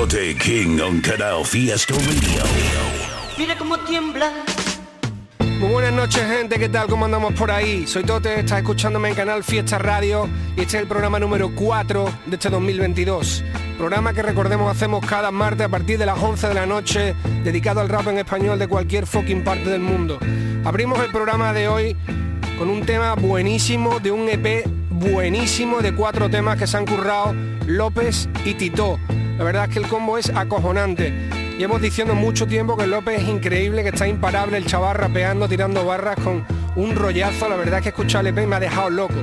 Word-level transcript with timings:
Tote 0.00 0.34
King 0.34 0.80
on 0.80 1.02
Canal 1.02 1.44
Fiesta 1.44 1.92
Radio. 1.92 2.42
Mira 3.36 3.54
cómo 3.58 3.78
tiembla. 3.80 4.32
Muy 5.58 5.68
buenas 5.70 5.92
noches 5.92 6.22
gente, 6.26 6.58
¿qué 6.58 6.70
tal? 6.70 6.88
¿Cómo 6.88 7.04
andamos 7.04 7.34
por 7.34 7.50
ahí? 7.50 7.86
Soy 7.86 8.04
Tote, 8.04 8.40
estás 8.40 8.60
escuchándome 8.60 9.10
en 9.10 9.14
Canal 9.14 9.44
Fiesta 9.44 9.76
Radio 9.78 10.26
y 10.56 10.62
este 10.62 10.78
es 10.78 10.82
el 10.84 10.88
programa 10.88 11.18
número 11.18 11.54
4 11.54 12.10
de 12.24 12.34
este 12.34 12.48
2022. 12.48 13.44
Programa 13.76 14.14
que 14.14 14.22
recordemos 14.22 14.74
hacemos 14.74 15.04
cada 15.04 15.30
martes 15.30 15.66
a 15.66 15.68
partir 15.68 15.98
de 15.98 16.06
las 16.06 16.18
11 16.18 16.48
de 16.48 16.54
la 16.54 16.64
noche, 16.64 17.14
dedicado 17.44 17.82
al 17.82 17.90
rap 17.90 18.08
en 18.08 18.16
español 18.16 18.58
de 18.58 18.68
cualquier 18.68 19.06
fucking 19.06 19.44
parte 19.44 19.68
del 19.68 19.82
mundo. 19.82 20.18
Abrimos 20.64 20.98
el 21.00 21.10
programa 21.10 21.52
de 21.52 21.68
hoy 21.68 21.94
con 22.56 22.70
un 22.70 22.86
tema 22.86 23.16
buenísimo, 23.16 24.00
de 24.00 24.10
un 24.10 24.30
EP 24.30 24.66
buenísimo, 24.88 25.80
de 25.80 25.94
cuatro 25.94 26.30
temas 26.30 26.58
que 26.58 26.66
se 26.66 26.78
han 26.78 26.86
currado 26.86 27.34
López 27.66 28.30
y 28.46 28.54
Tito. 28.54 28.98
La 29.40 29.46
verdad 29.46 29.64
es 29.64 29.72
que 29.72 29.78
el 29.78 29.88
combo 29.88 30.18
es 30.18 30.28
acojonante. 30.28 31.14
Llevo 31.56 31.78
diciendo 31.78 32.14
mucho 32.14 32.46
tiempo 32.46 32.76
que 32.76 32.86
López 32.86 33.22
es 33.22 33.26
increíble, 33.26 33.82
que 33.82 33.88
está 33.88 34.06
imparable, 34.06 34.58
el 34.58 34.66
chaval 34.66 34.94
rapeando, 34.96 35.48
tirando 35.48 35.82
barras 35.82 36.16
con 36.22 36.44
un 36.76 36.94
rollazo. 36.94 37.48
La 37.48 37.56
verdad 37.56 37.78
es 37.78 37.84
que 37.84 37.88
escuchar 37.88 38.20
el 38.26 38.36
EP 38.36 38.46
me 38.46 38.56
ha 38.56 38.60
dejado 38.60 38.90
loco. 38.90 39.14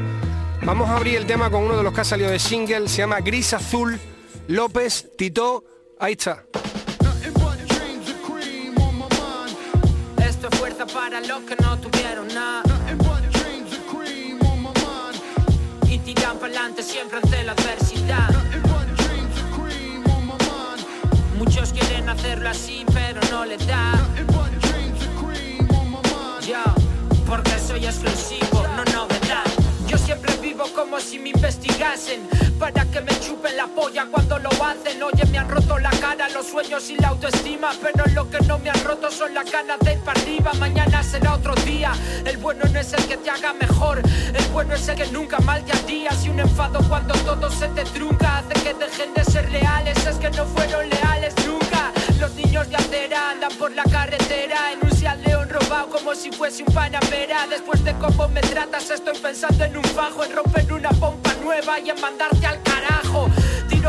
Vamos 0.64 0.90
a 0.90 0.96
abrir 0.96 1.18
el 1.18 1.28
tema 1.28 1.52
con 1.52 1.66
uno 1.66 1.78
de 1.78 1.84
los 1.84 1.94
que 1.94 2.02
ha 2.02 2.04
salido 2.04 2.32
de 2.32 2.40
single, 2.40 2.88
se 2.88 2.98
llama 2.98 3.20
Gris 3.20 3.54
Azul, 3.54 4.00
López, 4.48 5.08
Tito, 5.16 5.64
ahí 6.00 6.14
está. 6.14 6.46
Esto 10.18 10.48
es 10.52 10.58
fuerza 10.58 10.88
para 10.88 11.22
los 11.22 11.42
que 11.42 11.56
no 11.62 11.78
tuvieron 11.78 12.28
nada. 12.30 12.64
Y 15.88 16.00
tiran 16.00 16.40
para 16.40 16.54
adelante 16.54 16.82
siempre 16.82 17.20
ante 17.20 17.44
la 17.44 17.52
adversidad. 17.52 17.87
Hacerlo 22.18 22.50
así, 22.50 22.84
pero 22.94 23.20
no 23.32 23.46
les 23.46 23.66
da. 23.68 23.92
Yo, 26.42 26.64
porque 27.26 27.60
soy 27.60 27.86
exclusivo, 27.86 28.66
no 28.76 28.84
novedad. 28.86 29.44
Yo 29.88 29.98
siempre 29.98 30.36
vivo 30.42 30.66
como 30.76 31.00
si 31.00 31.18
me 31.18 31.30
investigasen 31.30 32.28
Para 32.60 32.84
que 32.86 33.00
me 33.00 33.18
chupen 33.22 33.56
la 33.56 33.68
polla 33.68 34.06
cuando 34.12 34.38
lo 34.38 34.50
hacen 34.50 35.02
Oye, 35.02 35.26
me 35.32 35.38
han 35.38 35.50
roto 35.50 35.80
la 35.80 35.90
cara, 35.92 36.28
los 36.28 36.46
sueños 36.46 36.90
y 36.90 36.98
la 36.98 37.10
autoestima 37.10 37.72
Pero 37.82 38.04
lo 38.14 38.30
que 38.30 38.40
no 38.42 38.60
me 38.60 38.70
han 38.70 38.84
roto 38.84 39.10
son 39.10 39.34
las 39.34 39.50
ganas 39.50 39.80
de 39.80 39.94
ir 39.94 40.00
para 40.00 40.20
arriba 40.20 40.52
Mañana 40.60 41.02
será 41.04 41.36
otro 41.36 41.56
día 41.64 41.94
El 42.26 42.36
bueno 42.36 42.66
no 42.70 42.80
es 42.80 42.92
el 42.92 43.06
que 43.08 43.16
te 43.16 43.30
haga 43.30 43.54
mejor 43.54 44.02
El 44.34 44.46
bueno 44.52 44.76
es 44.76 44.86
el 44.90 44.96
que 44.98 45.08
nunca 45.08 45.40
mal 45.40 45.64
te 45.64 45.78
días 45.84 46.26
Y 46.26 46.30
un 46.30 46.42
enfado 46.42 46.80
cuando 46.90 47.14
todo 47.20 47.50
se 47.50 47.70
te 47.70 47.86
trunca 47.86 48.40
Hace 48.40 48.62
que 48.62 48.74
dejen 48.74 49.14
de 49.14 49.24
ser 49.24 49.50
leales 49.50 50.06
Es 50.06 50.18
que 50.18 50.30
no 50.32 50.46
fueron 50.48 50.90
leales 50.90 51.34
Los 52.20 52.34
niños 52.34 52.70
de 52.70 52.76
acera 52.76 53.32
andan 53.32 53.52
por 53.58 53.72
la 53.74 53.84
carretera. 53.84 54.72
En 54.74 54.84
un 54.84 54.92
Seat 54.96 55.20
León 55.26 55.50
robado 55.50 55.90
como 55.90 56.16
si 56.16 56.32
fuese 56.32 56.64
un 56.64 56.74
panamera. 56.74 57.48
Después 57.48 57.84
de 57.84 57.94
cómo 57.94 58.28
me 58.30 58.42
tratas 58.42 58.90
estoy 58.90 59.18
pensando 59.18 59.64
en 59.66 59.78
un 59.78 59.84
fajo 59.84 60.24
En 60.24 60.34
romper 60.34 60.72
una 60.74 60.90
pompa 60.90 61.34
nueva 61.44 61.80
y 61.80 61.90
en 61.90 62.02
mandarte 62.02 62.46
al 62.46 62.62
carajo 62.64 63.30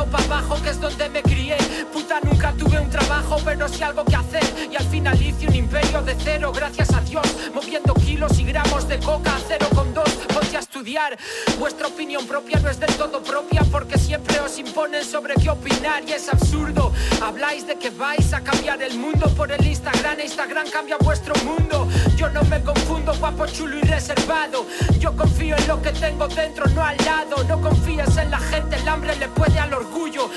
Para 0.06 0.24
abajo 0.24 0.62
que 0.62 0.70
es 0.70 0.80
donde 0.80 1.08
me 1.08 1.22
crié. 1.22 1.56
Puta 1.92 2.20
nunca 2.22 2.52
tuve 2.52 2.78
un 2.78 2.88
trabajo 2.88 3.36
pero 3.44 3.68
sí 3.68 3.82
algo 3.82 4.04
que 4.04 4.14
hacer. 4.14 4.44
Y 4.70 4.76
al 4.76 4.84
final 4.84 5.20
hice 5.20 5.48
un 5.48 5.54
imperio 5.56 6.02
de 6.02 6.14
cero 6.22 6.52
gracias 6.54 6.94
a 6.94 7.00
Dios. 7.00 7.26
Moviendo 7.52 7.94
kilos 7.94 8.38
y 8.38 8.44
gramos 8.44 8.86
de 8.86 8.98
coca 9.00 9.34
a 9.34 9.40
cero 9.48 9.66
con 9.74 9.92
dos. 9.92 10.08
Ponte 10.32 10.56
a 10.56 10.60
estudiar. 10.60 11.18
Vuestra 11.58 11.88
opinión 11.88 12.26
propia 12.26 12.60
no 12.60 12.70
es 12.70 12.78
del 12.78 12.94
todo 12.94 13.22
propia 13.22 13.64
Porque 13.72 13.98
siempre 13.98 14.38
os 14.40 14.56
imponen 14.58 15.04
sobre 15.04 15.34
qué 15.34 15.50
opinar 15.50 16.04
Y 16.06 16.12
es 16.12 16.28
absurdo. 16.28 16.92
Habláis 17.20 17.66
de 17.66 17.76
que 17.76 17.90
vais 17.90 18.32
a 18.32 18.40
cambiar 18.40 18.80
el 18.82 18.96
mundo 18.96 19.28
por 19.36 19.50
el 19.50 19.66
Instagram. 19.66 20.20
Instagram 20.20 20.70
cambia 20.70 20.96
vuestro 20.98 21.34
mundo. 21.44 21.88
Yo 22.16 22.30
no 22.30 22.42
me 22.44 22.62
confundo 22.62 23.14
guapo, 23.16 23.46
chulo 23.46 23.78
y 23.78 23.82
reservado. 23.82 24.64
Yo 25.00 25.16
confío 25.16 25.56
en 25.56 25.66
lo 25.66 25.82
que 25.82 25.90
tengo 25.90 26.28
dentro, 26.28 26.66
no 26.68 26.84
al 26.84 26.96
lado. 26.98 27.42
No 27.44 27.60
confíes 27.60 28.16
en 28.16 28.30
la 28.30 28.38
gente, 28.38 28.76
el 28.76 28.88
hambre 28.88 29.16
le 29.16 29.28
puede 29.28 29.58
al 29.58 29.74
orgullo 29.74 29.87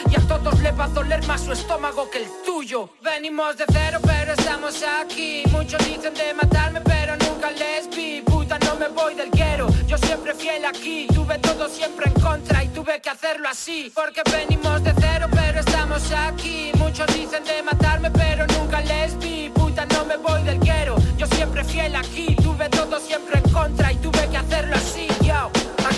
Y 0.09 0.15
a 0.15 0.19
todos 0.27 0.59
le 0.61 0.71
va 0.71 0.85
a 0.85 0.87
doler 0.87 1.25
más 1.27 1.41
su 1.41 1.51
estómago 1.51 2.09
que 2.09 2.19
el 2.19 2.27
tuyo. 2.45 2.89
Venimos 3.01 3.57
de 3.57 3.65
cero 3.71 3.99
pero 4.03 4.33
estamos 4.33 4.81
aquí. 4.83 5.43
Muchos 5.51 5.79
dicen 5.85 6.13
de 6.13 6.33
matarme 6.33 6.81
pero 6.81 7.15
nunca 7.17 7.51
les 7.51 7.89
vi. 7.95 8.21
Puta 8.21 8.57
no 8.59 8.75
me 8.75 8.87
voy 8.87 9.13
del 9.15 9.29
guero, 9.31 9.67
yo 9.87 9.97
siempre 9.97 10.33
fiel 10.33 10.65
aquí. 10.65 11.07
Tuve 11.13 11.37
todo 11.39 11.67
siempre 11.67 12.07
en 12.07 12.21
contra 12.21 12.63
y 12.63 12.69
tuve 12.69 13.01
que 13.01 13.09
hacerlo 13.09 13.49
así. 13.49 13.91
Porque 13.93 14.21
venimos 14.31 14.83
de 14.83 14.93
cero 14.99 15.27
pero 15.31 15.59
estamos 15.59 16.11
aquí. 16.11 16.71
Muchos 16.75 17.07
dicen 17.07 17.43
de 17.43 17.61
matarme 17.63 18.09
pero 18.11 18.47
nunca 18.47 18.81
les 18.81 19.17
vi. 19.19 19.49
Puta 19.49 19.85
no 19.85 20.05
me 20.05 20.17
voy 20.17 20.43
del 20.43 20.59
guero, 20.59 20.95
yo 21.17 21.27
siempre 21.27 21.63
fiel 21.63 21.95
aquí. 21.95 22.35
Tuve 22.35 22.69
todo 22.69 22.99
siempre 22.99 23.39
en 23.43 23.51
contra 23.51 23.91
y 23.91 23.97
tuve 23.97 24.29
que 24.29 24.37
hacerlo 24.37 24.75
así 24.75 25.10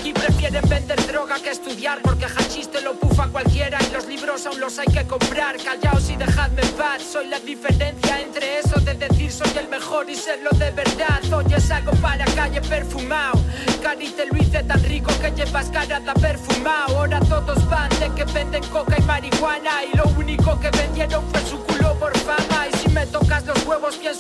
Aquí 0.04 0.12
prefieren 0.12 0.68
vender 0.68 1.02
droga 1.08 1.40
que 1.40 1.52
estudiar 1.52 2.02
Porque 2.02 2.26
hachís 2.26 2.70
te 2.70 2.82
lo 2.82 2.94
pufa 2.94 3.30
cualquiera 3.30 3.78
Y 3.90 3.94
los 3.94 4.06
libros 4.06 4.46
aún 4.46 4.60
los 4.60 4.78
hay 4.78 4.88
que 4.88 5.08
comprar. 5.08 5.56
Callaos 5.56 6.10
y 6.10 6.18
dejadme 6.18 6.62
en 6.62 6.72
paz 6.72 7.04
Soy 7.04 7.28
la 7.28 7.40
diferencia 7.40 8.20
entre 8.20 8.60
eso 8.60 8.82
de 8.82 8.96
decir 8.96 9.32
soy 9.32 9.58
el 9.58 9.70
mejor 9.70 10.10
y 10.10 10.16
serlo 10.16 10.50
de 10.60 10.72
verdad. 10.72 11.24
Hoy 11.32 11.54
es 11.54 11.72
algo 11.72 11.94
para 12.02 12.26
calle 12.26 12.60
perfumado 12.60 13.40
Cari 13.82 14.10
te 14.10 14.26
lo 14.26 14.38
hice 14.38 14.62
tan 14.64 14.84
rico 14.84 15.10
que 15.22 15.32
llevas 15.32 15.70
cara 15.70 16.02
de 16.02 16.14
perfumado 16.20 16.98
Ahora 16.98 17.22
todos 17.22 17.70
van 17.70 17.90
de 17.98 18.12
que 18.14 18.26
venden 18.26 18.64
coca 18.66 18.98
y 19.00 19.04
marihuana 19.04 19.86
Y 19.86 19.96
lo 19.96 20.04
único 20.20 20.60
que 20.60 20.70
vendieron 20.72 21.24
fue 21.32 21.42
su 21.50 21.64
culo 21.64 21.98
por 21.98 22.18
fama. 22.18 22.68
Y 22.68 22.78
si 22.78 22.90
me 22.90 23.06
tocas 23.08 23.46
los 23.46 23.53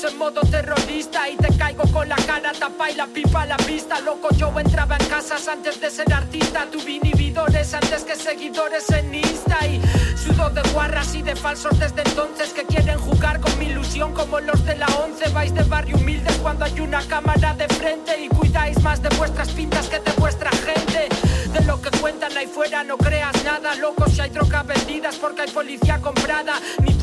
en 0.03 0.17
modo 0.17 0.41
terrorista 0.41 1.29
Y 1.29 1.35
te 1.37 1.55
caigo 1.57 1.83
con 1.91 2.09
la 2.09 2.15
cara 2.15 2.51
tapa 2.53 2.91
y 2.91 2.95
la 2.95 3.07
pipa 3.07 3.43
a 3.43 3.45
la 3.45 3.57
vista 3.57 3.99
Loco 4.01 4.29
yo 4.35 4.51
entraba 4.59 4.97
en 4.97 5.05
casas 5.07 5.47
antes 5.47 5.79
de 5.79 5.89
ser 5.89 6.11
artista. 6.13 6.67
Tuve 6.71 6.91
inhibidores 6.91 7.73
antes 7.73 8.03
que 8.03 8.15
seguidores 8.15 8.89
en 8.89 9.13
Insta 9.13 9.65
Y 9.67 9.81
sudo 10.17 10.49
de 10.49 10.61
guarras 10.73 11.13
y 11.15 11.21
de 11.21 11.35
falsos 11.35 11.77
desde 11.79 12.01
entonces 12.01 12.53
Que 12.53 12.63
quieren 12.65 12.97
jugar 12.99 13.39
con 13.39 13.57
mi 13.59 13.65
ilusión 13.65 14.13
como 14.13 14.39
los 14.39 14.65
de 14.65 14.75
la 14.75 14.87
once. 15.03 15.29
Vais 15.29 15.53
de 15.53 15.63
barrio 15.63 15.97
humilde 15.97 16.31
cuando 16.41 16.65
hay 16.65 16.79
una 16.79 17.01
cámara 17.07 17.53
de 17.53 17.67
frente 17.67 18.19
Y 18.19 18.27
cuidáis 18.29 18.81
más 18.81 19.01
de 19.01 19.09
vuestras 19.17 19.49
pintas 19.51 19.87
que 19.87 19.99
de 19.99 20.11
vuestra 20.13 20.51
gente. 20.51 21.09
De 21.53 21.61
lo 21.65 21.81
que 21.81 21.89
cuentan 21.99 22.35
ahí 22.37 22.47
fuera 22.47 22.83
no 22.83 22.97
creas 22.97 23.43
nada 23.43 23.75
Loco 23.75 24.09
si 24.09 24.21
hay 24.21 24.29
droga 24.29 24.63
vendidas 24.63 25.15
porque 25.17 25.43
hay 25.43 25.51
policía 25.51 25.99
comprada 26.01 26.53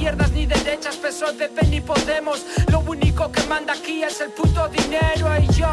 izquierdas 0.01 0.33
ni 0.33 0.47
derechas, 0.47 0.97
PSOE, 0.97 1.51
ni 1.69 1.81
Podemos. 1.83 2.43
Lo 2.71 2.81
único 2.81 3.31
que 3.31 3.43
manda 3.43 3.75
aquí 3.75 4.03
es 4.03 4.19
el 4.23 4.31
puto 4.31 4.67
dinero. 4.69 5.29
Y 5.39 5.47
yo 5.53 5.69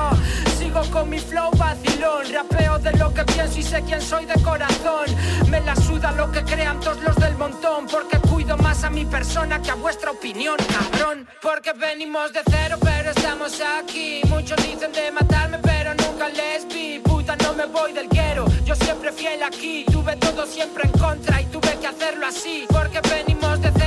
sigo 0.59 0.81
con 0.91 1.09
mi 1.09 1.17
flow 1.17 1.49
vacilón. 1.51 2.25
Rapeo 2.33 2.77
de 2.79 2.91
lo 2.97 3.13
que 3.13 3.23
pienso 3.23 3.57
y 3.57 3.63
sé 3.63 3.81
quién 3.83 4.01
soy 4.01 4.25
de 4.25 4.33
corazón. 4.41 5.05
Me 5.49 5.61
la 5.61 5.77
suda 5.77 6.11
lo 6.11 6.29
que 6.29 6.43
crean 6.43 6.77
todos 6.81 7.01
los 7.03 7.15
del 7.15 7.35
montón 7.35 7.87
Porque 7.87 8.17
cuido 8.19 8.57
más 8.57 8.83
a 8.83 8.89
mi 8.89 9.05
persona 9.05 9.61
que 9.61 9.71
a 9.71 9.75
vuestra 9.75 10.11
opinión, 10.11 10.57
cabrón. 10.57 11.25
Porque 11.41 11.71
venimos 11.71 12.33
de 12.33 12.41
cero 12.49 12.77
pero 12.83 13.11
estamos 13.11 13.61
aquí. 13.79 14.21
Muchos 14.27 14.57
dicen 14.57 14.91
de 14.91 15.09
matarme 15.09 15.59
pero 15.59 15.93
nunca 15.93 16.27
les 16.27 16.67
vi. 16.67 16.99
Puta 16.99 17.37
no 17.37 17.53
me 17.53 17.65
voy 17.67 17.93
del 17.93 18.09
guero. 18.09 18.45
Yo 18.65 18.75
siempre 18.75 19.13
fiel 19.13 19.41
aquí, 19.43 19.85
tuve 19.89 20.17
todo 20.17 20.45
siempre 20.45 20.83
en 20.83 20.91
contra 20.99 21.41
y 21.41 21.45
tuve 21.45 21.77
que 21.79 21.87
hacerlo 21.87 22.27
así. 22.27 22.65
Porque 22.69 22.99
venimos 23.09 23.61
de 23.61 23.71
cero, 23.77 23.86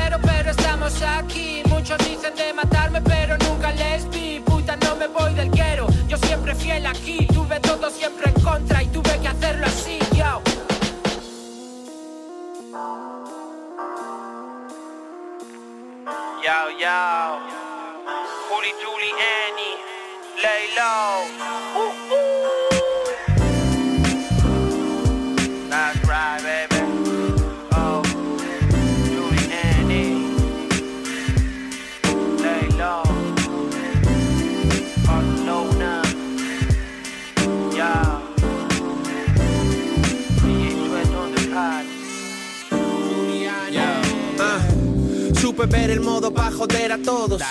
aquí. 1.03 1.63
Muchos 1.67 1.99
dicen 1.99 2.35
de 2.35 2.53
matarme, 2.53 3.01
pero 3.03 3.37
nunca 3.39 3.73
les 3.73 4.09
vi. 4.11 4.41
Puta, 4.41 4.77
no 4.77 4.97
me 4.97 5.07
voy 5.09 5.35
del 5.35 5.51
guero. 5.51 5.87
Yo 6.09 6.17
siempre 6.19 6.55
fiel 6.55 6.87
aquí, 6.87 7.27
tuve 7.27 7.61
todo 7.61 7.91
siempre 7.91 8.31
en 8.31 8.43
contra 8.43 8.83
y 8.83 8.87
tuve 8.89 9.19
que 9.21 9.29
hacerlo 9.29 9.67
así, 9.67 9.99
yo. 10.13 10.43
Yo, 16.45 16.71
yo. 16.81 17.39
Hootie 18.49 18.75
Dooley 18.83 19.13
Annie. 19.13 19.77
Lay 20.43 20.75
low. 20.75 22.70
Ooh, 45.61 45.65
ooh. 45.65 45.91
joder 46.61 46.93
a 46.93 46.99
todos. 46.99 47.43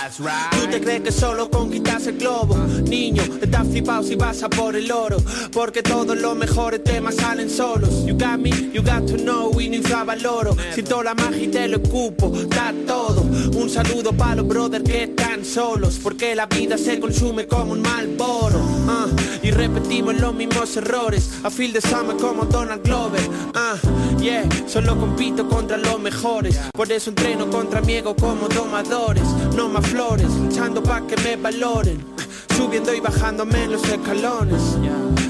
Tú 0.52 0.68
te 0.70 0.82
crees 0.82 1.02
que 1.02 1.12
solo 1.12 1.50
conquistas 1.50 2.08
el 2.08 2.18
globo. 2.18 2.56
Niño, 2.84 3.24
estás 3.42 3.68
flipado 3.68 4.04
si 4.04 4.16
vas 4.16 4.44
a 4.44 4.50
por 4.50 4.76
el 4.76 4.92
oro. 4.92 5.18
Porque 5.52 5.82
todos 5.82 6.18
los 6.18 6.36
mejores 6.36 6.84
temas 6.84 7.16
salen 7.16 7.50
solos. 7.50 8.06
You 8.06 8.16
got 8.16 8.38
me, 8.40 8.52
you 8.72 8.82
got 8.82 9.06
to 9.08 9.18
know, 9.18 9.60
y 9.60 9.70
no 9.70 9.76
infravaloro. 9.78 10.56
Siento 10.74 11.04
la 11.04 11.14
magia 11.16 11.44
y 11.44 11.48
te 11.48 11.68
lo 11.68 11.78
escupo, 11.78 12.32
da 12.50 12.74
todo. 12.86 13.22
Un 13.22 13.70
saludo 13.70 14.12
para 14.14 14.36
los 14.36 14.48
brothers 14.48 14.84
que 14.84 15.04
están 15.04 15.44
solos. 15.46 16.00
Porque 16.02 16.36
la 16.36 16.46
vida 16.46 16.78
se 16.78 17.00
consume 17.00 17.48
como 17.48 17.74
un 17.74 17.82
mal 17.82 18.08
boro. 18.16 18.60
ah, 18.88 19.08
y 19.42 19.52
repetimos 19.52 20.16
los 20.20 20.34
mismos 20.34 20.76
errores. 20.78 21.30
A 21.44 21.50
feel 21.50 21.74
the 21.74 21.82
summer 21.82 22.16
como 22.18 22.46
Donald 22.46 22.84
Glover. 22.84 23.22
ah, 23.56 23.76
yeah, 24.21 24.44
solo 24.68 24.98
compito 24.98 25.48
contra 25.48 25.77
los 25.77 26.00
mejores. 26.00 26.60
Por 26.74 26.92
eso 26.92 27.10
entreno 27.10 27.50
contra 27.50 27.81
mi 27.81 27.94
ego 27.94 28.16
como 28.16 28.48
domadores. 28.48 29.24
No 29.56 29.69
más 29.69 29.86
flores, 29.88 30.30
luchando 30.30 30.81
pa' 30.81 31.01
que 31.07 31.16
me 31.18 31.36
valoren. 31.36 32.04
Subiendo 32.57 32.94
y 32.94 33.00
bajándome 33.00 33.63
en 33.63 33.71
los 33.74 33.83
escalones. 33.88 34.62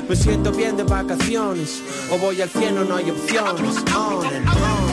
Me 0.07 0.15
siento 0.15 0.51
bien 0.51 0.75
de 0.77 0.83
vacaciones. 0.83 1.81
O 2.12 2.18
voy 2.18 2.41
al 2.41 2.50
cielo, 2.50 2.83
no 2.83 2.95
hay 2.95 3.09
opciones. 3.12 3.77
On 3.95 4.25
and 4.25 4.47
on. 4.47 4.88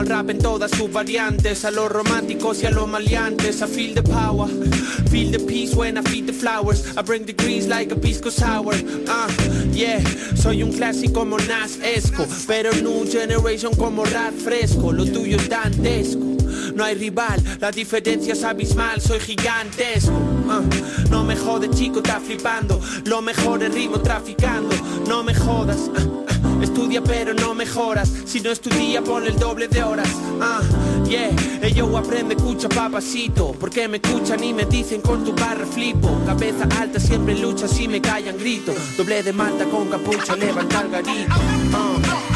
El 0.00 0.06
rap 0.06 0.30
en 0.30 0.38
todas 0.38 0.70
sus 0.70 0.90
variantes, 0.90 1.64
a 1.64 1.70
los 1.70 1.90
románticos 1.90 2.62
y 2.62 2.66
a 2.66 2.70
los 2.70 2.88
maleantes. 2.88 3.62
I 3.62 3.66
feel 3.66 3.94
the 3.94 4.02
power, 4.02 4.48
feel 5.10 5.30
the 5.30 5.38
peace 5.38 5.74
when 5.74 5.96
I 5.96 6.02
feed 6.02 6.26
the 6.26 6.32
flowers. 6.32 6.96
I 6.96 7.02
bring 7.02 7.24
the 7.24 7.32
grease 7.32 7.66
like 7.68 7.92
a 7.92 7.96
pisco 7.96 8.30
sour. 8.30 8.74
Uh, 8.74 9.28
yeah, 9.72 10.00
soy 10.34 10.62
un 10.62 10.72
clásico 10.72 11.20
como 11.20 11.38
Nas 11.38 11.78
Esco, 11.82 12.26
pero 12.46 12.70
new 12.82 13.06
generation 13.10 13.74
como 13.74 14.04
rap 14.04 14.34
fresco. 14.34 14.92
Lo 14.92 15.04
tuyo 15.04 15.36
es 15.36 15.48
dantesco. 15.48 16.36
No 16.74 16.84
hay 16.84 16.94
rival, 16.94 17.42
la 17.60 17.70
diferencia 17.70 18.34
es 18.34 18.44
abismal, 18.44 19.00
soy 19.00 19.20
gigantesco. 19.20 20.12
Uh, 20.12 21.10
no 21.10 21.24
me 21.24 21.36
jode, 21.36 21.70
chico, 21.70 21.98
está 21.98 22.20
flipando. 22.20 22.80
Lo 23.04 23.22
mejor 23.22 23.62
es 23.62 23.74
ritmo 23.74 24.00
traficando. 24.00 24.74
No 25.08 25.22
me 25.22 25.34
jodas. 25.34 25.88
uh, 25.88 26.35
Estudia 26.62 27.02
pero 27.02 27.34
no 27.34 27.54
mejoras. 27.54 28.12
Si 28.24 28.40
no 28.40 28.50
estudia 28.50 29.02
ponle 29.02 29.30
el 29.30 29.38
doble 29.38 29.68
de 29.68 29.82
horas. 29.82 30.08
Ah, 30.40 30.60
yeah. 31.06 31.30
Ello 31.62 31.96
aprende, 31.96 32.34
escucha 32.34 32.68
papacito. 32.68 33.52
Porque 33.58 33.88
me 33.88 33.98
escuchan 33.98 34.42
y 34.42 34.52
me 34.52 34.64
dicen 34.64 35.00
con 35.00 35.24
tu 35.24 35.32
barra 35.32 35.66
flipo 35.66 36.20
Cabeza 36.26 36.68
alta 36.78 37.00
siempre 37.00 37.36
lucha 37.38 37.66
si 37.68 37.88
me 37.88 38.00
callan 38.00 38.36
grito 38.38 38.74
Doble 38.96 39.22
de 39.22 39.32
malta 39.32 39.64
con 39.64 39.88
capucha 39.88 40.36
levanta 40.36 40.82
el 40.82 40.90
garito. 40.90 41.34
Ah, 41.72 42.35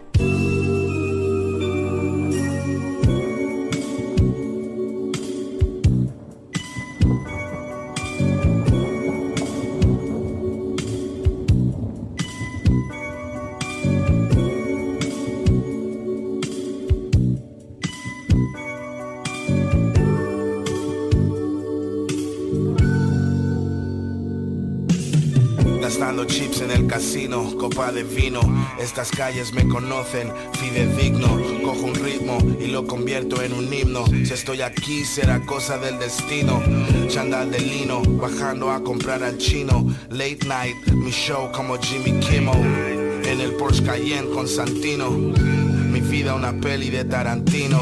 Chips 26.25 26.61
en 26.61 26.71
el 26.71 26.87
casino, 26.87 27.55
copa 27.57 27.91
de 27.91 28.03
vino. 28.03 28.41
Estas 28.79 29.11
calles 29.11 29.53
me 29.53 29.67
conocen, 29.67 30.31
fidedigno. 30.53 31.39
Cojo 31.63 31.85
un 31.85 31.95
ritmo 31.95 32.37
y 32.59 32.67
lo 32.67 32.85
convierto 32.85 33.41
en 33.41 33.53
un 33.53 33.73
himno. 33.73 34.05
Si 34.07 34.33
estoy 34.33 34.61
aquí 34.61 35.03
será 35.03 35.39
cosa 35.45 35.77
del 35.77 35.97
destino. 35.99 36.61
Chandal 37.07 37.51
de 37.51 37.59
lino, 37.59 38.01
bajando 38.03 38.71
a 38.71 38.83
comprar 38.83 39.23
al 39.23 39.37
chino. 39.37 39.87
Late 40.09 40.45
night, 40.47 40.87
mi 40.93 41.11
show 41.11 41.51
como 41.51 41.77
Jimmy 41.77 42.19
Kimmel. 42.19 43.25
En 43.25 43.39
el 43.39 43.53
Porsche 43.53 43.83
Cayenne 43.83 44.29
con 44.29 44.47
Santino. 44.47 45.09
Mi 45.09 46.01
vida 46.01 46.35
una 46.35 46.53
peli 46.53 46.89
de 46.89 47.05
Tarantino. 47.05 47.81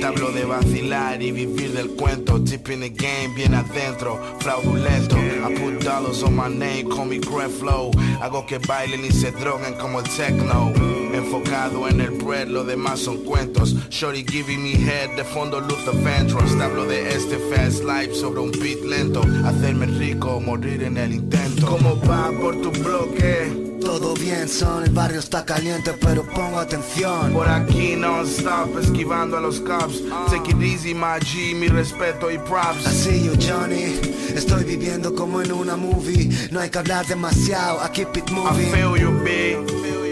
Te 0.00 0.06
hablo 0.06 0.32
de 0.32 0.46
vacilar 0.46 1.20
y 1.20 1.30
vivir 1.30 1.72
del 1.72 1.90
cuento. 1.90 2.38
Deep 2.38 2.70
in 2.70 2.80
the 2.80 2.88
game, 2.88 3.34
bien 3.34 3.52
adentro, 3.52 4.18
fraudulento. 4.38 5.14
I 5.18 5.54
put 5.54 5.84
dollars 5.84 6.22
on 6.22 6.34
my 6.34 6.48
name, 6.48 6.88
call 6.88 7.04
me 7.04 7.18
Greg 7.18 7.50
Flow. 7.50 7.90
Hago 8.22 8.46
que 8.46 8.58
bailen 8.58 9.04
y 9.04 9.10
se 9.10 9.30
droguen 9.30 9.74
como 9.74 10.00
el 10.00 10.08
techno. 10.08 10.72
Enfocado 11.12 11.86
en 11.86 12.00
el 12.00 12.12
bread, 12.12 12.48
lo 12.48 12.64
demás 12.64 13.00
son 13.00 13.18
cuentos. 13.24 13.74
Shorty 13.90 14.24
giving 14.24 14.62
me 14.62 14.72
head, 14.72 15.16
de 15.16 15.24
fondo 15.24 15.60
Luther 15.60 15.94
Vandross. 16.02 16.56
Te 16.56 16.62
hablo 16.62 16.86
de 16.86 17.14
este 17.14 17.36
fast 17.54 17.84
life 17.84 18.14
sobre 18.14 18.40
un 18.40 18.52
beat 18.52 18.80
lento. 18.82 19.20
Hacerme 19.44 19.84
rico 19.84 20.40
morir 20.40 20.82
en 20.82 20.96
el 20.96 21.12
intento. 21.12 21.66
¿Cómo 21.66 22.00
va 22.08 22.32
por 22.40 22.56
tu 22.62 22.70
bloque? 22.70 23.69
Todo 23.90 24.14
bien, 24.14 24.48
son, 24.48 24.84
el 24.84 24.90
barrio 24.90 25.18
está 25.18 25.44
caliente, 25.44 25.92
pero 26.00 26.22
pongo 26.22 26.60
atención. 26.60 27.32
Por 27.32 27.48
aquí 27.48 27.96
non 27.96 28.24
stop, 28.24 28.78
esquivando 28.78 29.36
a 29.36 29.40
los 29.40 29.58
cops. 29.60 30.00
Take 30.30 30.52
it 30.52 30.62
easy, 30.62 30.94
my 30.94 31.18
G, 31.18 31.56
mi 31.56 31.66
respeto 31.66 32.30
y 32.30 32.38
props. 32.38 32.86
Así 32.86 33.24
yo, 33.24 33.32
Johnny, 33.34 33.98
estoy 34.32 34.62
viviendo 34.62 35.12
como 35.12 35.42
en 35.42 35.50
una 35.50 35.74
movie. 35.76 36.30
No 36.52 36.60
hay 36.60 36.70
que 36.70 36.78
hablar 36.78 37.04
demasiado, 37.06 37.84
I 37.84 37.90
keep 37.90 38.16
it 38.16 38.30
I 38.30 38.32
moving. 38.32 38.70
feel 38.70 38.96
you, 38.96 39.10
big. 39.24 39.58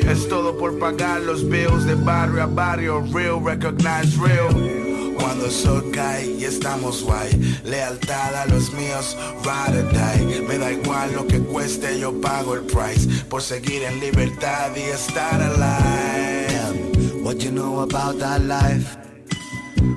Es 0.09 0.29
todo 0.29 0.59
por 0.59 0.77
pagar 0.81 1.21
los 1.21 1.49
bills 1.49 1.85
de 1.85 1.95
barrio 1.95 2.43
a 2.43 2.47
barrio. 2.47 3.01
Real, 3.13 3.41
recognize 3.41 4.17
real. 4.19 4.88
Cuando 5.19 5.47
el 5.47 5.53
sol 5.53 5.91
cae 5.93 6.27
y 6.39 6.45
estamos 6.45 7.03
guay. 7.03 7.61
Lealtad 7.65 8.35
a 8.35 8.47
los 8.47 8.73
míos, 8.73 9.17
ride 9.43 9.81
or 9.81 9.93
die. 9.93 10.41
Me 10.43 10.59
da 10.59 10.73
igual 10.73 11.13
lo 11.15 11.27
que 11.27 11.41
cueste, 11.41 11.99
yo 11.99 12.21
pago 12.21 12.55
el 12.55 12.63
price. 12.63 13.09
Por 13.29 13.43
seguir 13.43 13.83
en 13.83 14.01
libertad 14.01 14.71
y 14.77 14.81
estar 14.81 15.41
alive. 15.41 17.19
What 17.23 17.37
you 17.39 17.51
know 17.51 17.81
about 17.81 18.19
that 18.21 18.41
life? 18.43 19.08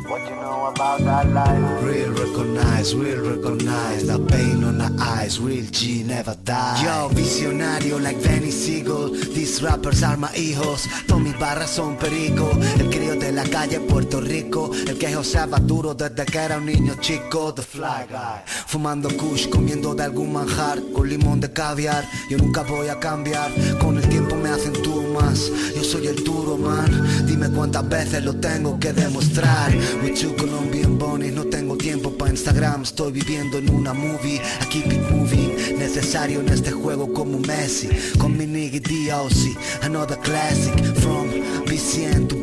What 0.08 0.22
you 0.30 0.36
know 0.36 0.66
about 0.66 1.02
that 1.02 1.30
life? 1.30 1.84
Real 1.84 2.12
recognize, 2.12 2.96
real 2.96 3.22
recognize. 3.22 4.08
The 4.08 4.20
pain 4.20 4.64
on 4.64 4.78
the 4.78 4.92
eyes, 5.00 5.40
real 5.40 5.66
G 5.72 6.04
never 6.04 6.36
die. 6.44 6.82
Yo, 6.84 7.10
visionario 7.10 8.00
like 8.00 8.22
Benny 8.24 8.52
Siegel. 8.52 9.12
These 9.12 9.62
rappers 9.62 10.04
are 10.04 10.18
my 10.18 10.30
hijos. 10.34 10.88
Todas 11.08 11.24
mis 11.24 11.38
barras 11.38 11.70
son 11.70 11.98
perico 11.98 12.50
El 12.80 12.90
crío 12.90 13.16
de 13.16 13.32
la 13.32 13.44
calle 13.44 13.80
Puerto 13.80 14.20
Rico. 14.20 14.72
El 14.88 14.98
que 14.98 15.14
joseaba 15.14 15.60
duro 15.60 15.94
desde 15.94 16.26
que 16.26 16.38
era 16.38 16.58
un 16.58 16.66
niño 16.66 16.96
chico. 17.00 17.54
The 17.54 17.62
fly 17.62 18.08
guy. 18.10 18.42
Fumando 18.46 19.10
kush, 19.10 19.50
comiendo 19.50 19.94
de 19.94 20.04
algún 20.04 20.34
manjar 20.34 20.80
Con 20.94 21.08
limón 21.08 21.40
de 21.40 21.52
caviar. 21.54 22.04
Yo 22.30 22.38
nunca 22.38 22.64
voy 22.64 22.88
a 22.88 23.00
cambiar. 23.00 23.52
Con 23.80 23.98
el 23.98 24.10
me 24.42 24.50
acentúo 24.50 25.04
más. 25.14 25.52
Yo 25.76 25.84
soy 25.84 26.08
el 26.08 26.24
duro 26.24 26.58
man. 26.58 27.26
Dime 27.28 27.50
cuántas 27.50 27.88
veces 27.88 28.24
lo 28.24 28.34
tengo 28.36 28.80
que 28.80 28.94
demostrar. 28.94 29.72
With 30.04 30.20
two 30.20 30.36
Colombian 30.36 30.98
bunnies 30.98 31.34
No 31.34 31.46
tengo 31.46 31.78
tiempo 31.78 32.12
para 32.12 32.32
Instagram. 32.32 32.84
Estoy 32.84 33.12
viviendo 33.12 33.58
en 33.58 33.70
una 33.70 33.94
movie. 33.94 34.42
I 34.62 34.66
keep 34.70 34.92
it 34.92 35.02
moving. 35.12 35.78
Necesario 35.78 36.42
en 36.42 36.50
este 36.50 36.72
juego 36.72 37.12
como 37.14 37.40
Messi. 37.40 37.90
Con 38.18 38.38
mi 38.38 38.46
nigga 38.46 38.80
DOC 38.80 39.84
Another 39.84 40.18
classic 40.20 40.76
From 40.96 41.30
BCN 41.66 42.28
to 42.28 42.41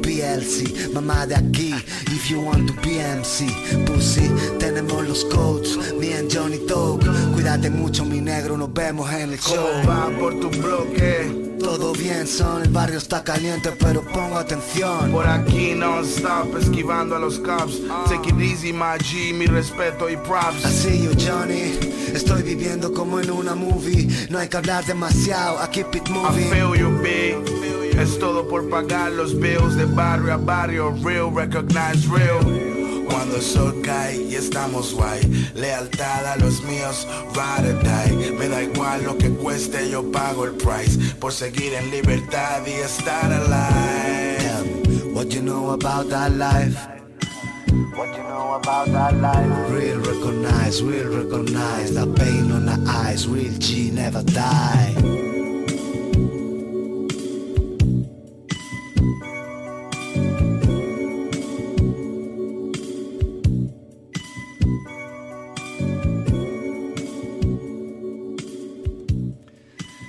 Mamá 0.92 1.26
de 1.26 1.34
aquí, 1.34 1.74
if 2.12 2.28
you 2.30 2.40
want 2.40 2.66
to 2.68 2.74
be 2.82 2.98
MC, 3.00 3.46
pussy, 3.86 4.28
tenemos 4.58 5.06
los 5.08 5.24
codes, 5.24 5.78
me 5.98 6.12
and 6.12 6.30
Johnny 6.30 6.58
Talk, 6.66 7.00
cuídate 7.32 7.70
mucho 7.70 8.04
mi 8.04 8.20
negro, 8.20 8.58
nos 8.58 8.70
vemos 8.72 9.10
en 9.10 9.32
el 9.32 9.38
show. 9.40 9.56
¿Cómo 9.56 9.88
va 9.88 10.10
por 10.18 10.38
tu 10.38 10.50
bloque? 10.50 11.56
Todo 11.58 11.92
bien 11.94 12.26
son, 12.26 12.62
el 12.62 12.68
barrio 12.68 12.98
está 12.98 13.24
caliente, 13.24 13.72
pero 13.78 14.02
pongo 14.02 14.36
atención. 14.36 15.10
Por 15.10 15.26
aquí 15.26 15.74
non 15.74 16.04
stop, 16.04 16.54
esquivando 16.60 17.16
a 17.16 17.18
los 17.18 17.38
cops. 17.38 17.80
Take 18.08 18.28
it 18.28 18.38
easy, 18.40 18.72
my 18.72 18.98
G, 18.98 19.32
mi 19.32 19.46
respeto 19.46 20.10
y 20.10 20.16
props. 20.18 20.64
Así 20.64 21.04
yo 21.04 21.10
Johnny, 21.18 21.78
estoy 22.14 22.42
viviendo 22.42 22.92
como 22.92 23.18
en 23.18 23.30
una 23.30 23.54
movie, 23.54 24.06
no 24.28 24.38
hay 24.38 24.48
que 24.48 24.58
hablar 24.58 24.84
demasiado, 24.84 25.58
I 25.64 25.68
keep 25.70 25.94
it 25.94 26.06
I 26.06 26.12
moving. 26.12 26.50
feel 26.50 26.74
you, 26.76 26.90
big. 27.02 27.87
Es 27.98 28.18
todo 28.18 28.46
por 28.46 28.68
pagar 28.70 29.10
los 29.12 29.38
bills 29.38 29.74
de 29.76 29.84
barrio 29.84 30.32
a 30.32 30.36
barrio. 30.36 30.94
Real, 31.02 31.34
recognize 31.34 32.06
real. 32.08 32.38
Cuando 33.10 33.36
el 33.36 33.42
sol 33.42 33.80
cae 33.82 34.22
y 34.22 34.34
estamos 34.34 34.94
guay 34.94 35.50
Lealtad 35.54 36.26
a 36.26 36.36
los 36.36 36.62
míos, 36.62 37.06
ride 37.32 37.72
or 37.72 37.82
die 37.82 38.32
Me 38.32 38.48
da 38.48 38.62
igual 38.62 39.02
lo 39.02 39.16
que 39.16 39.30
cueste, 39.30 39.90
yo 39.90 40.12
pago 40.12 40.44
el 40.44 40.52
price 40.52 40.98
Por 41.18 41.32
seguir 41.32 41.72
en 41.72 41.90
libertad 41.90 42.66
y 42.66 42.72
estar 42.72 43.32
alive 43.32 44.28
what 45.14 45.34
you 45.34 45.42
know 45.42 45.70
about 45.70 46.08
that 46.10 46.30
life? 46.32 46.78
What 47.96 48.16
you 48.16 48.22
know 48.22 48.54
about 48.54 48.86
that 48.92 49.16
life? 49.20 49.70
Real 49.72 49.98
recognize, 49.98 50.80
real 50.80 51.08
recognize 51.08 51.92
The 51.92 52.06
pain 52.06 52.52
on 52.52 52.66
the 52.66 52.78
eyes, 52.88 53.26
real 53.26 53.52
G 53.58 53.90
never 53.90 54.22
die 54.22 55.37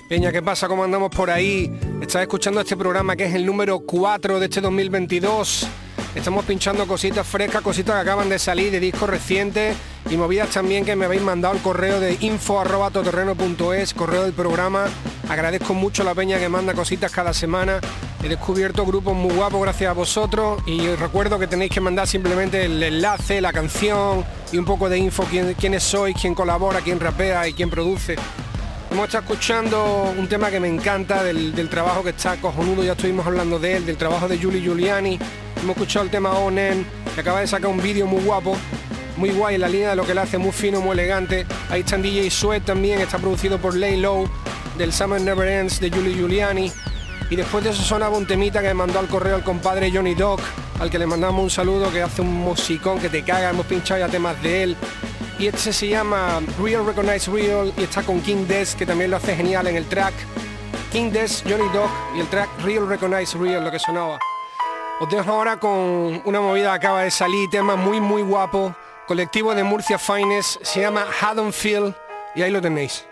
Peña, 0.09 0.31
¿qué 0.31 0.41
pasa? 0.41 0.67
¿Cómo 0.67 0.83
andamos 0.83 1.11
por 1.11 1.29
ahí? 1.29 1.71
Estás 2.01 2.23
escuchando 2.23 2.59
este 2.61 2.75
programa 2.75 3.15
que 3.15 3.25
es 3.25 3.35
el 3.35 3.45
número 3.45 3.81
4 3.81 4.39
de 4.39 4.45
este 4.47 4.59
2022. 4.59 5.67
Estamos 6.15 6.45
pinchando 6.45 6.87
cositas 6.87 7.27
frescas, 7.27 7.61
cositas 7.61 7.93
que 7.93 8.01
acaban 8.01 8.27
de 8.27 8.39
salir 8.39 8.71
de 8.71 8.79
discos 8.79 9.07
recientes 9.07 9.77
y 10.09 10.17
movidas 10.17 10.49
también 10.49 10.83
que 10.83 10.95
me 10.95 11.05
habéis 11.05 11.21
mandado 11.21 11.53
al 11.53 11.61
correo 11.61 11.99
de 11.99 12.17
info.toterreno.es, 12.21 13.93
correo 13.93 14.23
del 14.23 14.33
programa. 14.33 14.85
Agradezco 15.29 15.75
mucho 15.75 16.01
a 16.01 16.05
la 16.05 16.15
peña 16.15 16.39
que 16.39 16.49
manda 16.49 16.73
cositas 16.73 17.11
cada 17.11 17.31
semana. 17.31 17.79
He 18.23 18.29
descubierto 18.29 18.87
grupos 18.87 19.13
muy 19.13 19.35
guapos 19.35 19.61
gracias 19.61 19.91
a 19.91 19.93
vosotros 19.93 20.59
y 20.65 20.87
recuerdo 20.95 21.37
que 21.37 21.45
tenéis 21.45 21.71
que 21.71 21.81
mandar 21.81 22.07
simplemente 22.07 22.65
el 22.65 22.81
enlace, 22.81 23.41
la 23.41 23.53
canción 23.53 24.25
y 24.51 24.57
un 24.57 24.65
poco 24.65 24.89
de 24.89 24.97
info, 24.97 25.23
quién, 25.29 25.53
quiénes 25.53 25.83
sois, 25.83 26.15
quién 26.19 26.33
colabora, 26.33 26.81
quién 26.81 26.99
rapea 26.99 27.47
y 27.47 27.53
quién 27.53 27.69
produce. 27.69 28.15
Hemos 28.91 29.05
estado 29.05 29.23
escuchando 29.23 30.13
un 30.17 30.27
tema 30.27 30.49
que 30.49 30.59
me 30.59 30.67
encanta 30.67 31.23
del, 31.23 31.53
del 31.53 31.69
trabajo 31.69 32.03
que 32.03 32.09
está 32.09 32.37
cojonudo, 32.37 32.83
ya 32.83 32.93
estuvimos 32.93 33.25
hablando 33.25 33.59
de 33.59 33.77
él, 33.77 33.85
del 33.85 33.97
trabajo 33.97 34.27
de 34.27 34.39
Julie 34.39 34.61
Giuliani. 34.61 35.19
Hemos 35.61 35.75
escuchado 35.75 36.05
el 36.05 36.11
tema 36.11 36.31
Onen, 36.31 36.85
que 37.13 37.21
acaba 37.21 37.39
de 37.41 37.47
sacar 37.47 37.69
un 37.69 37.81
vídeo 37.81 38.07
muy 38.07 38.23
guapo, 38.23 38.57
muy 39.15 39.29
guay 39.29 39.55
en 39.55 39.61
la 39.61 39.69
línea 39.69 39.91
de 39.91 39.95
lo 39.95 40.05
que 40.05 40.15
le 40.15 40.21
hace, 40.21 40.39
muy 40.39 40.51
fino, 40.51 40.81
muy 40.81 40.93
elegante. 40.93 41.45
Ahí 41.69 41.81
está 41.81 41.97
en 41.97 42.01
DJ 42.01 42.31
Sweat 42.31 42.65
también, 42.65 42.99
está 42.99 43.19
producido 43.19 43.59
por 43.59 43.75
Lay 43.75 43.97
Low, 43.97 44.27
del 44.77 44.91
Summer 44.91 45.21
Never 45.21 45.47
Ends 45.47 45.79
de 45.79 45.91
Julie 45.91 46.15
Giuliani. 46.15 46.71
Y 47.29 47.35
después 47.35 47.63
de 47.63 47.69
eso 47.69 47.83
sonaba 47.83 48.17
un 48.17 48.25
temita 48.25 48.59
que 48.59 48.69
me 48.69 48.73
mandó 48.73 48.97
al 48.97 49.07
correo 49.07 49.35
el 49.35 49.43
compadre 49.43 49.91
Johnny 49.91 50.15
Doc, 50.15 50.41
al 50.79 50.89
que 50.89 50.97
le 50.97 51.05
mandamos 51.05 51.43
un 51.43 51.49
saludo, 51.51 51.91
que 51.91 52.01
hace 52.01 52.23
un 52.23 52.33
musicón 52.33 52.97
que 52.99 53.09
te 53.09 53.21
caga, 53.21 53.51
hemos 53.51 53.67
pinchado 53.67 53.99
ya 53.99 54.07
temas 54.07 54.41
de 54.41 54.63
él. 54.63 54.77
Y 55.39 55.47
este 55.47 55.71
se 55.71 55.87
llama 55.87 56.41
Real 56.61 56.85
Recognize 56.85 57.31
Real 57.31 57.73
y 57.77 57.83
está 57.83 58.03
con 58.03 58.19
King 58.19 58.45
Des, 58.45 58.75
que 58.75 58.85
también 58.85 59.09
lo 59.09 59.15
hace 59.15 59.33
genial 59.33 59.67
en 59.67 59.77
el 59.77 59.87
track. 59.87 60.13
King 60.91 61.11
Des, 61.11 61.41
Johnny 61.47 61.69
Dog 61.73 61.89
y 62.13 62.19
el 62.19 62.27
track 62.27 62.49
Real 62.61 62.89
Recognize 62.89 63.37
Real, 63.37 63.63
lo 63.63 63.71
que 63.71 63.79
sonaba. 63.79 64.19
Os 64.99 65.09
dejo 65.09 65.31
ahora 65.31 65.57
con 65.57 66.21
una 66.25 66.41
movida 66.41 66.71
que 66.71 66.75
acaba 66.75 67.03
de 67.03 67.11
salir, 67.11 67.49
tema 67.49 67.77
muy 67.77 68.01
muy 68.01 68.21
guapo, 68.21 68.75
colectivo 69.07 69.55
de 69.55 69.63
Murcia 69.63 69.97
Finest, 69.97 70.61
se 70.61 70.81
llama 70.81 71.05
Haddonfield 71.21 71.95
y 72.35 72.41
ahí 72.41 72.51
lo 72.51 72.61
tenéis. 72.61 73.08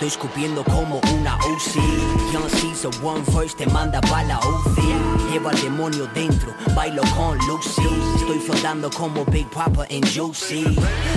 Estoy 0.00 0.08
escupiendo 0.08 0.64
como 0.64 0.98
una 1.14 1.36
OC 1.36 1.74
Young 2.32 2.50
Caesar 2.62 2.90
One 3.04 3.22
First 3.22 3.58
te 3.58 3.66
manda 3.66 4.00
pa' 4.00 4.22
la 4.22 4.38
UCI 4.38 5.20
Lleva 5.30 5.50
al 5.50 5.60
demonio 5.62 6.08
dentro, 6.12 6.52
bailo 6.74 7.02
con 7.16 7.38
Lucy. 7.46 7.82
Estoy 8.16 8.38
flotando 8.40 8.90
como 8.90 9.24
Big 9.26 9.48
Papa 9.50 9.86
en 9.88 10.02
Juicy 10.02 10.64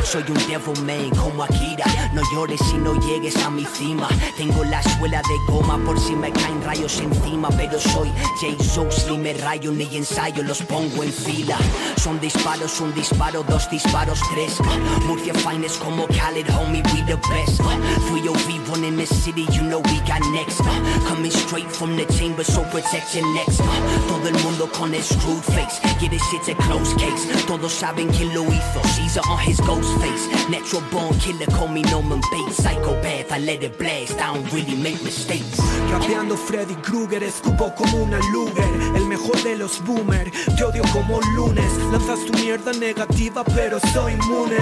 Soy 0.04 0.24
un 0.28 0.38
devil 0.48 0.84
man 0.86 1.10
como 1.18 1.44
Akira. 1.44 1.86
No 2.14 2.22
llores 2.32 2.60
si 2.70 2.78
no 2.78 2.94
llegues 3.08 3.36
a 3.38 3.50
mi 3.50 3.66
cima. 3.66 4.08
Tengo 4.38 4.64
la 4.66 4.84
suela 4.84 5.20
de 5.22 5.52
goma 5.52 5.80
por 5.84 6.00
si 6.00 6.16
me 6.16 6.32
caen 6.32 6.62
rayos 6.64 7.00
encima. 7.00 7.50
Pero 7.58 7.80
soy 7.80 8.12
Jesus, 8.40 9.08
ni 9.10 9.18
me 9.18 9.34
rayo 9.34 9.72
ni 9.72 9.86
ensayo 9.96 10.44
Los 10.44 10.62
pongo 10.62 11.04
en 11.04 11.12
fila. 11.12 11.58
Son 11.96 12.20
disparos, 12.20 12.80
un 12.82 12.94
disparo, 12.94 13.44
dos 13.50 13.68
disparos, 13.72 14.20
tres. 14.32 14.60
Murcia 15.08 15.34
Finest 15.34 15.82
como 15.82 16.06
Khaled, 16.08 16.48
homie, 16.52 16.84
we 16.94 17.02
the 17.08 17.18
best. 17.30 17.62
Uh, 17.62 17.80
3OV 18.12 18.73
one 18.74 18.84
in 18.84 18.96
the 18.96 19.06
city, 19.06 19.46
you 19.52 19.62
know 19.62 19.80
we 19.92 19.98
got 20.10 20.22
next 20.32 20.60
Uh, 20.62 20.82
Coming 21.08 21.32
straight 21.32 21.70
from 21.70 21.96
the 21.96 22.06
chamber, 22.18 22.44
so 22.44 22.64
protect 22.74 23.16
your 23.16 23.26
Uh, 23.26 24.08
Todo 24.08 24.28
el 24.28 24.38
mundo 24.44 24.68
con 24.72 24.94
el 24.94 25.04
screwed 25.04 25.44
face. 25.56 25.78
Yeah, 26.02 26.10
this 26.10 26.24
shit's 26.30 26.50
a 26.50 26.56
close 26.66 26.94
case. 26.96 27.24
Todos 27.46 27.74
saben 27.74 28.08
quién 28.10 28.34
lo 28.34 28.44
hizo. 28.44 28.80
Caesar 28.96 29.24
on 29.30 29.40
his 29.40 29.60
ghost 29.62 29.92
face. 30.02 30.24
Natural 30.50 30.82
born 30.92 31.14
killer, 31.20 31.46
call 31.56 31.68
me 31.68 31.82
Norman 31.84 32.22
Bates. 32.32 32.58
Psychopath, 32.64 33.32
I 33.32 33.40
let 33.40 33.64
it 33.64 33.78
blast. 33.78 34.18
I 34.20 34.34
don't 34.34 34.52
really 34.52 34.76
make 34.76 35.02
mistakes. 35.04 35.60
Rapeando 35.92 36.36
Freddy 36.36 36.76
Krueger, 36.82 37.22
escupo 37.24 37.74
como 37.76 38.04
una 38.04 38.20
Luger. 38.32 38.72
El 38.96 39.06
mejor 39.06 39.38
de 39.44 39.56
los 39.58 39.84
boomer, 39.86 40.32
te 40.58 40.64
odio 40.64 40.84
como 40.94 41.22
lunes. 41.36 41.72
Lanzas 41.92 42.26
tu 42.26 42.34
mierda 42.34 42.72
negativa 42.74 43.44
pero 43.44 43.80
soy 43.94 44.14
inmune. 44.14 44.58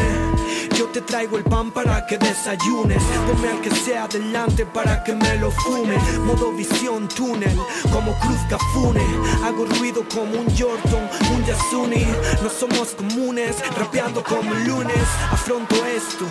Yo 0.78 0.86
te 0.88 1.02
traigo 1.02 1.38
el 1.38 1.44
pan 1.44 1.72
para 1.72 2.06
que 2.08 2.18
desayunes. 2.18 3.02
Ponme 3.28 3.50
al 3.50 3.62
que 3.62 3.72
sea 3.72 4.01
delante 4.08 4.66
para 4.66 5.04
que 5.04 5.14
me 5.14 5.36
lo 5.38 5.52
fume. 5.52 5.98
Modo 6.26 6.52
visión 6.54 7.08
túnel, 7.08 7.58
como 7.92 8.14
Cruz 8.20 8.40
Cafune. 8.50 9.06
Hago 9.44 9.66
ruido 9.66 10.04
como 10.14 10.40
un 10.40 10.48
Jordan, 10.58 11.10
un 11.34 11.46
Yasuni. 11.46 12.06
No 12.42 12.50
somos 12.50 12.90
comunes, 12.90 13.58
rapeando 13.78 14.24
como 14.24 14.54
lunes. 14.54 15.04
Afronto 15.32 15.76
esto 15.86 16.26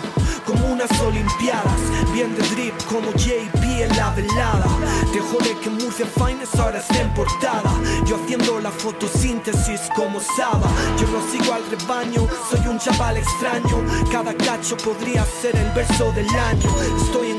como 0.45 0.73
unas 0.73 0.91
olimpiadas. 1.01 1.81
Bien 2.13 2.35
de 2.35 2.43
drip 2.49 2.73
como 2.89 3.11
JP 3.13 3.63
en 3.63 3.95
la 3.97 4.11
velada. 4.11 4.65
Te 5.11 5.19
jode 5.19 5.57
que 5.61 5.69
Murcia 5.69 6.05
Finest 6.05 6.55
ahora 6.59 6.79
está 6.79 7.01
en 7.01 7.13
portada. 7.13 7.71
Yo 8.05 8.17
haciendo 8.17 8.59
la 8.59 8.71
fotosíntesis 8.71 9.81
como 9.95 10.19
Saba. 10.19 10.69
Yo 10.99 11.07
no 11.07 11.21
sigo 11.31 11.53
al 11.53 11.63
rebaño, 11.69 12.27
soy 12.49 12.67
un 12.67 12.79
chaval 12.79 13.17
extraño. 13.17 13.83
Cada 14.11 14.33
cacho 14.33 14.77
podría 14.77 15.25
ser 15.25 15.55
el 15.55 15.71
verso 15.71 16.11
del 16.13 16.29
año. 16.29 16.69
Estoy 17.03 17.30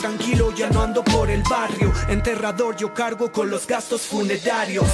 tranquilo, 0.00 0.52
ya 0.54 0.70
no 0.70 0.82
ando 0.82 1.04
por 1.04 1.30
el 1.30 1.42
barrio 1.42 1.92
Enterrador 2.08 2.76
yo 2.76 2.94
cargo 2.94 3.30
con 3.30 3.50
los 3.50 3.66
gastos 3.66 4.02
funerarios 4.02 4.86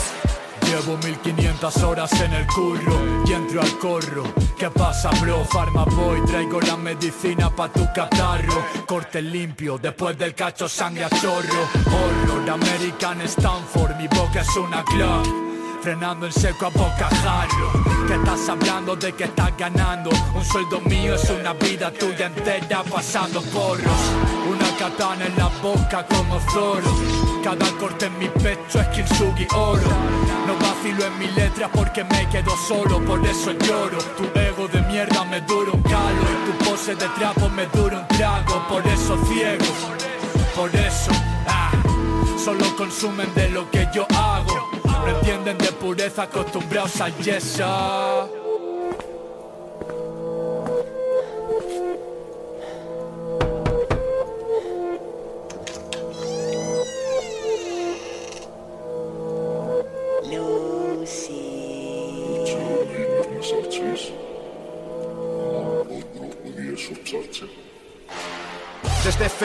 Llevo 0.66 0.96
1500 0.96 1.76
horas 1.82 2.12
en 2.20 2.32
el 2.32 2.46
curro 2.46 3.24
y 3.26 3.32
entro 3.32 3.60
al 3.60 3.78
corro. 3.78 4.24
¿Qué 4.58 4.70
pasa, 4.70 5.10
bro? 5.20 5.44
Pharma 5.44 5.84
Boy, 5.84 6.24
traigo 6.24 6.60
la 6.62 6.76
medicina 6.76 7.54
pa' 7.54 7.68
tu 7.68 7.86
catarro. 7.94 8.64
Corte 8.86 9.20
limpio, 9.20 9.78
después 9.78 10.16
del 10.16 10.34
cacho 10.34 10.68
sangre 10.68 11.04
a 11.04 11.10
chorro. 11.10 11.68
Horror, 11.86 12.50
American 12.50 13.20
Stanford, 13.22 13.96
mi 13.96 14.08
boca 14.08 14.40
es 14.40 14.56
una 14.56 14.82
Glock. 14.82 15.26
Frenando 15.82 16.26
en 16.26 16.32
seco 16.32 16.66
a 16.66 16.70
bocajarro 16.70 17.93
Que 18.06 18.14
estás 18.14 18.48
hablando 18.48 18.96
de 18.96 19.12
que 19.12 19.24
estás 19.24 19.56
ganando 19.56 20.10
Un 20.34 20.44
sueldo 20.44 20.80
mío 20.82 21.14
es 21.14 21.30
una 21.30 21.54
vida 21.54 21.90
tuya 21.92 22.26
entera 22.26 22.82
pasando 22.82 23.40
porros 23.42 24.02
Una 24.48 24.76
katana 24.76 25.26
en 25.26 25.36
la 25.36 25.48
boca 25.62 26.06
como 26.06 26.38
Zoro. 26.50 26.90
Cada 27.42 27.66
corte 27.78 28.06
en 28.06 28.18
mi 28.18 28.28
pecho 28.28 28.80
es 28.80 28.88
Kintsugi 28.88 29.46
oro. 29.54 29.88
No 30.46 30.54
vacilo 30.56 31.04
en 31.06 31.18
mi 31.18 31.26
letra 31.28 31.68
porque 31.70 32.04
me 32.04 32.28
quedo 32.28 32.56
solo, 32.68 33.00
por 33.04 33.24
eso 33.26 33.52
lloro. 33.52 33.98
Tu 34.16 34.38
ego 34.38 34.68
de 34.68 34.80
mierda 34.82 35.24
me 35.24 35.40
dura 35.42 35.72
un 35.72 35.82
calo 35.82 36.22
y 36.32 36.50
tu 36.50 36.64
pose 36.64 36.94
de 36.94 37.06
trapo 37.18 37.48
me 37.50 37.66
dura 37.66 38.00
un 38.00 38.08
trago, 38.16 38.66
por 38.68 38.86
eso 38.86 39.18
ciego. 39.26 39.64
Por 40.56 40.74
eso, 40.74 41.10
ah, 41.46 41.72
solo 42.42 42.64
consumen 42.76 43.32
de 43.34 43.50
lo 43.50 43.70
que 43.70 43.88
yo 43.92 44.06
hago. 44.16 44.33
No 45.04 45.10
entienden 45.10 45.58
de 45.58 45.72
pureza 45.72 46.22
acostumbrados 46.22 47.00
a 47.00 47.08
yesa. 47.10 48.26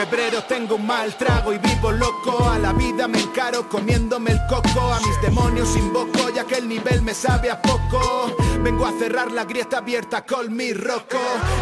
Febrero 0.00 0.42
tengo 0.44 0.76
un 0.76 0.86
mal 0.86 1.14
trago 1.14 1.52
y 1.52 1.58
vivo 1.58 1.92
loco. 1.92 2.48
A 2.48 2.58
la 2.58 2.72
vida 2.72 3.06
me 3.06 3.20
encaro 3.20 3.68
comiéndome 3.68 4.30
el 4.30 4.40
coco. 4.48 4.92
A 4.92 4.98
mis 5.00 5.20
demonios 5.20 5.76
invoco 5.76 6.30
ya 6.34 6.44
que 6.44 6.56
el 6.56 6.68
nivel 6.68 7.02
me 7.02 7.12
sabe 7.12 7.50
a 7.50 7.60
poco 7.60 8.34
Vengo 8.62 8.86
a 8.86 8.92
cerrar 8.92 9.32
la 9.32 9.44
grieta 9.44 9.78
abierta 9.78 10.24
con 10.24 10.54
mi 10.54 10.72
roco 10.72 11.18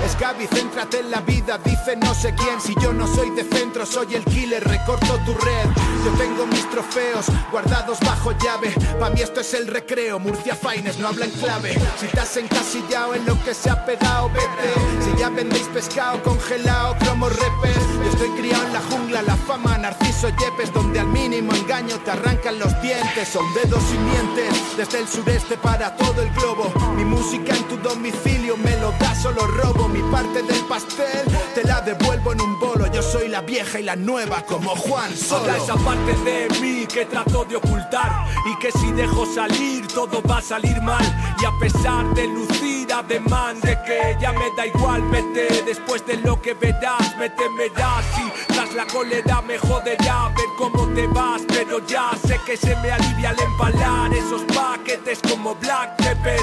Scabi, 0.08 0.46
céntrate 0.46 1.00
en 1.00 1.10
la 1.10 1.20
vida, 1.20 1.58
dice 1.58 1.96
no 1.96 2.14
sé 2.14 2.34
quién. 2.34 2.60
Si 2.60 2.74
yo 2.80 2.92
no 2.92 3.06
soy 3.06 3.30
de 3.30 3.44
centro, 3.44 3.86
soy 3.86 4.14
el 4.14 4.24
killer, 4.24 4.62
recorto 4.64 5.18
tu 5.24 5.34
red. 5.34 5.66
Yo 6.04 6.10
tengo 6.18 6.46
mis 6.46 6.68
trofeos 6.70 7.26
guardados 7.50 8.00
bajo 8.00 8.32
llave. 8.38 8.74
Pa' 8.98 9.10
mí 9.10 9.20
esto 9.20 9.40
es 9.40 9.54
el 9.54 9.66
recreo, 9.66 10.18
Murcia 10.18 10.54
Fines 10.54 10.98
no 10.98 11.08
habla 11.08 11.26
en 11.26 11.30
clave. 11.32 11.78
Si 11.98 12.06
estás 12.06 12.36
encasillado 12.36 13.14
en 13.14 13.26
lo 13.26 13.42
que 13.44 13.54
se 13.54 13.70
ha 13.70 13.84
pegado, 13.84 14.30
vete. 14.30 15.04
Si 15.04 15.20
ya 15.20 15.28
vendéis 15.28 15.68
pescado 15.68 16.22
congelado, 16.22 16.96
cromo 16.98 17.28
repes 17.28 17.88
yo 18.02 18.10
estoy 18.10 18.30
criado 18.40 18.64
en 18.66 18.72
la 18.72 18.80
jungla, 18.80 19.22
la 19.22 19.36
fama, 19.36 19.76
Narciso 19.78 20.28
Yepes, 20.28 20.72
donde 20.72 21.00
al 21.00 21.08
mínimo 21.08 21.52
engaño 21.52 21.98
te 22.04 22.10
arrancan 22.10 22.58
los 22.58 22.80
dientes. 22.80 23.28
Son 23.28 23.44
dedos 23.54 23.82
y 23.92 23.98
mientes, 23.98 24.76
desde 24.76 25.00
el 25.00 25.08
sureste 25.08 25.56
para 25.56 25.94
todo 25.96 26.22
el 26.22 26.30
globo. 26.30 26.72
Mi 26.96 27.04
música 27.04 27.54
en 27.54 27.64
tu 27.64 27.76
domicilio 27.76 28.56
me 28.56 28.76
lo 28.78 28.90
da, 28.92 29.14
solo 29.14 29.46
robo. 29.46 29.88
Mi 29.88 30.02
parte 30.10 30.42
del 30.42 30.64
pastel 30.64 31.24
te 31.54 31.62
la 31.64 31.80
devuelvo 31.80 32.32
en 32.32 32.40
un 32.40 32.58
bolo. 32.58 32.86
Yo 32.92 33.02
soy 33.02 33.28
la 33.28 33.40
vieja 33.40 33.80
y 33.80 33.84
la 33.84 33.96
nueva, 33.96 34.42
como 34.46 34.74
Juan 34.76 35.16
Solo. 35.16 35.54
Esa 35.54 35.74
parte 35.76 36.12
de 36.24 36.48
mí 36.60 36.86
que 36.86 37.06
trato 37.06 37.44
de 37.44 37.56
ocultar 37.56 38.26
y 38.46 38.58
que 38.58 38.72
si 38.72 38.92
dejo 38.92 39.26
salir 39.26 39.86
todo 39.88 40.22
va 40.22 40.38
a 40.38 40.42
salir 40.42 40.80
mal. 40.82 41.04
Y 41.40 41.44
a 41.44 41.52
pesar 41.58 42.14
de 42.14 42.26
lucir 42.26 42.92
ademán 42.92 43.60
de 43.60 43.76
que 43.84 44.16
ya 44.20 44.32
me 44.32 44.46
da 44.56 44.66
igual, 44.66 45.02
vete 45.10 45.62
después 45.64 46.04
de 46.06 46.16
lo 46.18 46.40
que 46.40 46.54
verás, 46.54 47.16
me 47.18 47.28
temerás 47.30 48.04
y 48.18 48.37
la 48.74 48.86
cólera 48.86 49.40
me 49.42 49.56
joderá 49.56 50.28
ver 50.36 50.46
cómo 50.56 50.88
te 50.92 51.06
vas, 51.08 51.42
pero 51.46 51.84
ya 51.86 52.10
sé 52.26 52.40
que 52.44 52.56
se 52.56 52.74
me 52.76 52.90
alivia 52.90 53.30
al 53.30 53.40
empalar 53.40 54.12
esos 54.12 54.42
paquetes 54.42 55.20
como 55.28 55.54
Black 55.56 55.96
Tepes. 55.96 56.42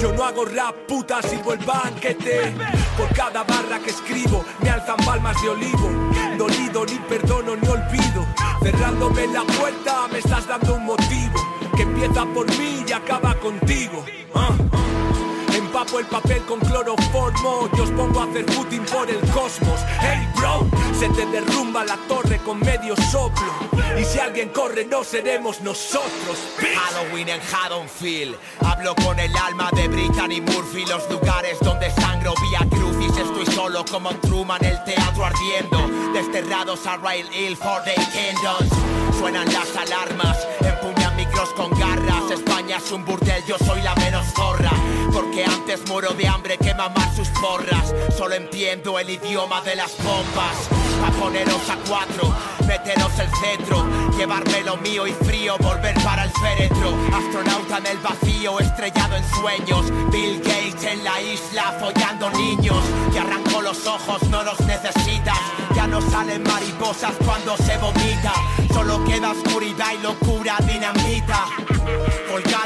Yo 0.00 0.12
no 0.12 0.24
hago 0.24 0.44
rap, 0.44 0.74
puta, 0.86 1.20
sirvo 1.20 1.54
el 1.54 1.64
banquete. 1.64 2.54
Por 2.96 3.08
cada 3.12 3.42
barra 3.42 3.80
que 3.80 3.90
escribo 3.90 4.44
me 4.60 4.70
alzan 4.70 4.96
palmas 5.04 5.40
de 5.42 5.48
olivo. 5.48 5.90
Dolido, 6.36 6.86
ni 6.86 6.98
perdono, 7.08 7.56
ni 7.56 7.68
olvido. 7.68 8.24
Cerrándome 8.62 9.26
la 9.26 9.42
puerta 9.42 10.06
me 10.12 10.18
estás 10.18 10.46
dando 10.46 10.74
un 10.74 10.84
motivo 10.84 11.40
que 11.76 11.82
empieza 11.82 12.24
por 12.26 12.46
mí 12.56 12.84
y 12.86 12.92
acaba 12.92 13.34
contigo. 13.34 14.04
Ah. 14.34 14.67
Empapo 15.78 16.00
el 16.00 16.06
papel 16.06 16.42
con 16.42 16.58
cloroformo. 16.58 17.68
Y 17.76 17.80
os 17.80 17.90
pongo 17.90 18.20
a 18.20 18.24
hacer 18.24 18.44
footing 18.50 18.84
por 18.86 19.08
el 19.08 19.20
cosmos. 19.30 19.78
Hey 20.00 20.28
bro, 20.34 20.66
se 20.98 21.08
te 21.10 21.24
derrumba 21.26 21.84
la 21.84 21.96
torre 22.08 22.38
con 22.38 22.58
medio 22.58 22.96
soplo. 22.96 23.46
Y 23.96 24.04
si 24.04 24.18
alguien 24.18 24.48
corre, 24.48 24.84
no 24.86 25.04
seremos 25.04 25.60
nosotros. 25.60 26.36
Halloween 26.58 27.28
en 27.28 27.40
Haddonfield. 27.40 28.36
Hablo 28.58 28.96
con 28.96 29.20
el 29.20 29.36
alma 29.36 29.70
de 29.72 29.86
Brittany 29.86 30.40
Murphy. 30.40 30.84
Los 30.84 31.08
lugares 31.12 31.56
donde 31.60 31.92
sangro 31.92 32.34
vía 32.42 32.66
crucis 32.68 33.16
Estoy 33.16 33.46
solo 33.54 33.84
como 33.84 34.10
Truman, 34.16 34.64
el 34.64 34.82
teatro 34.82 35.26
ardiendo. 35.26 35.88
Desterrados 36.12 36.84
a 36.88 36.96
Rail 36.96 37.28
Hill 37.32 37.56
for 37.56 37.80
the 37.84 37.94
Kingdoms. 38.10 39.16
Suenan 39.16 39.46
las 39.52 39.76
alarmas, 39.76 40.44
empuñan 40.60 41.14
micros 41.14 41.50
con 41.50 41.70
garras 41.78 42.28
España 42.68 42.84
es 42.84 42.92
un 42.92 43.04
burdel, 43.06 43.42
yo 43.46 43.56
soy 43.64 43.80
la 43.80 43.94
menos 43.94 44.26
zorra. 44.34 44.70
Porque 45.10 45.42
antes 45.42 45.80
muero 45.88 46.12
de 46.12 46.28
hambre 46.28 46.58
que 46.58 46.74
mamar 46.74 47.14
sus 47.16 47.28
porras. 47.40 47.94
Solo 48.14 48.34
entiendo 48.34 48.98
el 48.98 49.08
idioma 49.08 49.62
de 49.62 49.76
las 49.76 49.96
bombas 49.98 50.56
A 51.06 51.10
poneros 51.12 51.70
a 51.70 51.76
cuatro, 51.88 52.34
meteros 52.66 53.12
el 53.18 53.28
centro 53.36 53.86
Llevarme 54.16 54.62
lo 54.64 54.76
mío 54.78 55.06
y 55.06 55.12
frío, 55.12 55.56
volver 55.58 55.94
para 56.02 56.24
el 56.24 56.30
féretro. 56.30 56.94
Astronauta 57.14 57.78
en 57.78 57.86
el 57.86 57.98
vacío, 57.98 58.60
estrellado 58.60 59.16
en 59.16 59.24
sueños. 59.30 59.86
Bill 60.10 60.38
Gates 60.40 60.84
en 60.84 61.04
la 61.04 61.22
isla, 61.22 61.74
follando 61.80 62.28
niños. 62.30 62.84
Que 63.12 63.20
arranco 63.20 63.62
los 63.62 63.86
ojos, 63.86 64.22
no 64.28 64.42
los 64.42 64.60
necesitas. 64.60 65.38
Ya 65.74 65.86
no 65.86 66.02
salen 66.02 66.42
mariposas 66.42 67.14
cuando 67.24 67.56
se 67.56 67.78
vomita. 67.78 68.34
Solo 68.74 69.02
queda 69.04 69.30
oscuridad 69.30 69.92
y 69.98 70.02
locura 70.02 70.58
dinamita 70.66 71.46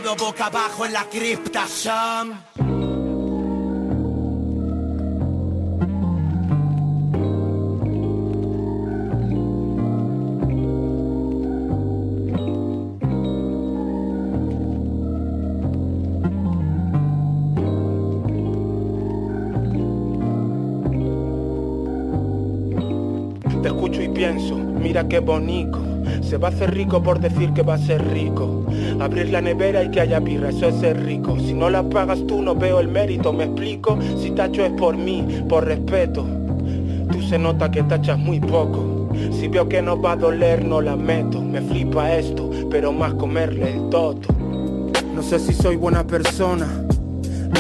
boca 0.01 0.47
abajo 0.47 0.87
en 0.87 0.93
la 0.93 1.05
cripta, 1.05 1.67
Sam 1.67 2.41
Te 23.63 23.69
escucho 23.69 24.03
y 24.03 24.09
pienso, 24.09 24.57
mira 24.57 25.07
qué 25.07 25.21
bonito. 25.21 25.79
Se 26.23 26.37
va 26.37 26.49
a 26.49 26.51
hacer 26.51 26.75
rico 26.75 27.01
por 27.03 27.21
decir 27.21 27.53
que 27.53 27.63
va 27.63 27.75
a 27.75 27.79
ser 27.79 28.05
rico. 28.13 28.67
Abrir 29.01 29.31
la 29.31 29.41
nevera 29.41 29.83
y 29.83 29.91
que 29.91 30.01
haya 30.01 30.21
birra, 30.21 30.51
eso 30.51 30.69
es 30.69 30.77
ser 30.77 31.05
rico. 31.05 31.39
Si 31.39 31.55
no 31.55 31.71
la 31.71 31.83
pagas 31.89 32.25
tú, 32.27 32.43
no 32.43 32.55
veo 32.55 32.81
el 32.81 32.89
mérito, 32.89 33.33
me 33.33 33.45
explico. 33.45 33.99
Si 34.21 34.31
tacho 34.31 34.65
es 34.65 34.73
por 34.73 34.97
mí, 34.97 35.45
por 35.49 35.65
respeto. 35.65 36.27
Tú 37.11 37.21
se 37.23 37.39
nota 37.39 37.71
que 37.71 37.83
tachas 37.83 38.19
muy 38.19 38.41
poco. 38.41 39.09
Si 39.33 39.49
veo 39.49 39.69
que 39.69 39.83
no 39.83 40.01
va 40.01 40.13
a 40.13 40.17
doler, 40.17 40.65
no 40.65 40.81
la 40.81 40.97
meto. 40.97 41.41
Me 41.41 41.61
flipa 41.61 42.15
esto, 42.15 42.51
pero 42.71 42.93
más 42.93 43.15
comerle 43.15 43.75
el 43.75 43.89
toto. 43.91 44.29
No 45.15 45.23
sé 45.23 45.39
si 45.39 45.53
soy 45.53 45.77
buena 45.77 46.07
persona. 46.07 46.67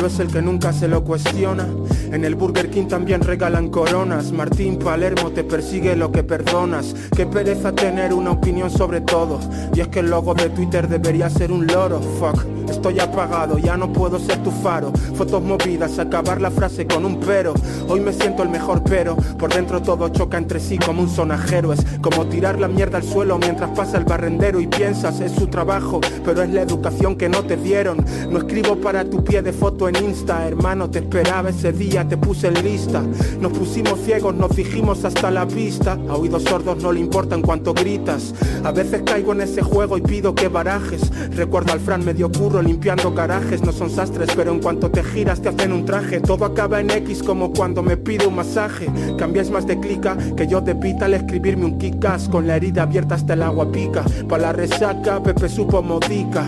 No 0.01 0.07
es 0.07 0.19
el 0.19 0.29
que 0.29 0.41
nunca 0.41 0.73
se 0.73 0.89
lo 0.89 1.05
cuestiona. 1.05 1.67
En 2.13 2.27
el 2.27 2.35
Burger 2.35 2.69
King 2.69 2.89
también 2.89 3.23
regalan 3.23 3.71
coronas. 3.71 4.33
Martín 4.33 4.79
Palermo 4.79 5.31
te 5.31 5.45
persigue 5.45 5.97
lo 5.97 6.13
que 6.13 6.23
perdonas. 6.23 6.95
Qué 7.17 7.25
pereza 7.25 7.75
tener 7.75 8.13
una 8.13 8.33
opinión 8.33 8.71
sobre 8.71 9.01
todo. 9.01 9.41
Y 9.75 9.81
es 9.81 9.89
que 9.89 10.01
el 10.01 10.11
logo 10.11 10.35
de 10.35 10.51
Twitter 10.51 10.89
debería 10.89 11.31
ser 11.31 11.51
un 11.51 11.67
loro. 11.67 12.01
Fuck, 12.21 12.45
estoy 12.71 13.01
apagado, 13.01 13.59
ya 13.59 13.77
no 13.77 13.93
puedo 13.93 14.19
ser 14.19 14.43
tu 14.43 14.51
faro. 14.51 14.93
Fotos 15.15 15.43
movidas, 15.43 15.99
acabar 15.99 16.41
la 16.41 16.51
frase 16.51 16.87
con 16.87 17.05
un 17.05 17.19
pero. 17.21 17.55
Hoy 17.89 18.01
me 18.01 18.13
siento 18.13 18.43
el 18.43 18.49
mejor 18.49 18.83
pero. 18.85 19.17
Por 19.39 19.53
dentro 19.53 19.83
todo 19.83 20.09
choca 20.11 20.39
entre 20.39 20.61
sí 20.61 20.79
como 20.79 21.03
un 21.03 21.09
sonajero. 21.09 21.73
Es 21.73 21.85
como 22.01 22.27
tirar 22.27 22.61
la 22.61 22.69
mierda 22.69 22.99
al 22.99 23.05
suelo 23.05 23.39
mientras 23.39 23.71
pasa 23.71 23.99
el 23.99 24.05
barrendero 24.05 24.61
y 24.61 24.67
piensas 24.67 25.21
es 25.21 25.33
su 25.33 25.47
trabajo, 25.47 26.01
pero 26.25 26.43
es 26.43 26.51
la 26.51 26.63
educación 26.63 27.17
que 27.17 27.29
no 27.29 27.43
te 27.45 27.57
dieron. 27.57 28.05
No 28.31 28.39
escribo 28.39 28.77
para 28.77 29.05
tu 29.05 29.25
pie 29.25 29.43
de 29.43 29.53
foto 29.53 29.89
en 29.89 29.97
Insta, 29.97 30.47
hermano, 30.47 30.91
te 30.91 31.01
esperaba 31.01 31.51
ese 31.51 31.73
día, 31.73 32.07
te 32.07 32.17
puse 32.17 32.49
en 32.49 32.63
lista. 32.63 33.03
Nos 33.41 33.53
pusimos 33.53 34.01
ciegos, 34.01 34.35
nos 34.35 34.55
dijimos 34.55 35.05
hasta 35.05 35.31
la 35.31 35.45
vista. 35.45 35.99
A 36.09 36.17
oídos 36.17 36.45
sordos 36.45 36.83
no 36.83 36.93
le 36.93 37.01
importan 37.01 37.43
cuánto 37.43 37.75
gritas. 37.75 38.35
A 38.65 38.73
veces 38.73 39.03
caigo 39.05 39.33
en 39.33 39.43
ese 39.43 39.63
juego 39.63 39.97
y 39.97 40.03
pido 40.03 40.35
que 40.35 40.49
barajes. 40.49 41.11
Recuerdo 41.35 41.73
al 41.73 41.81
Fran 41.81 42.05
medio 42.05 42.31
limpiando 42.61 43.13
garajes. 43.13 43.63
No 43.63 43.73
son 43.73 43.89
sastres, 43.89 44.31
pero 44.35 44.53
en 44.53 44.61
cuanto 44.61 44.91
te 44.91 45.03
giras 45.03 45.41
te 45.41 45.49
hacen 45.49 45.73
un 45.73 45.85
traje. 45.85 46.21
Todo 46.21 46.45
acaba 46.45 46.81
en 46.81 46.91
X 46.91 47.23
como 47.23 47.53
cuando 47.53 47.83
me 47.83 47.97
pide 47.97 48.27
un 48.27 48.35
masaje. 48.35 48.91
Cambias 49.17 49.51
más 49.51 49.67
de 49.67 49.79
clica 49.79 50.17
que 50.37 50.47
yo 50.47 50.61
de 50.61 50.75
pita 50.75 51.07
al 51.07 51.15
escribirme 51.15 51.65
un 51.65 51.79
kikas. 51.79 52.29
Con 52.29 52.47
la 52.47 52.57
herida 52.57 52.83
abierta 52.83 53.15
hasta 53.15 53.35
el 53.35 53.43
agua 53.43 53.71
pica. 53.71 54.05
Pa' 54.29 54.39
la 54.39 54.53
resaca, 54.53 55.23
Pepe 55.23 55.49
supo 55.49 55.83
modica. 55.83 56.45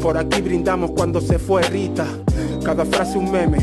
Por 0.00 0.16
aquí 0.16 0.40
brindamos 0.40 0.92
cuando 0.92 1.20
se 1.20 1.38
fue 1.38 1.62
Rita. 1.62 2.06
Cada 2.64 2.84
frase 2.84 3.18
un 3.18 3.30
meme. 3.30 3.58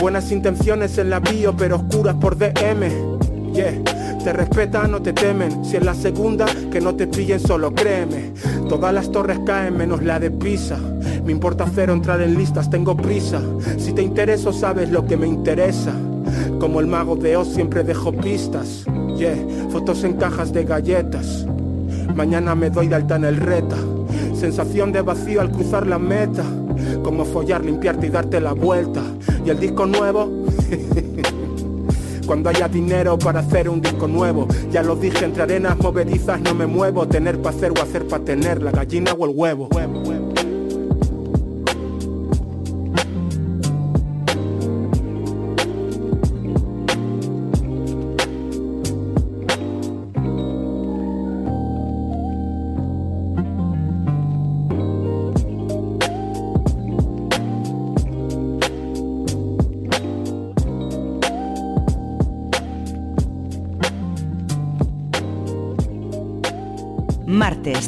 Buenas 0.00 0.30
intenciones 0.32 0.98
en 0.98 1.10
la 1.10 1.20
bio, 1.20 1.56
pero 1.56 1.76
oscuras 1.76 2.16
por 2.16 2.36
DM. 2.36 3.14
Yeah. 3.52 3.82
Te 4.24 4.32
respetan, 4.32 4.90
no 4.90 5.02
te 5.02 5.12
temen. 5.12 5.64
Si 5.64 5.76
es 5.76 5.84
la 5.84 5.94
segunda, 5.94 6.46
que 6.72 6.80
no 6.80 6.94
te 6.94 7.06
pillen 7.06 7.38
solo, 7.38 7.74
créeme. 7.74 8.32
Todas 8.70 8.92
las 8.94 9.12
torres 9.12 9.38
caen 9.44 9.76
menos 9.76 10.02
la 10.02 10.18
de 10.18 10.30
Pisa. 10.30 10.78
Me 11.24 11.32
importa 11.32 11.66
cero 11.74 11.94
entrar 11.94 12.20
en 12.20 12.34
listas, 12.34 12.68
tengo 12.68 12.94
prisa. 12.94 13.40
Si 13.78 13.92
te 13.92 14.02
intereso, 14.02 14.52
sabes 14.52 14.90
lo 14.90 15.06
que 15.06 15.16
me 15.16 15.26
interesa. 15.26 15.92
Como 16.60 16.80
el 16.80 16.86
mago 16.86 17.16
de 17.16 17.36
Oz 17.36 17.48
siempre 17.48 17.82
dejo 17.82 18.12
pistas. 18.12 18.84
Yeah, 19.16 19.36
fotos 19.70 20.04
en 20.04 20.14
cajas 20.14 20.52
de 20.52 20.64
galletas. 20.64 21.46
Mañana 22.14 22.54
me 22.54 22.68
doy 22.68 22.88
de 22.88 22.96
alta 22.96 23.16
en 23.16 23.24
el 23.24 23.36
reta. 23.36 23.76
Sensación 24.34 24.92
de 24.92 25.00
vacío 25.00 25.40
al 25.40 25.50
cruzar 25.50 25.86
la 25.86 25.98
meta. 25.98 26.44
Como 27.02 27.24
follar, 27.24 27.64
limpiarte 27.64 28.08
y 28.08 28.10
darte 28.10 28.38
la 28.40 28.52
vuelta. 28.52 29.00
Y 29.46 29.50
el 29.50 29.58
disco 29.58 29.86
nuevo. 29.86 30.44
Cuando 32.26 32.50
haya 32.50 32.68
dinero 32.68 33.18
para 33.18 33.40
hacer 33.40 33.70
un 33.70 33.80
disco 33.80 34.08
nuevo. 34.08 34.46
Ya 34.70 34.82
lo 34.82 34.94
dije, 34.94 35.24
entre 35.24 35.44
arenas 35.44 35.78
movedizas 35.78 36.40
no 36.40 36.54
me 36.54 36.66
muevo. 36.66 37.08
Tener 37.08 37.40
para 37.40 37.56
hacer 37.56 37.72
o 37.72 37.82
hacer 37.82 38.06
para 38.06 38.24
tener. 38.24 38.62
La 38.62 38.72
gallina 38.72 39.12
o 39.12 39.24
el 39.24 39.32
huevo. 39.34 39.68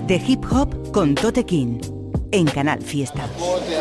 De 0.07 0.23
Hip 0.25 0.45
Hop 0.53 0.93
con 0.93 1.17
Tote 1.17 1.45
King 1.45 1.81
en 2.31 2.47
Canal 2.47 2.81
Fiesta. 2.81 3.29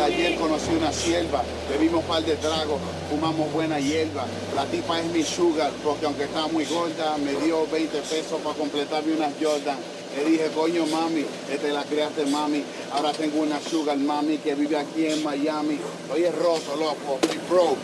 Ayer 0.04 0.34
conocí 0.36 0.70
una 0.76 0.92
sierva, 0.92 1.42
bebimos 1.70 2.02
par 2.04 2.24
de 2.24 2.34
tragos, 2.36 2.80
fumamos 3.08 3.52
buena 3.52 3.78
hierba. 3.78 4.24
La 4.56 4.64
tipa 4.66 4.98
es 5.00 5.06
mi 5.12 5.22
sugar, 5.22 5.70
porque 5.84 6.06
aunque 6.06 6.24
está 6.24 6.48
muy 6.48 6.64
gorda, 6.64 7.16
me 7.18 7.32
dio 7.44 7.66
20 7.68 7.98
pesos 7.98 8.40
para 8.42 8.56
completarme 8.56 9.14
unas 9.14 9.34
Jordan. 9.40 9.76
Le 10.16 10.30
dije, 10.30 10.50
coño 10.52 10.86
mami, 10.86 11.24
este 11.48 11.72
la 11.72 11.84
creaste 11.84 12.26
mami. 12.26 12.64
Ahora 12.92 13.12
tengo 13.12 13.42
una 13.42 13.60
sugar 13.60 13.96
mami 13.96 14.38
que 14.38 14.56
vive 14.56 14.78
aquí 14.78 15.06
en 15.06 15.22
Miami. 15.22 15.78
Oye, 16.12 16.32
Rosso, 16.32 16.74
loco, 16.76 17.20
mi 17.22 17.38
bro. 17.48 17.76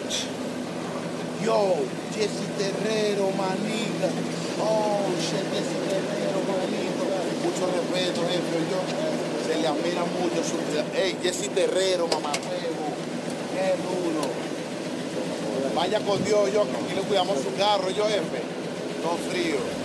Yo, 1.44 1.76
Jesse 2.14 2.48
Terrero, 2.58 3.30
manita. 3.36 4.08
Oh, 4.60 5.00
shit. 5.20 5.91
Respeto. 7.66 8.20
Yo, 8.22 8.80
se 9.46 9.60
le 9.60 9.66
admira 9.68 10.04
mucho 10.04 10.42
su... 10.42 10.56
Ey, 10.96 11.16
Jesse 11.22 11.48
Terrero, 11.48 12.08
mamá 12.08 12.32
huevo. 12.32 12.86
Qué 13.54 13.74
duro. 13.82 14.28
Vaya 15.74 16.00
con 16.00 16.22
Dios, 16.24 16.52
yo, 16.52 16.64
que 16.64 16.76
aquí 16.76 16.94
le 16.94 17.02
cuidamos 17.02 17.38
su 17.38 17.54
carro, 17.56 17.90
yo, 17.90 18.04
jefe. 18.04 18.42
No 19.02 19.16
frío. 19.30 19.81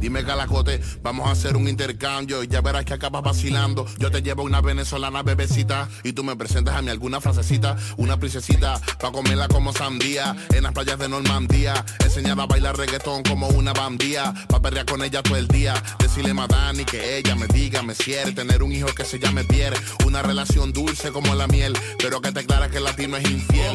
Dime 0.00 0.24
Calacote, 0.24 0.80
vamos 1.02 1.28
a 1.28 1.32
hacer 1.32 1.56
un 1.56 1.68
intercambio 1.68 2.42
y 2.42 2.48
ya 2.48 2.62
verás 2.62 2.86
que 2.86 2.94
acabas 2.94 3.22
vacilando. 3.22 3.86
Yo 3.98 4.10
te 4.10 4.22
llevo 4.22 4.42
una 4.42 4.62
venezolana 4.62 5.22
bebecita 5.22 5.88
y 6.02 6.12
tú 6.12 6.24
me 6.24 6.36
presentas 6.36 6.74
a 6.74 6.82
mí 6.82 6.90
alguna 6.90 7.20
frasecita, 7.20 7.76
una 7.98 8.18
princesita, 8.18 8.80
pa' 8.98 9.12
comerla 9.12 9.48
como 9.48 9.72
sandía, 9.72 10.34
en 10.54 10.62
las 10.62 10.72
playas 10.72 10.98
de 10.98 11.08
Normandía, 11.08 11.84
enseñada 12.02 12.44
a 12.44 12.46
bailar 12.46 12.78
reggaetón 12.78 13.22
como 13.22 13.48
una 13.48 13.74
bandía, 13.74 14.32
pa' 14.48 14.62
perrear 14.62 14.86
con 14.86 15.02
ella 15.02 15.22
todo 15.22 15.36
el 15.36 15.48
día, 15.48 15.74
decirle 15.98 16.32
Madani 16.32 16.84
que 16.84 17.18
ella 17.18 17.34
me 17.34 17.46
diga, 17.46 17.82
me 17.82 17.94
quiere, 17.94 18.32
tener 18.32 18.62
un 18.62 18.72
hijo 18.72 18.88
que 18.94 19.04
se 19.04 19.18
llame 19.18 19.44
Pierre, 19.44 19.76
una 20.06 20.22
relación 20.22 20.72
dulce 20.72 21.10
como 21.12 21.34
la 21.34 21.46
miel, 21.46 21.76
pero 21.98 22.20
que 22.22 22.32
te 22.32 22.40
aclara 22.40 22.70
que 22.70 22.78
el 22.78 22.84
latino 22.84 23.16
es 23.18 23.30
infiel. 23.30 23.72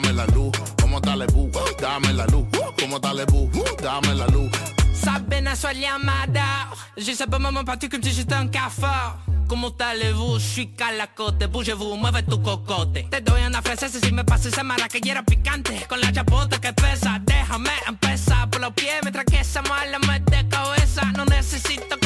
Dame 0.00 0.12
la 0.12 0.26
luz. 0.26 0.52
Como 0.80 1.00
Talebú, 1.00 1.50
dame 1.80 2.12
la 2.12 2.26
luz. 2.26 2.46
Como 2.78 3.00
Talebú, 3.00 3.50
dame 3.82 4.14
la 4.14 4.26
luz. 4.28 4.50
Sabine 4.92 5.54
soit 5.56 5.74
llamada. 5.74 6.68
J'ai 6.96 7.14
simplement 7.14 7.64
parti 7.64 7.88
comme 7.88 8.02
si 8.02 8.12
j'étais 8.12 8.34
un 8.34 8.48
cafard. 8.48 9.18
¿Cómo 9.48 9.74
allez-vous? 9.80 10.38
Je 10.38 10.46
suis 10.46 10.68
calacote, 10.76 11.46
bougez-vous, 11.46 11.96
mueve 11.96 12.22
tu 12.22 12.40
cocote. 12.40 13.08
Te 13.10 13.20
doy 13.20 13.42
una 13.42 13.60
francesa 13.60 13.98
si 14.00 14.12
me 14.12 14.24
pasas 14.24 14.52
esa 14.52 14.62
maraquillera 14.62 15.24
picante. 15.24 15.86
Con 15.88 16.00
la 16.00 16.12
chapota 16.12 16.60
que 16.60 16.72
pesa, 16.72 17.20
déjame 17.24 17.70
empezar 17.88 18.48
por 18.48 18.60
los 18.60 18.72
pies 18.74 19.00
mientras 19.02 19.24
que 19.24 19.40
esa 19.40 19.62
mala 19.62 19.98
me 19.98 20.20
de 20.20 20.48
cabeza. 20.48 21.02
No 21.16 21.24
necesito 21.24 21.99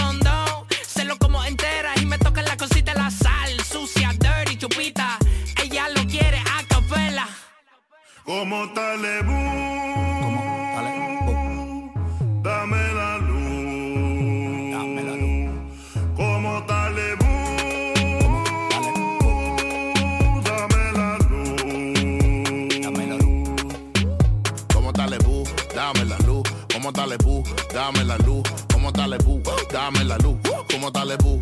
Como 8.65 8.73
Talebú, 8.73 9.41
dame 12.43 12.79
la 12.95 13.19
luz. 13.19 14.71
Dame 14.73 15.03
la 15.03 15.17
luz. 15.17 15.51
Como 16.17 16.65
Talebú, 16.65 17.33
dame 20.45 20.65
la 23.05 23.19
luz. 23.19 23.65
Como 24.73 24.93
tal, 24.93 25.19
dame 25.75 26.05
la 26.07 26.17
luz. 26.19 26.43
Como 26.73 26.93
Talebú, 26.93 27.45
dame 27.75 28.05
la 28.05 28.17
luz. 28.19 28.43
Como 28.73 28.93
Talebú, 28.93 29.43
dame 29.71 30.05
la 30.05 30.17
luz. 30.17 30.39
Como 30.71 30.91
Talebú, 30.91 31.34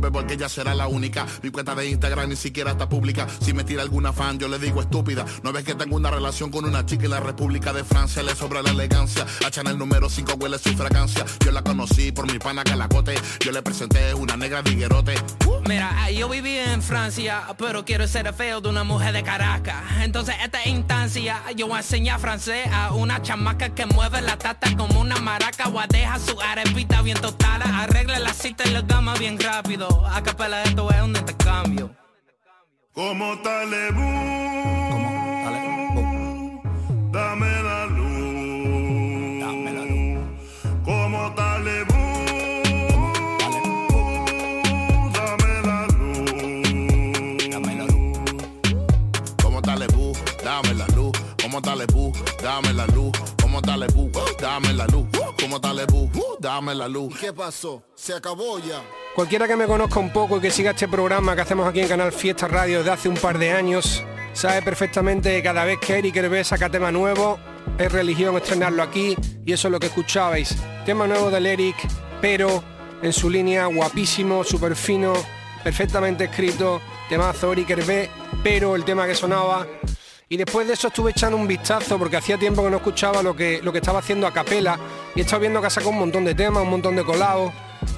porque 0.00 0.34
ella 0.34 0.48
será 0.48 0.74
la 0.74 0.86
única. 0.86 1.26
Mi 1.42 1.50
cuenta 1.50 1.74
de 1.74 1.88
Instagram 1.88 2.28
ni 2.28 2.36
siquiera 2.36 2.72
está 2.72 2.88
pública. 2.88 3.26
Si 3.40 3.52
me 3.52 3.64
tira 3.64 3.82
alguna 3.82 4.12
fan, 4.12 4.38
yo 4.38 4.48
le 4.48 4.58
digo 4.58 4.80
estúpida. 4.80 5.24
No 5.42 5.52
ves 5.52 5.64
que 5.64 5.74
tengo 5.74 5.96
una 5.96 6.10
relación 6.10 6.50
con 6.50 6.64
una 6.64 6.84
chica 6.84 7.04
en 7.04 7.10
la 7.10 7.20
República 7.20 7.72
de 7.72 7.84
Francia. 7.84 8.22
Le 8.22 8.34
sobra 8.34 8.62
la 8.62 8.70
elegancia. 8.70 9.26
A 9.44 9.50
Chanel 9.50 9.78
número 9.78 10.08
5 10.08 10.34
huele 10.38 10.58
su 10.58 10.70
fragancia. 10.74 11.24
Yo 11.44 11.50
la 11.52 11.62
conocí 11.62 12.12
por 12.12 12.30
mi 12.30 12.38
pana 12.38 12.62
Calacote. 12.62 13.14
Yo 13.40 13.52
le 13.52 13.62
presenté 13.62 14.14
una 14.14 14.36
negra 14.36 14.62
diguerote. 14.62 15.14
Mira, 15.66 16.10
yo 16.10 16.28
viví 16.28 16.58
en 16.58 16.80
Francia, 16.80 17.42
pero 17.58 17.84
quiero 17.84 18.06
ser 18.06 18.32
feo 18.32 18.60
de 18.60 18.68
una 18.68 18.84
mujer 18.84 19.12
de 19.12 19.24
Caracas. 19.24 19.82
Entonces, 20.00 20.36
esta 20.44 20.66
instancia, 20.68 21.42
yo 21.56 21.66
voy 21.66 21.76
a 21.76 21.78
enseñar 21.78 22.20
francés 22.20 22.68
a 22.72 22.92
una 22.92 23.20
chamaca 23.22 23.74
que 23.74 23.86
mueve 23.86 24.20
la 24.22 24.36
tata 24.38 24.76
como 24.76 25.00
una 25.00 25.16
maraca. 25.16 25.68
O 25.68 25.80
deja 25.88 26.18
su 26.18 26.40
arepita 26.40 27.02
bien 27.02 27.18
tostada. 27.20 27.82
Arregla 27.82 28.18
la 28.18 28.32
cita 28.32 28.64
y 28.66 28.70
la 28.70 28.82
gama 28.82 29.14
bien 29.14 29.38
rápido. 29.38 29.85
A 29.88 30.22
capela 30.22 30.62
esto 30.62 30.90
es 30.90 31.02
un 31.02 31.16
intercambio. 31.16 31.90
Como 32.92 33.38
Talebú, 33.42 34.00
dame 37.12 37.62
la 37.62 37.86
luz. 37.86 39.40
Dame 39.40 39.72
la 39.72 39.84
luz. 39.84 40.18
Como 40.84 41.34
Talebú, 41.34 41.94
dame 45.12 45.62
la 45.62 45.86
luz. 45.86 47.48
Dame 47.50 47.74
la 47.74 47.84
luz. 47.86 48.18
Como 49.42 49.60
Talebú, 49.62 50.12
dame 50.42 50.74
la 50.74 50.86
luz. 50.96 51.12
Como 51.42 51.60
Talebú, 51.62 52.12
dame 52.42 52.72
la 52.72 52.86
luz. 52.86 53.12
Como 53.42 53.60
Talebú, 53.62 54.10
dame 54.40 54.72
la 54.72 54.86
luz. 54.86 55.06
Como 55.40 55.60
Talebú, 55.60 56.10
dame 56.40 56.74
la 56.74 56.88
luz. 56.88 57.14
¿Qué 57.20 57.32
pasó? 57.32 57.82
¿Se 57.94 58.14
acabó 58.14 58.58
ya? 58.58 58.82
Cualquiera 59.16 59.48
que 59.48 59.56
me 59.56 59.66
conozca 59.66 59.98
un 59.98 60.12
poco 60.12 60.36
y 60.36 60.40
que 60.42 60.50
siga 60.50 60.72
este 60.72 60.88
programa 60.88 61.34
que 61.34 61.40
hacemos 61.40 61.66
aquí 61.66 61.80
en 61.80 61.88
Canal 61.88 62.12
Fiesta 62.12 62.48
Radio 62.48 62.80
desde 62.80 62.90
hace 62.90 63.08
un 63.08 63.16
par 63.16 63.38
de 63.38 63.50
años, 63.50 64.04
sabe 64.34 64.60
perfectamente 64.60 65.34
que 65.34 65.42
cada 65.42 65.64
vez 65.64 65.78
que 65.80 65.98
Eric 65.98 66.16
Hervé 66.16 66.44
saca 66.44 66.68
tema 66.68 66.92
nuevo, 66.92 67.38
es 67.78 67.90
religión 67.90 68.36
estrenarlo 68.36 68.82
aquí 68.82 69.16
y 69.42 69.54
eso 69.54 69.68
es 69.68 69.72
lo 69.72 69.80
que 69.80 69.86
escuchabais. 69.86 70.54
Tema 70.84 71.06
nuevo 71.06 71.30
del 71.30 71.46
Eric, 71.46 71.76
pero 72.20 72.62
en 73.00 73.10
su 73.14 73.30
línea 73.30 73.64
guapísimo, 73.64 74.44
súper 74.44 74.76
fino, 74.76 75.14
perfectamente 75.64 76.24
escrito, 76.24 76.82
temazo 77.08 77.54
Eric 77.54 77.70
Hervé, 77.70 78.10
pero 78.42 78.76
el 78.76 78.84
tema 78.84 79.06
que 79.06 79.14
sonaba. 79.14 79.66
Y 80.28 80.36
después 80.36 80.66
de 80.66 80.74
eso 80.74 80.88
estuve 80.88 81.12
echando 81.12 81.38
un 81.38 81.48
vistazo 81.48 81.98
porque 81.98 82.18
hacía 82.18 82.36
tiempo 82.36 82.62
que 82.62 82.68
no 82.68 82.76
escuchaba 82.76 83.22
lo 83.22 83.34
que, 83.34 83.62
lo 83.62 83.72
que 83.72 83.78
estaba 83.78 84.00
haciendo 84.00 84.26
a 84.26 84.34
capela 84.34 84.78
y 85.14 85.20
he 85.20 85.22
estado 85.22 85.40
viendo 85.40 85.62
que 85.62 85.68
ha 85.68 85.70
sacado 85.70 85.92
un 85.92 86.00
montón 86.00 86.26
de 86.26 86.34
temas, 86.34 86.64
un 86.64 86.68
montón 86.68 86.96
de 86.96 87.02
colados 87.02 87.50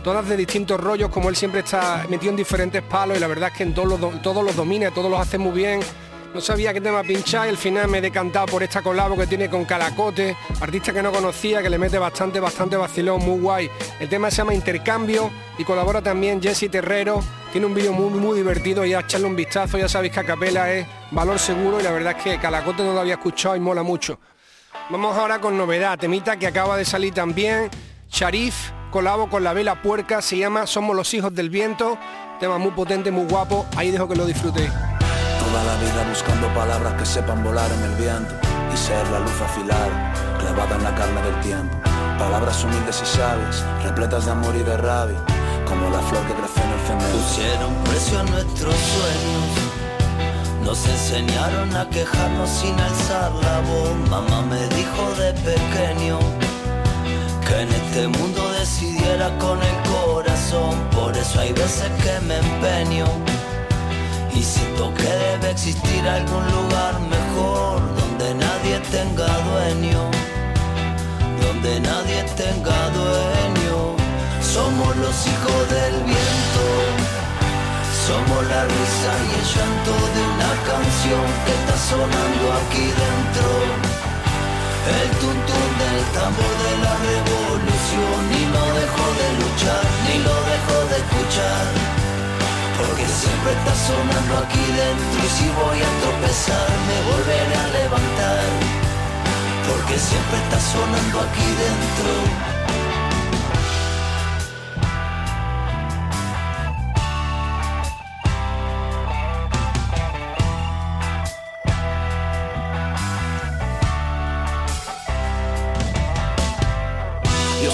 todas 0.03 0.29
de 0.29 0.37
distintos 0.37 0.81
rollos, 0.81 1.11
como 1.11 1.29
él 1.29 1.37
siempre 1.37 1.61
está 1.61 2.07
metido 2.09 2.31
en 2.31 2.37
diferentes 2.37 2.83
palos 2.83 3.17
y 3.17 3.21
la 3.21 3.27
verdad 3.27 3.51
es 3.51 3.57
que 3.57 3.63
en 3.65 3.75
todos 3.75 3.89
los, 3.89 4.01
do- 4.01 4.13
todos 4.23 4.45
los 4.45 4.57
domina, 4.57 4.91
todos 4.91 5.11
los 5.11 5.21
hace 5.21 5.39
muy 5.39 5.53
bien. 5.53 5.81
No 6.35 6.43
sabía 6.43 6.75
qué 6.75 6.81
tema 6.83 7.03
pinchar 7.03 7.47
y 7.47 7.49
al 7.49 7.57
final 7.57 7.89
me 7.89 7.99
he 7.99 8.01
decantado 8.03 8.45
por 8.47 8.63
esta 8.63 8.83
colabo 8.83 9.17
que 9.17 9.27
tiene 9.27 9.49
con 9.49 9.65
Calacote, 9.65 10.37
artista 10.61 10.93
que 10.93 11.03
no 11.03 11.11
conocía, 11.11 11.63
que 11.63 11.71
le 11.71 11.79
mete 11.79 11.99
bastante, 11.99 12.39
bastante 12.39 12.77
vacilón, 12.77 13.25
muy 13.25 13.41
guay. 13.41 13.71
El 13.99 14.11
tema 14.11 14.31
se 14.31 14.37
llama 14.37 14.53
Intercambio 14.53 15.31
y 15.57 15.65
colabora 15.65 16.03
también 16.03 16.41
Jesse 16.43 16.71
Terrero. 16.71 17.23
Tiene 17.51 17.67
un 17.67 17.73
vídeo 17.73 17.95
muy, 17.95 18.11
muy 18.11 18.37
divertido 18.37 18.85
y 18.85 18.93
a 18.93 19.01
echarle 19.01 19.27
un 19.27 19.35
vistazo, 19.37 19.79
ya 19.79 19.89
sabéis 19.89 20.13
que 20.13 20.21
a 20.21 20.25
capela 20.25 20.71
es 20.71 20.87
valor 21.13 21.39
seguro 21.39 21.81
y 21.81 21.83
la 21.83 21.93
verdad 21.93 22.15
es 22.19 22.23
que 22.23 22.39
Calacote 22.39 22.85
no 22.85 22.93
lo 22.93 23.01
había 23.01 23.15
escuchado 23.15 23.57
y 23.57 23.61
mola 23.61 23.83
mucho. 23.83 24.21
Vamos 24.91 25.17
ahora 25.17 25.41
con 25.41 25.57
novedad, 25.57 25.99
temita 25.99 26.39
que 26.39 26.47
acaba 26.47 26.77
de 26.77 26.85
salir 26.85 27.15
también. 27.15 27.71
Sharif, 28.11 28.55
colabo 28.91 29.29
con 29.29 29.45
la 29.45 29.53
vela 29.53 29.83
puerca, 29.83 30.23
se 30.23 30.39
llama 30.39 30.67
Somos 30.67 30.97
los 30.97 31.13
hijos 31.15 31.35
del 31.35 31.51
viento. 31.51 31.99
Tema 32.41 32.59
muy 32.59 32.71
potente, 32.73 33.11
muy 33.11 33.27
guapo. 33.27 33.67
Ahí 33.77 33.91
dejo 33.91 34.09
que 34.09 34.17
lo 34.17 34.25
disfrutéis. 34.25 34.71
Toda 34.71 35.65
la 35.65 35.77
vida 35.77 36.07
buscando 36.09 36.49
palabras 36.55 36.95
que 36.95 37.07
sepan 37.07 37.43
volar 37.43 37.71
en 37.71 37.83
el 37.85 37.97
viento 37.97 38.35
y 38.73 38.77
ser 38.77 39.07
la 39.09 39.21
luz 39.21 39.41
afilada, 39.41 40.13
clavada 40.39 40.77
en 40.77 40.85
la 40.85 40.95
carne 40.95 41.23
del 41.23 41.41
tiempo. 41.41 41.77
Palabras 42.19 42.65
humildes 42.65 43.01
y 43.03 43.07
sabias, 43.07 43.65
repletas 43.83 44.27
de 44.27 44.33
amor 44.33 44.55
y 44.57 44.63
de 44.63 44.77
rabia, 44.77 45.19
como 45.67 45.91
la 45.91 46.01
flor 46.01 46.27
que 46.27 46.35
crece 46.35 46.61
en 46.63 46.71
el 46.71 46.81
cemento. 46.87 47.19
Pusieron 47.19 47.75
precio 47.85 48.21
a 48.21 48.23
nuestros 48.25 48.75
sueños. 48.75 49.69
Nos 50.65 50.87
enseñaron 50.87 51.75
a 51.77 51.89
quejarnos 51.89 52.51
sin 52.51 52.79
alzar 52.79 53.33
la 53.33 53.61
voz. 53.61 54.11
Mamá 54.11 54.43
me 54.43 54.67
dijo 54.69 55.15
de 55.19 55.33
pequeño 55.33 56.19
que 57.49 57.63
en 57.63 57.69
este 57.73 58.09
mundo 58.09 58.53
decidiera 58.53 59.37
con 59.39 59.59
el 59.63 59.77
corazón. 59.91 60.75
Por 60.95 61.17
eso 61.17 61.41
hay 61.41 61.53
veces 61.53 61.91
que 62.03 62.21
me 62.27 62.37
empeño 62.37 63.07
y 64.35 64.43
siento 64.43 64.93
que 64.95 65.11
debe 65.25 65.51
existir 65.51 66.07
algún 66.07 66.45
lugar 66.57 66.95
mejor 67.01 67.81
donde 68.01 68.35
nadie 68.35 68.79
tenga 68.91 69.29
dueño, 69.51 70.01
donde 71.43 71.81
nadie 71.81 72.23
tenga 72.37 72.79
dueño. 72.91 73.97
Somos 74.41 74.97
los 74.97 75.17
hijos 75.27 75.61
del 75.77 75.95
viento. 76.05 76.65
Somos 78.07 78.43
la 78.47 78.63
risa 78.65 79.11
y 79.27 79.31
el 79.39 79.47
llanto 79.53 79.93
de 80.15 80.21
una 80.35 80.53
canción 80.71 81.25
que 81.45 81.53
está 81.61 81.77
sonando 81.91 82.45
aquí 82.61 82.87
dentro. 83.05 83.88
El 84.89 85.11
tuntún 85.21 85.69
del 85.81 86.01
tambor 86.17 86.55
de 86.65 86.73
la 86.85 86.95
revolución 86.97 88.21
y 88.41 88.43
no 88.55 88.65
dejo 88.81 89.05
de 89.21 89.29
luchar, 89.41 89.85
ni 90.07 90.17
lo 90.25 90.37
dejo 90.53 90.77
de 90.91 90.97
escuchar. 91.05 91.65
Porque 92.79 93.05
siempre 93.05 93.53
está 93.53 93.75
sonando 93.87 94.33
aquí 94.45 94.65
dentro 94.81 95.19
y 95.21 95.31
si 95.37 95.47
voy 95.61 95.79
a 95.89 95.91
tropezar 96.01 96.71
me 96.89 96.97
volveré 97.11 97.55
a 97.65 97.67
levantar. 97.79 98.49
Porque 99.69 99.99
siempre 99.99 100.37
está 100.45 100.59
sonando 100.73 101.17
aquí 101.21 101.49
dentro. 101.63 102.58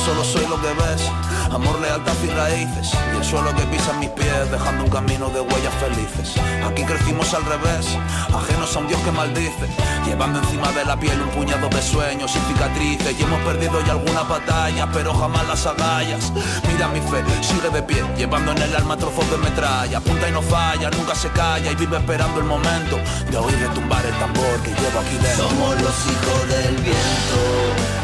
Solo 0.04 0.22
soy 0.22 0.46
lo 0.46 0.60
que 0.60 0.68
ves, 0.68 1.02
amor, 1.50 1.80
lealtad 1.80 2.12
y 2.22 2.28
raíces. 2.28 2.92
Y 3.12 3.16
el 3.16 3.24
suelo 3.24 3.54
que 3.56 3.62
pisan 3.62 3.98
mis 4.00 4.10
pies, 4.10 4.50
dejando 4.50 4.84
un 4.84 4.90
camino 4.90 5.30
de 5.30 5.40
huellas 5.40 5.74
felices. 5.80 6.34
Aquí 6.66 6.84
crecimos 6.84 7.32
al 7.32 7.44
revés, 7.44 7.86
ajenos 8.34 8.76
a 8.76 8.80
un 8.80 8.88
Dios 8.88 9.00
que 9.00 9.10
maldice. 9.10 9.66
Llevando 10.04 10.40
encima 10.40 10.70
de 10.72 10.84
la 10.84 10.98
piel 10.98 11.20
un 11.22 11.30
puñado 11.30 11.68
de 11.70 11.80
sueños 11.80 12.36
y 12.36 12.52
cicatrices. 12.52 13.18
Y 13.18 13.22
hemos 13.22 13.40
perdido 13.40 13.80
ya 13.86 13.92
algunas 13.92 14.28
batallas, 14.28 14.88
pero 14.92 15.14
jamás 15.14 15.46
las 15.48 15.66
agallas. 15.66 16.32
Mira 16.70 16.88
mi 16.88 17.00
fe, 17.00 17.24
sigue 17.40 17.70
de 17.70 17.82
pie, 17.82 18.04
llevando 18.16 18.52
en 18.52 18.58
el 18.58 18.76
alma 18.76 18.96
trozos 18.96 19.30
de 19.30 19.38
metralla. 19.38 19.98
Apunta 19.98 20.28
y 20.28 20.32
no 20.32 20.42
falla, 20.42 20.90
nunca 20.90 21.14
se 21.14 21.30
calla 21.30 21.70
y 21.70 21.74
vive 21.76 21.96
esperando 21.96 22.40
el 22.40 22.46
momento 22.46 22.98
de 23.30 23.36
oír 23.38 23.58
retumbar 23.58 24.04
el 24.04 24.14
tambor 24.18 24.60
que 24.62 24.70
llevo 24.70 25.00
aquí 25.00 25.16
dentro. 25.16 25.48
Somos 25.48 25.80
los 25.80 26.06
hijos 26.06 26.48
del 26.48 26.76
viento. 26.76 28.03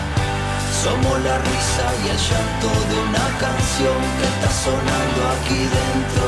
Somos 0.82 1.20
la 1.20 1.36
risa 1.36 1.86
y 2.00 2.08
el 2.08 2.16
llanto 2.16 2.68
de 2.88 2.96
una 3.04 3.26
canción 3.36 4.00
que 4.16 4.26
está 4.32 4.48
sonando 4.48 5.20
aquí 5.36 5.60
dentro. 5.60 6.24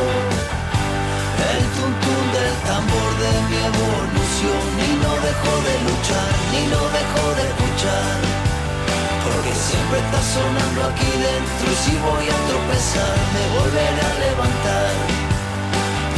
El 1.57 1.65
tuntún 1.73 2.25
del 2.37 2.57
tambor 2.69 3.11
de 3.17 3.33
mi 3.49 3.59
evolución 3.73 4.65
y 4.77 4.91
no 5.01 5.12
dejo 5.25 5.53
de 5.57 5.75
luchar, 5.88 6.33
ni 6.53 6.62
lo 6.69 6.83
dejo 6.85 7.25
de 7.33 7.45
escuchar. 7.49 8.12
Porque 9.25 9.53
siempre 9.57 9.99
está 10.05 10.21
sonando 10.21 10.81
aquí 10.85 11.12
dentro 11.17 11.67
y 11.73 11.77
si 11.85 11.95
voy 11.97 12.27
a 12.29 12.38
tropezar 12.45 13.17
me 13.33 13.45
volveré 13.57 14.05
a 14.05 14.15
levantar. 14.21 14.93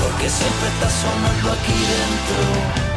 Porque 0.02 0.26
siempre 0.26 0.66
está 0.74 0.90
sonando 0.90 1.54
aquí 1.54 1.78
dentro. 1.86 2.93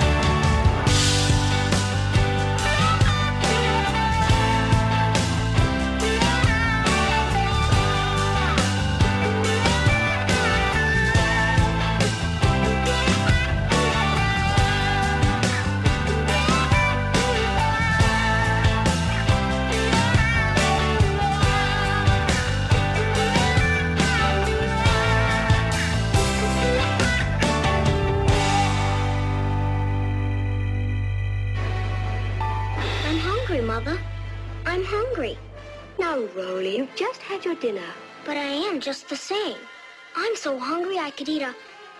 I 41.07 41.09
could 41.09 41.29
eat 41.29 41.41
a, 41.41 41.55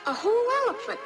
whole 0.06 0.34
elephant. 0.66 1.00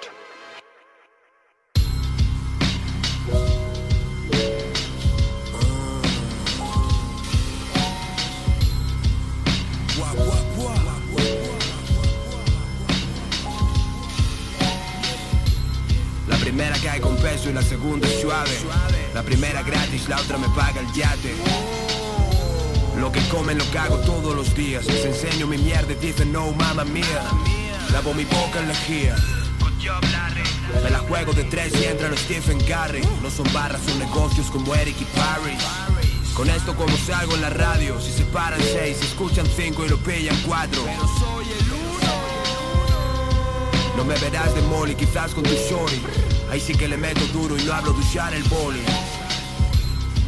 La 16.27 16.37
primera 16.37 16.75
cae 16.79 16.99
con 17.01 17.15
peso 17.17 17.51
y 17.51 17.53
la 17.53 17.61
segunda 17.61 18.07
es 18.07 18.19
suave. 18.19 18.49
La 19.13 19.21
primera 19.21 19.61
gratis, 19.61 20.09
la 20.09 20.19
otra 20.19 20.39
me 20.39 20.47
paga 20.55 20.81
el 20.81 20.91
yate. 20.93 21.35
Lo 22.97 23.11
que 23.11 23.21
comen 23.29 23.59
lo 23.59 23.65
cago 23.65 23.97
todos 23.99 24.35
los 24.35 24.55
días. 24.55 24.87
Les 24.87 25.05
enseño 25.05 25.45
mi 25.45 25.59
mierda 25.59 25.93
y 25.93 25.95
dicen 25.97 26.31
no, 26.31 26.51
mamá 26.53 26.83
mía. 26.83 27.60
Lavo 27.91 28.13
mi 28.13 28.23
boca 28.23 28.59
en 28.59 28.67
lejía. 28.69 29.15
Me 30.83 30.89
la 30.89 30.99
juego 30.99 31.33
de 31.33 31.43
tres 31.43 31.73
y 31.79 31.85
entra 31.85 32.09
los 32.09 32.19
Stephen 32.19 32.57
Curry. 32.59 33.01
No 33.21 33.29
son 33.29 33.51
barras, 33.51 33.81
son 33.85 33.99
negocios 33.99 34.49
como 34.49 34.73
Eric 34.73 34.95
y 35.01 35.05
Paris. 35.05 35.61
Con 36.33 36.49
esto 36.49 36.75
como 36.75 36.95
salgo 36.97 37.35
en 37.35 37.41
la 37.41 37.49
radio. 37.49 37.99
Si 37.99 38.11
se 38.11 38.23
paran 38.25 38.61
seis, 38.61 38.97
si 38.97 39.07
escuchan 39.07 39.45
cinco 39.45 39.85
y 39.85 39.89
lo 39.89 39.97
pillan 39.97 40.37
cuatro. 40.47 40.81
No 43.97 44.05
me 44.05 44.17
verás 44.19 44.55
de 44.55 44.61
molly, 44.61 44.95
quizás 44.95 45.33
con 45.33 45.43
tu 45.43 45.51
shorty 45.51 46.01
Ahí 46.49 46.59
sí 46.59 46.73
que 46.73 46.87
le 46.87 46.97
meto 46.97 47.25
duro 47.27 47.55
y 47.57 47.63
no 47.63 47.73
hablo 47.73 47.93
de 47.93 47.99
usar 47.99 48.33
el 48.33 48.41
boli 48.45 48.79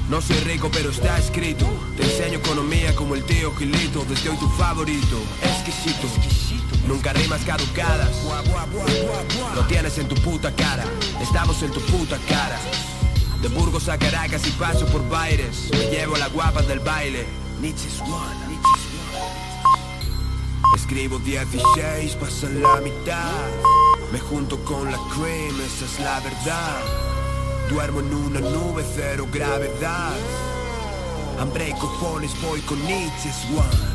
No 0.09 0.21
soy 0.21 0.35
rico 0.41 0.69
pero 0.71 0.91
está 0.91 1.17
escrito 1.17 1.65
Te 1.97 2.03
enseño 2.03 2.37
economía 2.37 2.93
como 2.93 3.15
el 3.15 3.23
tío 3.23 3.55
Gilito 3.55 4.05
Desde 4.07 4.29
hoy 4.29 4.37
tu 4.37 4.47
favorito, 4.49 5.17
exquisito 5.41 6.07
Nunca 6.87 7.13
rimas 7.13 7.41
caducadas. 7.45 8.09
Lo 9.55 9.65
tienes 9.67 9.97
en 9.97 10.07
tu 10.07 10.15
puta 10.15 10.51
cara. 10.55 10.83
Estamos 11.21 11.61
en 11.63 11.71
tu 11.71 11.79
puta 11.81 12.17
cara. 12.27 12.59
De 13.41 13.47
Burgos 13.49 13.89
a 13.89 13.97
Caracas 13.97 14.45
y 14.47 14.51
paso 14.51 14.85
por 14.87 15.07
Baires. 15.09 15.69
Me 15.71 15.89
llevo 15.89 16.15
la 16.17 16.27
guapa 16.27 16.61
del 16.61 16.79
baile. 16.79 17.25
Escribo 20.75 21.19
16, 21.19 22.15
pasa 22.15 22.49
la 22.49 22.81
mitad. 22.81 23.31
Me 24.11 24.19
junto 24.19 24.63
con 24.65 24.91
la 24.91 24.97
cream, 25.13 25.59
esa 25.61 25.85
es 25.85 25.99
la 25.99 26.19
verdad. 26.19 26.81
Duermo 27.69 28.01
en 28.01 28.13
una 28.13 28.39
nube, 28.41 28.83
cero 28.95 29.27
gravedad. 29.31 30.13
Hambre 31.39 31.69
y 31.69 31.73
cojones, 31.73 32.31
voy 32.41 32.59
con 32.61 32.83
Nietzsche's 32.85 33.45
one 33.51 33.92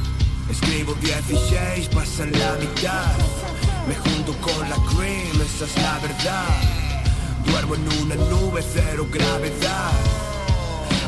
Escribo 0.51 0.95
16, 0.95 1.89
pasan 1.89 2.33
la 2.33 2.53
mitad. 2.55 3.17
Me 3.87 3.95
junto 3.97 4.33
con 4.41 4.69
la 4.69 4.77
cream, 4.77 5.41
esa 5.43 5.65
es 5.67 5.77
la 5.77 5.99
verdad. 5.99 6.47
Duermo 7.45 7.75
en 7.75 7.89
una 8.03 8.15
nube, 8.31 8.63
cero 8.63 9.07
gravedad. 9.11 9.93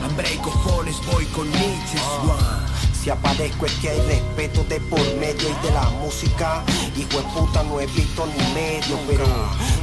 Hambre 0.04 0.34
y 0.34 0.38
cojones, 0.38 0.96
voy 1.10 1.24
con 1.26 1.50
Nietzsche, 1.50 1.98
Swan. 1.98 2.66
Si 3.02 3.08
aparezco 3.08 3.64
es 3.64 3.72
que 3.80 3.88
hay 3.88 4.00
respeto 4.02 4.62
de 4.64 4.78
por 4.80 5.00
medio 5.16 5.48
y 5.48 5.66
de 5.66 5.72
la 5.72 5.88
música. 6.02 6.62
Hijo 6.96 7.18
de 7.18 7.28
puta, 7.34 7.62
no 7.62 7.80
he 7.80 7.86
visto 7.86 8.26
ni 8.26 8.54
medio, 8.54 8.98
pero 9.08 9.24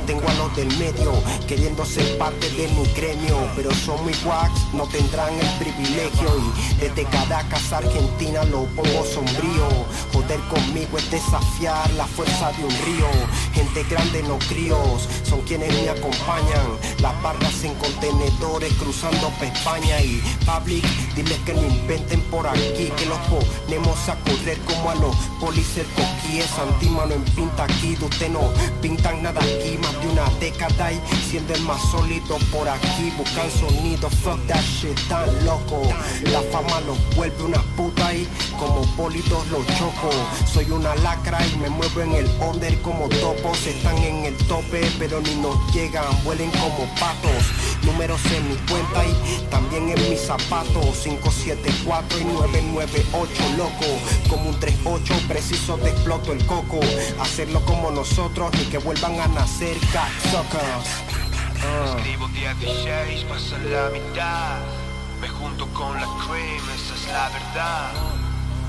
tengo 0.07 0.27
a 0.27 0.33
los 0.35 0.55
del 0.55 0.75
medio 0.77 1.11
queriendo 1.47 1.85
ser 1.85 2.17
parte 2.17 2.49
de 2.51 2.67
mi 2.69 2.85
gremio. 2.93 3.37
Pero 3.55 3.71
son 3.75 4.01
muy 4.03 4.13
wax, 4.25 4.51
no 4.73 4.87
tendrán 4.87 5.33
el 5.33 5.49
privilegio. 5.59 6.29
Y 6.39 6.75
desde 6.81 7.03
Caracas, 7.03 7.71
Argentina, 7.71 8.43
lo 8.45 8.63
pongo 8.75 9.05
sombrío. 9.05 9.67
Joder 10.13 10.39
conmigo 10.49 10.97
es 10.97 11.11
desafiar 11.11 11.91
la 11.91 12.07
fuerza 12.07 12.51
de 12.53 12.63
un 12.63 12.71
río. 12.85 13.07
Gente 13.53 13.83
grande, 13.83 14.23
no 14.23 14.39
críos, 14.39 15.07
son 15.23 15.41
quienes 15.41 15.71
me 15.73 15.89
acompañan. 15.89 16.67
Las 16.99 17.21
barras 17.21 17.63
en 17.63 17.75
contenedores 17.75 18.73
cruzando 18.73 19.29
pa' 19.39 19.45
España. 19.45 20.01
Y 20.01 20.21
public, 20.45 20.85
diles 21.15 21.37
que 21.45 21.53
no 21.53 21.61
inventen 21.61 22.21
por 22.31 22.47
aquí. 22.47 22.91
Que 22.95 23.05
los 23.05 23.19
ponemos 23.27 24.09
a 24.09 24.15
correr 24.23 24.57
como 24.59 24.89
a 24.89 24.95
los 24.95 25.15
policer 25.39 25.85
coquíes 25.95 26.47
Antímano 26.57 27.13
en 27.13 27.23
pinta 27.23 27.65
aquí, 27.65 27.95
de 27.95 28.05
usted 28.05 28.29
no 28.29 28.51
pintan 28.81 29.21
nada 29.21 29.41
aquí 29.41 29.77
Más 29.77 29.96
de 30.01 30.07
una 30.07 30.29
década 30.39 30.91
y 30.91 30.99
siendo 31.29 31.53
el 31.53 31.61
más 31.61 31.81
sólido 31.91 32.37
por 32.51 32.67
aquí 32.67 33.11
Buscan 33.17 33.49
sonido, 33.51 34.09
fuck 34.09 34.39
that 34.47 34.61
shit, 34.61 34.97
tan 35.07 35.27
loco. 35.45 35.81
La 36.31 36.41
fama 36.51 36.79
los 36.81 36.97
vuelve 37.15 37.43
una 37.43 37.61
puta 37.75 38.13
y 38.13 38.27
como 38.59 38.85
bólidos 38.95 39.47
los 39.49 39.65
choco. 39.77 40.09
Soy 40.45 40.69
una 40.71 40.95
lacra 40.97 41.39
y 41.47 41.57
me 41.57 41.69
muevo 41.69 42.01
en 42.01 42.13
el 42.13 42.29
under 42.41 42.79
como 42.81 43.07
topos. 43.09 43.65
Están 43.65 43.97
en 43.97 44.25
el 44.25 44.37
tope 44.47 44.81
pero 44.99 45.19
ni 45.21 45.35
nos 45.35 45.55
llegan, 45.73 46.05
vuelen 46.23 46.51
como 46.51 46.85
patos 46.99 47.43
Números 47.87 48.21
en 48.31 48.49
mi 48.49 48.55
cuenta 48.69 49.03
y 49.05 49.47
también 49.49 49.89
en 49.89 50.09
mis 50.09 50.21
zapatos 50.21 50.97
574 51.03 52.19
y 52.19 52.25
998 52.25 53.43
loco 53.57 53.85
Como 54.29 54.49
un 54.49 54.59
38 54.59 55.13
preciso 55.27 55.77
te 55.77 55.89
exploto 55.89 56.33
el 56.33 56.45
coco 56.45 56.79
Hacerlo 57.19 57.61
como 57.65 57.89
nosotros 57.89 58.51
ni 58.53 58.65
que 58.65 58.77
vuelvan 58.77 59.19
a 59.19 59.27
nacer 59.27 59.77
cocksuckers 59.79 61.17
Ah. 61.63 61.95
Escribo 61.97 62.27
16, 62.27 63.23
pasan 63.23 63.71
la 63.71 63.89
mitad. 63.89 64.59
Me 65.21 65.27
junto 65.27 65.67
con 65.73 65.95
la 65.95 66.07
cream, 66.25 66.63
esa 66.75 66.93
es 66.93 67.07
la 67.07 67.29
verdad. 67.29 67.91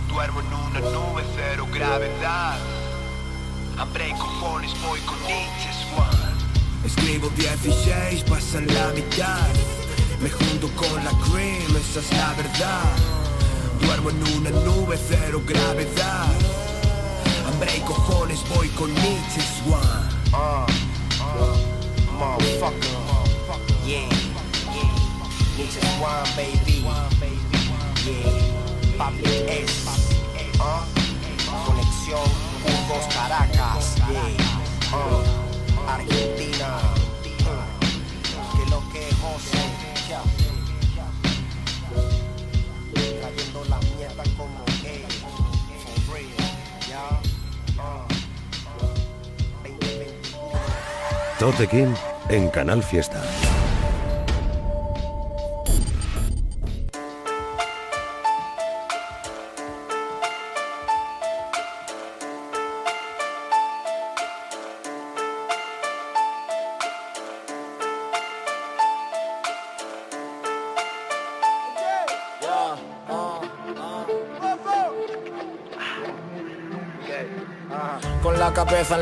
Duermo 0.09 0.41
en 0.41 0.47
una 0.47 0.81
nube, 0.81 1.23
cero 1.37 1.67
gravedad. 1.73 2.59
Hambre 3.79 4.09
y 4.09 4.13
cojones, 4.13 4.73
voy 4.83 5.01
con 5.01 5.21
Nietzsche, 5.27 5.71
Swan. 5.85 6.38
Escribo 6.89 7.29
16, 7.37 8.25
pasan 8.25 8.67
la 8.69 8.93
mitad. 8.95 9.47
Me 10.23 10.31
junto 10.31 10.69
con 10.69 11.05
la 11.05 11.11
cream, 11.29 11.77
esa 11.77 12.01
es 12.01 12.11
la 12.13 12.33
verdad. 12.33 12.97
Duermo 13.83 14.09
en 14.09 14.23
una 14.39 14.51
nube, 14.65 14.97
cero 14.97 15.43
gravedad. 15.47 16.33
Hambre 17.47 17.77
y 17.77 17.81
cojones, 17.81 18.41
voy 18.49 18.69
con 18.69 18.91
Nietzsche, 18.95 19.43
Swan. 19.59 20.09
Ah, 20.33 20.67
motherfucker. 22.19 22.89
Yeah, 23.85 24.09
yeah. 24.73 24.93
Nietzsche 25.59 25.81
Swan, 25.99 26.25
baby. 26.37 26.87
Yeah, 28.07 28.97
Public 28.97 29.47
S. 29.47 29.87
Ah, 30.59 30.87
Conexión 31.67 32.31
Burgos, 32.63 33.15
Caracas. 33.15 33.97
Yeah, 34.11 34.95
ah, 34.95 35.48
Argentina. 35.89 36.69
Ah, 37.47 37.67
Que 38.57 38.71
lo 38.71 38.81
que 38.93 39.09
es 39.09 39.15
José. 39.17 39.59
Ya. 40.09 40.23
Trayendo 43.21 43.65
la 43.69 43.79
mierda 43.97 44.23
como 44.37 44.65
hey, 44.83 45.05
for 45.83 46.15
real. 46.15 46.29
Ya, 46.89 47.21
ah. 47.79 48.07
Tote 51.39 51.67
King 51.69 51.95
en 52.29 52.51
Canal 52.51 52.83
Fiesta. 52.83 53.23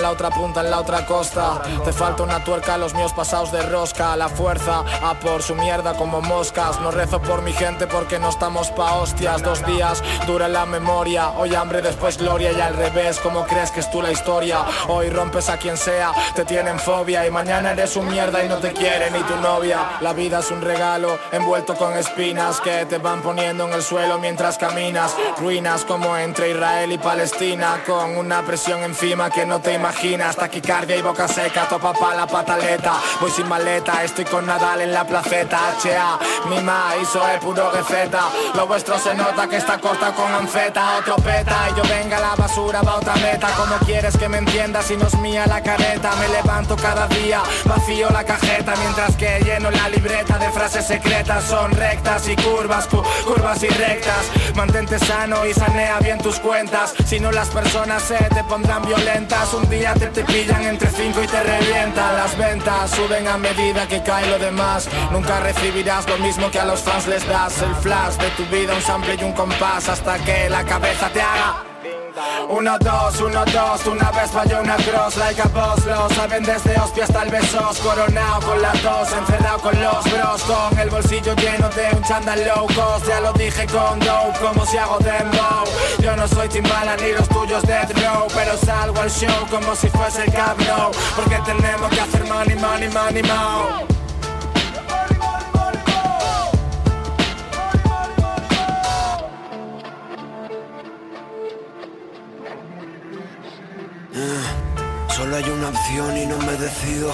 La 0.07 0.13
otra 0.13 0.31
punta, 0.31 0.61
en 0.61 0.71
la 0.71 0.79
otra 0.79 1.05
costa. 1.05 1.61
Te 1.85 1.93
falta 1.93 2.23
una 2.23 2.45
tuerca, 2.45 2.79
los 2.79 2.95
míos 2.95 3.13
pasados 3.13 3.51
de 3.51 3.61
rosca. 3.63 4.15
La 4.15 4.29
fuerza, 4.29 4.85
a 5.03 5.15
por 5.15 5.43
su 5.43 5.57
mierda 5.57 5.95
como 5.95 6.21
moscas. 6.21 6.81
No 6.81 6.93
rezo 6.93 7.21
por 7.21 7.43
mi 7.43 7.53
gente 7.53 7.89
porque 7.89 8.21
no 8.21 8.29
estamos 8.29 8.71
pa' 8.71 8.93
hostias. 8.99 9.43
Dos 9.43 9.67
días, 9.67 10.05
dura 10.25 10.47
la 10.47 10.65
memoria 10.65 11.31
Hoy 11.31 11.57
hambre, 11.57 11.83
después 11.83 12.19
gloria. 12.19 12.53
Y 12.53 12.61
al 12.61 12.77
revés 12.77 13.19
¿Cómo 13.19 13.47
crees 13.47 13.73
que 13.73 13.81
es 13.81 13.91
tú 13.91 14.01
la 14.01 14.13
historia? 14.13 14.65
Hoy 14.87 15.11
rompes 15.11 15.49
a 15.49 15.57
quien 15.57 15.77
sea, 15.77 16.13
te 16.37 16.45
tienen 16.45 16.79
fobia. 16.79 17.27
Y 17.27 17.31
mañana 17.33 17.73
eres 17.73 17.97
un 17.97 18.07
mierda 18.07 18.45
y 18.45 18.49
no 18.49 18.59
te 18.59 18.73
quiere 18.73 19.11
ni 19.11 19.19
tu 19.25 19.35
novia. 19.43 19.99
La 20.03 20.13
vida 20.13 20.39
es 20.39 20.53
un 20.53 20.63
regalo 20.63 21.19
envuelto 21.33 21.75
con 21.75 21.95
espinas 21.95 22.61
Que 22.61 22.87
te 22.87 22.99
van 22.99 23.23
poniendo 23.23 23.67
en 23.67 23.73
el 23.73 23.83
suelo 23.83 24.21
mientras 24.21 24.57
caminas. 24.57 25.17
Ruinas 25.39 25.85
como 25.85 26.17
entre 26.17 26.51
Israel 26.51 26.93
y 26.93 26.99
Palestina 26.99 27.83
Con 27.85 28.17
una 28.17 28.43
presión 28.43 28.85
encima 28.85 29.31
que 29.31 29.45
no 29.45 29.61
te 29.61 29.75
imaginas 29.75 29.96
Taquicardia 30.01 30.95
y 30.97 31.01
boca 31.03 31.27
seca, 31.27 31.67
topa 31.69 31.95
pa' 31.95 32.15
la 32.15 32.27
pataleta. 32.27 33.01
Voy 33.19 33.31
sin 33.31 33.49
maleta, 33.49 34.05
estoy 34.05 34.27
con 34.27 34.45
Nadal 34.45 34.83
en 34.83 34.93
la 34.93 35.05
placeta. 35.07 35.71
H.A. 35.71 36.19
Mi 36.51 36.61
maíz 36.61 37.09
es 37.15 37.41
puro 37.41 37.71
receta. 37.71 38.29
Lo 38.55 38.67
vuestro 38.67 38.99
se 38.99 39.15
nota 39.15 39.49
que 39.49 39.57
está 39.57 39.79
corta 39.79 40.13
con 40.13 40.31
anfeta 40.33 40.99
Otro 40.99 41.17
peta 41.17 41.69
y 41.71 41.77
yo 41.79 41.83
venga 41.89 42.19
a 42.19 42.21
la 42.21 42.35
basura 42.37 42.83
va 42.83 42.97
otra 42.97 43.15
meta. 43.17 43.49
Como 43.57 43.75
quieres 43.87 44.17
que 44.19 44.29
me 44.29 44.37
entiendas 44.39 44.85
si 44.85 44.97
no 44.99 45.07
es 45.07 45.15
mía 45.19 45.47
la 45.47 45.63
careta. 45.63 46.15
Me 46.17 46.29
levanto 46.29 46.77
cada 46.77 47.07
día, 47.09 47.41
vacío 47.65 48.11
la 48.11 48.23
cajeta. 48.23 48.75
Mientras 48.77 49.17
que 49.17 49.41
lleno 49.45 49.71
la 49.71 49.89
libreta 49.89 50.37
de 50.37 50.51
frases 50.51 50.87
secretas. 50.87 51.43
Son 51.45 51.71
rectas 51.73 52.29
y 52.29 52.37
curvas, 52.37 52.87
cu- 52.87 53.03
curvas 53.27 53.63
y 53.63 53.69
rectas. 53.69 54.27
Mantente 54.55 54.99
sano 54.99 55.47
y 55.47 55.55
sanea 55.55 55.99
bien 56.01 56.19
tus 56.19 56.39
cuentas. 56.39 56.93
Si 57.07 57.19
no 57.19 57.33
las 57.33 57.49
personas 57.49 58.03
se 58.03 58.17
te 58.19 58.45
pondrán 58.45 58.85
violentas. 58.85 59.55
Un 59.55 59.69
día 59.71 59.86
te, 59.95 60.25
pillan 60.25 60.63
entre 60.63 60.89
cinco 60.91 61.23
y 61.23 61.27
te 61.27 61.43
revientan. 61.43 62.17
Las 62.17 62.37
ventas 62.37 62.91
suben 62.91 63.29
a 63.29 63.37
medida 63.37 63.87
que 63.87 64.03
cae 64.03 64.27
lo 64.29 64.39
demás. 64.39 64.89
Nunca 65.11 65.41
recibirás 65.41 66.09
lo 66.09 66.19
mismo 66.19 66.51
que 66.51 66.59
a 66.59 66.65
los 66.65 66.81
fans 66.81 67.07
les 67.07 67.27
das. 67.27 67.63
El 67.63 67.75
flash 67.77 68.17
de 68.17 68.31
tu 68.31 68.45
vida, 68.47 68.75
un 68.75 68.83
sample 68.83 69.17
y 69.21 69.25
un 69.25 69.33
compás 69.33 69.89
Hasta 69.89 70.19
que 70.19 70.49
la 70.51 70.65
cabeza 70.65 71.09
te 71.11 71.21
haga 71.21 71.76
uno, 72.49 72.79
dos, 72.79 73.21
uno, 73.21 73.45
dos, 73.45 73.87
una 73.87 74.11
vez 74.11 74.31
falló 74.31 74.61
una 74.61 74.77
cross 74.77 75.17
like 75.19 75.41
a 75.41 75.49
boss 75.49 75.85
Lo 75.85 76.09
saben 76.11 76.43
desde 76.43 76.79
hostia 76.81 77.05
hasta 77.05 77.23
el 77.23 77.31
besos 77.31 77.79
Coronado 77.79 78.41
con 78.41 78.63
las 78.63 78.83
dos, 78.83 79.13
encerrado 79.13 79.59
con 79.59 79.81
los 79.81 80.05
bros 80.05 80.43
Con 80.43 80.79
el 80.79 80.91
bolsillo 80.91 81.35
lleno 81.35 81.69
de 81.71 81.95
un 81.95 82.03
chándal 82.05 82.45
low 82.47 82.67
cost 82.69 83.07
Ya 83.07 83.21
lo 83.21 83.33
dije 83.35 83.67
con 83.67 83.99
dope, 84.01 84.39
como 84.41 84.65
si 84.67 84.77
hago 84.79 84.99
dembow. 84.99 85.65
Yo 85.99 86.17
no 86.17 86.27
soy 86.29 86.49
Timbala 86.49 86.97
ni 86.97 87.13
los 87.13 87.29
tuyos 87.29 87.63
death 87.63 87.93
row 87.99 88.27
Pero 88.35 88.57
salgo 88.57 89.01
al 89.01 89.11
show 89.11 89.47
como 89.51 89.75
si 89.75 89.89
fuese 89.89 90.25
el 90.25 90.33
cabrón 90.33 90.93
Porque 91.17 91.39
tenemos 91.45 91.91
que 91.91 92.01
hacer 92.01 92.25
money, 92.25 92.57
money, 92.57 92.89
money, 92.89 93.23
mo 93.23 93.96
hay 105.37 105.51
una 105.51 105.69
opción 105.69 106.17
y 106.17 106.25
no 106.25 106.39
me 106.39 106.53
decido. 106.53 107.13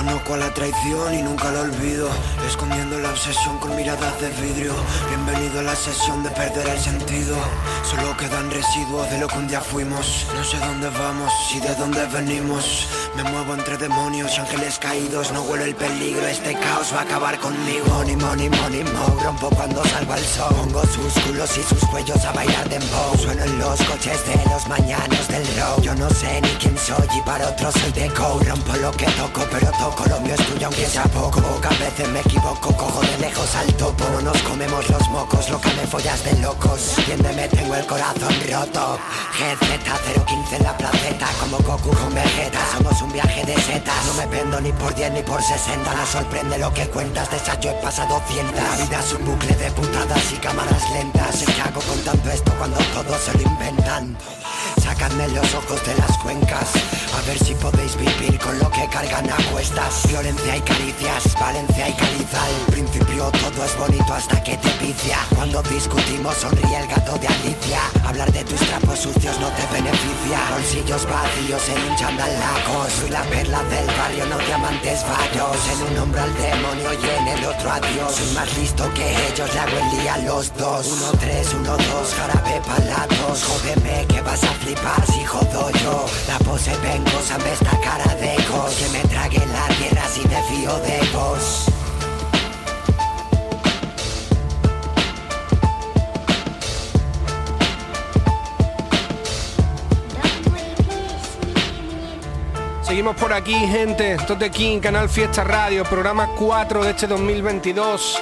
Conozco 0.00 0.32
a 0.32 0.38
la 0.38 0.54
traición 0.54 1.12
y 1.12 1.22
nunca 1.22 1.52
la 1.52 1.60
olvido. 1.60 2.08
Escondiendo 2.48 2.98
la 3.00 3.10
obsesión 3.10 3.58
con 3.58 3.76
miradas 3.76 4.18
de 4.18 4.30
vidrio. 4.30 4.72
Bienvenido 5.08 5.60
a 5.60 5.62
la 5.62 5.76
sesión 5.76 6.22
de 6.22 6.30
perder 6.30 6.66
el 6.68 6.80
sentido. 6.80 7.36
Solo 7.84 8.16
quedan 8.16 8.50
residuos 8.50 9.10
de 9.10 9.18
lo 9.18 9.28
que 9.28 9.36
un 9.36 9.46
día 9.46 9.60
fuimos. 9.60 10.26
No 10.34 10.42
sé 10.42 10.56
dónde 10.56 10.88
vamos 10.88 11.30
y 11.54 11.60
de 11.60 11.74
dónde 11.74 12.06
venimos. 12.06 12.88
Me 13.14 13.24
muevo 13.24 13.52
entre 13.52 13.76
demonios 13.76 14.32
y 14.38 14.40
ángeles 14.40 14.78
caídos. 14.78 15.32
No 15.32 15.42
huelo 15.42 15.64
el 15.66 15.74
peligro, 15.74 16.26
este 16.26 16.54
caos 16.54 16.94
va 16.94 17.00
a 17.00 17.02
acabar 17.02 17.38
conmigo. 17.38 17.84
Money, 17.88 18.16
money, 18.16 18.48
money, 18.48 18.84
mo 18.84 19.20
Rompo 19.22 19.50
cuando 19.50 19.84
salva 19.84 20.16
el 20.16 20.24
sol. 20.24 20.54
Pongo 20.56 20.82
sus 20.86 21.12
culos 21.24 21.58
y 21.58 21.62
sus 21.62 21.84
cuellos 21.90 22.24
a 22.24 22.32
bailar 22.32 22.66
dembow. 22.70 23.18
Sueno 23.18 23.44
en 23.44 23.58
los 23.58 23.78
coches 23.82 24.24
de 24.26 24.50
los 24.50 24.66
mañanos 24.66 25.28
del 25.28 25.46
road 25.58 25.82
Yo 25.82 25.94
no 25.94 26.08
sé 26.08 26.40
ni 26.40 26.48
quién 26.54 26.78
soy 26.78 27.06
y 27.14 27.20
para 27.20 27.50
otros 27.50 27.74
soy 27.74 27.92
de 27.92 28.08
go. 28.08 28.40
Rompo 28.48 28.76
lo 28.76 28.90
que 28.92 29.04
toco 29.04 29.46
pero 29.50 29.70
toco 29.72 29.89
lo 30.08 30.20
mío 30.20 30.34
es 30.34 30.46
tuyo 30.46 30.66
aunque 30.66 30.86
sea 30.86 31.04
poco. 31.04 31.40
A 31.40 31.68
veces 31.68 32.08
me 32.08 32.20
equivoco, 32.20 32.74
cojo 32.76 33.00
de 33.00 33.18
lejos 33.18 33.54
al 33.54 33.72
topo. 33.74 34.04
No 34.12 34.20
nos 34.22 34.42
comemos 34.42 34.88
los 34.88 35.08
mocos, 35.10 35.48
lo 35.50 35.60
que 35.60 35.68
me 35.74 35.86
follas 35.86 36.24
de 36.24 36.38
locos. 36.40 36.98
Entiéndeme, 36.98 37.48
tengo 37.48 37.74
el 37.74 37.86
corazón 37.86 38.34
roto. 38.50 38.98
GZ 39.38 40.24
015 40.26 40.56
en 40.56 40.62
la 40.62 40.76
placeta. 40.76 41.26
Como 41.40 41.58
Goku 41.58 41.90
con 41.90 42.14
Vegeta 42.14 42.60
Somos 42.76 43.00
un 43.02 43.12
viaje 43.12 43.44
de 43.44 43.56
setas. 43.60 44.04
No 44.06 44.14
me 44.14 44.26
vendo 44.26 44.60
ni 44.60 44.72
por 44.72 44.94
10 44.94 45.12
ni 45.12 45.22
por 45.22 45.42
60 45.42 45.94
No 45.94 46.06
sorprende 46.06 46.58
lo 46.58 46.72
que 46.72 46.88
cuentas, 46.88 47.30
de 47.30 47.36
esas 47.36 47.58
he 47.64 47.72
pasado 47.82 48.20
cientas. 48.28 48.78
La 48.78 48.84
vida 48.84 49.00
es 49.00 49.12
un 49.12 49.24
bucle 49.24 49.54
de 49.54 49.70
putadas 49.70 50.32
y 50.32 50.36
cámaras 50.36 50.90
lentas. 50.90 51.44
¿Qué 51.44 51.62
hago 51.62 51.80
con 51.80 51.98
tanto 52.00 52.30
esto 52.30 52.52
cuando 52.58 52.78
todos 52.94 53.20
se 53.20 53.32
lo 53.38 53.42
inventan? 53.42 54.16
Sacadme 55.00 55.28
los 55.28 55.54
ojos 55.54 55.82
de 55.86 55.94
las 55.94 56.18
cuencas 56.18 56.72
A 57.16 57.26
ver 57.26 57.38
si 57.38 57.54
podéis 57.54 57.96
vivir 57.96 58.38
con 58.38 58.58
lo 58.58 58.70
que 58.70 58.86
cargan 58.88 59.30
a 59.30 59.36
cuestas. 59.50 60.02
Florencia 60.06 60.58
y 60.58 60.60
caricias, 60.60 61.34
Valencia 61.40 61.88
y 61.88 61.92
caliza 61.94 62.44
Al 62.44 62.72
principio 62.72 63.30
todo 63.30 63.64
es 63.64 63.78
bonito 63.78 64.12
hasta 64.12 64.42
que 64.42 64.58
te 64.58 64.68
picia. 64.72 65.16
Cuando 65.34 65.62
discutimos 65.62 66.36
sonríe 66.36 66.80
el 66.80 66.86
gato 66.86 67.16
de 67.16 67.28
Alicia. 67.28 67.80
Hablar 68.04 68.30
de 68.30 68.44
tus 68.44 68.60
trapos 68.60 68.98
sucios 68.98 69.40
no 69.40 69.48
te 69.48 69.64
beneficia. 69.72 70.38
Bolsillos 70.52 71.06
vacíos 71.08 71.62
en 71.70 71.90
un 71.90 71.96
chandal 71.96 72.32
laco 72.38 72.86
Soy 73.00 73.08
la 73.08 73.22
perla 73.22 73.62
del 73.72 73.86
barrio, 73.86 74.26
no 74.26 74.36
diamantes 74.36 75.00
varios 75.08 75.56
En 75.72 75.92
un 75.92 75.98
hombro 76.02 76.20
al 76.20 76.34
demonio 76.36 76.92
y 76.92 77.08
en 77.08 77.38
el 77.38 77.44
otro 77.46 77.72
a 77.72 77.80
Dios 77.80 78.16
Soy 78.16 78.34
más 78.34 78.58
listo 78.58 78.84
que 78.92 79.28
ellos, 79.28 79.48
le 79.54 79.60
hago 79.60 79.78
el 79.78 79.98
día 79.98 80.14
a 80.14 80.18
los 80.18 80.54
dos. 80.58 80.86
Uno, 80.88 81.18
tres, 81.18 81.54
uno, 81.54 81.74
dos, 81.76 82.14
jarabe 82.18 82.60
palatos 82.66 83.44
Jódeme 83.44 84.06
que 84.06 84.20
vas 84.20 84.44
a 84.44 84.52
flipar 84.60 84.89
si 85.06 85.24
jodo 85.24 85.70
yo 85.70 86.06
La 86.28 86.38
pose 86.38 86.72
vengo, 86.82 87.10
me 87.44 87.52
esta 87.52 87.80
cara 87.80 88.14
de 88.16 88.36
cos 88.50 88.74
Que 88.74 88.88
me 88.88 89.08
trague 89.08 89.38
la 89.38 89.68
tierra 89.76 90.08
si 90.08 90.20
me 90.28 90.42
fío 90.44 90.78
de 90.78 91.00
vos 91.12 91.66
Seguimos 102.90 103.14
por 103.14 103.32
aquí, 103.32 103.54
gente. 103.54 104.16
Tote 104.26 104.50
King, 104.50 104.80
Canal 104.80 105.08
Fiesta 105.08 105.44
Radio, 105.44 105.84
programa 105.84 106.28
4 106.36 106.82
de 106.82 106.90
este 106.90 107.06
2022. 107.06 108.20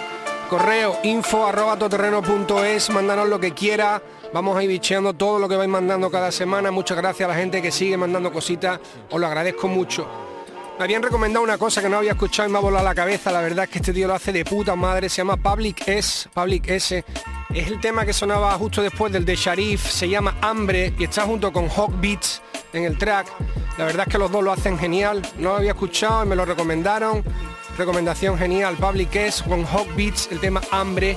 Correo 0.50 0.98
info 1.04 1.46
arroba 1.46 1.76
todoterreno.es, 1.76 2.90
mándanos 2.90 3.28
lo 3.28 3.40
que 3.40 3.54
quiera. 3.54 4.02
Vamos 4.32 4.56
a 4.56 4.62
ir 4.62 4.68
bicheando 4.68 5.14
todo 5.14 5.38
lo 5.38 5.48
que 5.48 5.56
vais 5.56 5.70
mandando 5.70 6.10
cada 6.10 6.30
semana. 6.30 6.70
Muchas 6.70 6.98
gracias 6.98 7.26
a 7.28 7.32
la 7.32 7.38
gente 7.38 7.62
que 7.62 7.70
sigue 7.70 7.96
mandando 7.96 8.30
cositas. 8.30 8.78
Os 9.10 9.18
lo 9.18 9.26
agradezco 9.26 9.68
mucho. 9.68 10.06
Me 10.78 10.84
habían 10.84 11.02
recomendado 11.02 11.42
una 11.42 11.56
cosa 11.56 11.80
que 11.80 11.88
no 11.88 11.96
había 11.96 12.12
escuchado 12.12 12.48
y 12.48 12.52
me 12.52 12.58
ha 12.58 12.60
volado 12.60 12.84
la 12.84 12.94
cabeza. 12.94 13.32
La 13.32 13.40
verdad 13.40 13.64
es 13.64 13.70
que 13.70 13.78
este 13.78 13.92
tío 13.92 14.06
lo 14.06 14.14
hace 14.14 14.30
de 14.32 14.44
puta 14.44 14.76
madre. 14.76 15.08
Se 15.08 15.16
llama 15.16 15.36
Public 15.36 15.88
S. 15.88 16.28
Public 16.32 16.68
S. 16.68 17.04
Es 17.54 17.66
el 17.66 17.80
tema 17.80 18.04
que 18.04 18.12
sonaba 18.12 18.52
justo 18.52 18.82
después 18.82 19.12
del 19.12 19.24
de 19.24 19.34
Sharif. 19.34 19.84
Se 19.90 20.08
llama 20.08 20.36
Hambre 20.42 20.92
y 20.98 21.04
está 21.04 21.22
junto 21.22 21.50
con 21.50 21.68
Hawk 21.68 21.98
Beats 21.98 22.42
en 22.74 22.84
el 22.84 22.98
track. 22.98 23.26
La 23.78 23.86
verdad 23.86 24.06
es 24.06 24.12
que 24.12 24.18
los 24.18 24.30
dos 24.30 24.44
lo 24.44 24.52
hacen 24.52 24.78
genial. 24.78 25.22
No 25.38 25.50
lo 25.50 25.56
había 25.56 25.70
escuchado 25.70 26.24
y 26.24 26.28
me 26.28 26.36
lo 26.36 26.44
recomendaron. 26.44 27.24
Recomendación 27.78 28.36
genial. 28.38 28.76
Public 28.76 29.16
S 29.16 29.42
con 29.48 29.64
Hawk 29.64 29.88
Beats, 29.96 30.28
el 30.30 30.38
tema 30.38 30.60
Hambre. 30.70 31.16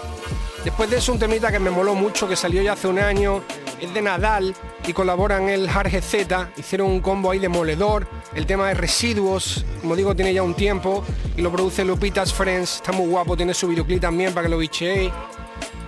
Después 0.63 0.91
de 0.91 0.97
eso 0.97 1.11
un 1.11 1.17
temita 1.17 1.51
que 1.51 1.57
me 1.57 1.71
moló 1.71 1.95
mucho, 1.95 2.27
que 2.27 2.35
salió 2.35 2.61
ya 2.61 2.73
hace 2.73 2.87
un 2.87 2.99
año, 2.99 3.41
es 3.79 3.91
de 3.95 4.01
Nadal 4.01 4.53
y 4.85 4.93
colaboran 4.93 5.49
el 5.49 5.67
Hard 5.67 5.89
GZ, 5.89 6.49
hicieron 6.57 6.91
un 6.91 6.99
combo 7.01 7.31
ahí 7.31 7.39
demoledor, 7.39 8.07
el 8.35 8.45
tema 8.45 8.67
de 8.67 8.75
residuos, 8.75 9.65
como 9.81 9.95
digo, 9.95 10.15
tiene 10.15 10.35
ya 10.35 10.43
un 10.43 10.53
tiempo 10.53 11.03
y 11.35 11.41
lo 11.41 11.51
produce 11.51 11.83
Lupitas 11.83 12.31
Friends, 12.31 12.75
está 12.75 12.91
muy 12.91 13.07
guapo, 13.07 13.35
tiene 13.35 13.55
su 13.55 13.67
videoclip 13.67 14.01
también 14.01 14.33
para 14.33 14.45
que 14.45 14.49
lo 14.49 14.59
bicheéis. 14.59 15.11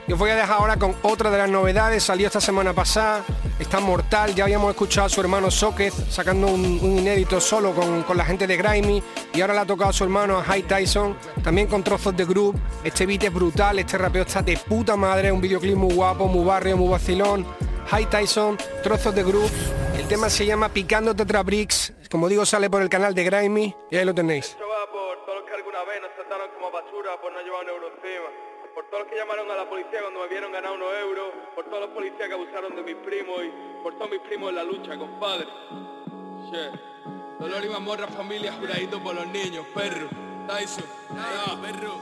Y 0.07 0.11
os 0.11 0.19
voy 0.19 0.31
a 0.31 0.35
dejar 0.35 0.57
ahora 0.59 0.77
con 0.77 0.95
otra 1.03 1.31
de 1.31 1.37
las 1.37 1.49
novedades, 1.49 2.03
salió 2.03 2.27
esta 2.27 2.41
semana 2.41 2.73
pasada, 2.73 3.23
está 3.57 3.79
mortal, 3.79 4.35
ya 4.35 4.43
habíamos 4.43 4.71
escuchado 4.71 5.07
a 5.07 5.09
su 5.09 5.21
hermano 5.21 5.49
Socket 5.49 5.93
sacando 6.09 6.47
un, 6.47 6.63
inédito 6.63 7.39
solo 7.39 7.71
con, 7.71 8.03
con, 8.03 8.17
la 8.17 8.25
gente 8.25 8.45
de 8.45 8.57
Grimy 8.57 9.01
y 9.33 9.39
ahora 9.39 9.53
le 9.53 9.59
ha 9.61 9.65
tocado 9.65 9.91
a 9.91 9.93
su 9.93 10.03
hermano 10.03 10.37
a 10.37 10.43
High 10.43 10.63
Tyson, 10.63 11.17
también 11.41 11.67
con 11.67 11.83
trozos 11.83 12.17
de 12.17 12.25
groove, 12.25 12.59
este 12.83 13.05
beat 13.05 13.23
es 13.23 13.33
brutal, 13.33 13.79
este 13.79 13.97
rapeo 13.97 14.23
está 14.23 14.41
de 14.41 14.57
puta 14.57 14.97
madre, 14.97 15.31
un 15.31 15.39
videoclip 15.39 15.77
muy 15.77 15.93
guapo, 15.93 16.27
muy 16.27 16.43
barrio, 16.43 16.75
muy 16.75 16.89
vacilón, 16.89 17.45
High 17.87 18.09
Tyson, 18.09 18.57
trozos 18.83 19.15
de 19.15 19.23
groove, 19.23 19.51
el 19.97 20.05
tema 20.09 20.29
se 20.29 20.45
llama 20.45 20.67
Picando 20.67 21.15
Tetra 21.15 21.43
Bricks, 21.43 21.93
como 22.11 22.27
digo 22.27 22.45
sale 22.45 22.69
por 22.69 22.81
el 22.81 22.89
canal 22.89 23.15
de 23.15 23.23
Grimy 23.23 23.73
y 23.89 23.95
ahí 23.95 24.03
lo 24.03 24.13
tenéis. 24.13 24.47
Esto 24.47 24.65
va 24.67 24.91
por 24.91 25.25
todos 25.25 25.39
los 25.39 25.49
que 25.49 25.55
alguna 25.55 25.81
vez 25.85 26.01
nos 26.01 26.13
trataron 26.15 26.49
como 26.55 26.71
basura 26.71 27.21
por 27.21 27.31
no 27.31 27.39
llevar 27.39 27.63
un 27.63 27.69
euro 27.69 27.87
encima 27.95 28.53
por 28.73 28.82
todos 28.93 29.05
los 29.05 29.11
que 29.11 29.17
llamaron 29.17 29.49
a 29.49 29.55
la 29.55 29.67
policía 29.67 30.01
cuando 30.01 30.19
me 30.19 30.27
vieron 30.27 30.51
ganar 30.51 30.71
unos 30.71 30.93
euros, 31.01 31.25
por 31.55 31.65
todos 31.65 31.79
los 31.79 31.89
policías 31.89 32.27
que 32.27 32.33
abusaron 32.35 32.75
de 32.75 32.83
mis 32.83 32.95
primos 32.97 33.41
y 33.43 33.81
por 33.81 33.95
todos 33.95 34.11
mis 34.11 34.19
primos 34.19 34.49
en 34.49 34.55
la 34.55 34.63
lucha, 34.63 34.95
compadre. 34.95 35.47
Che. 36.51 36.69
Dolor 37.39 37.65
y 37.65 37.69
mamorra, 37.69 38.07
familia, 38.07 38.53
juradito 38.53 39.01
por 39.01 39.15
los 39.15 39.25
niños, 39.25 39.65
perro. 39.73 40.07
Tyson, 40.45 40.85
perro. 41.59 41.97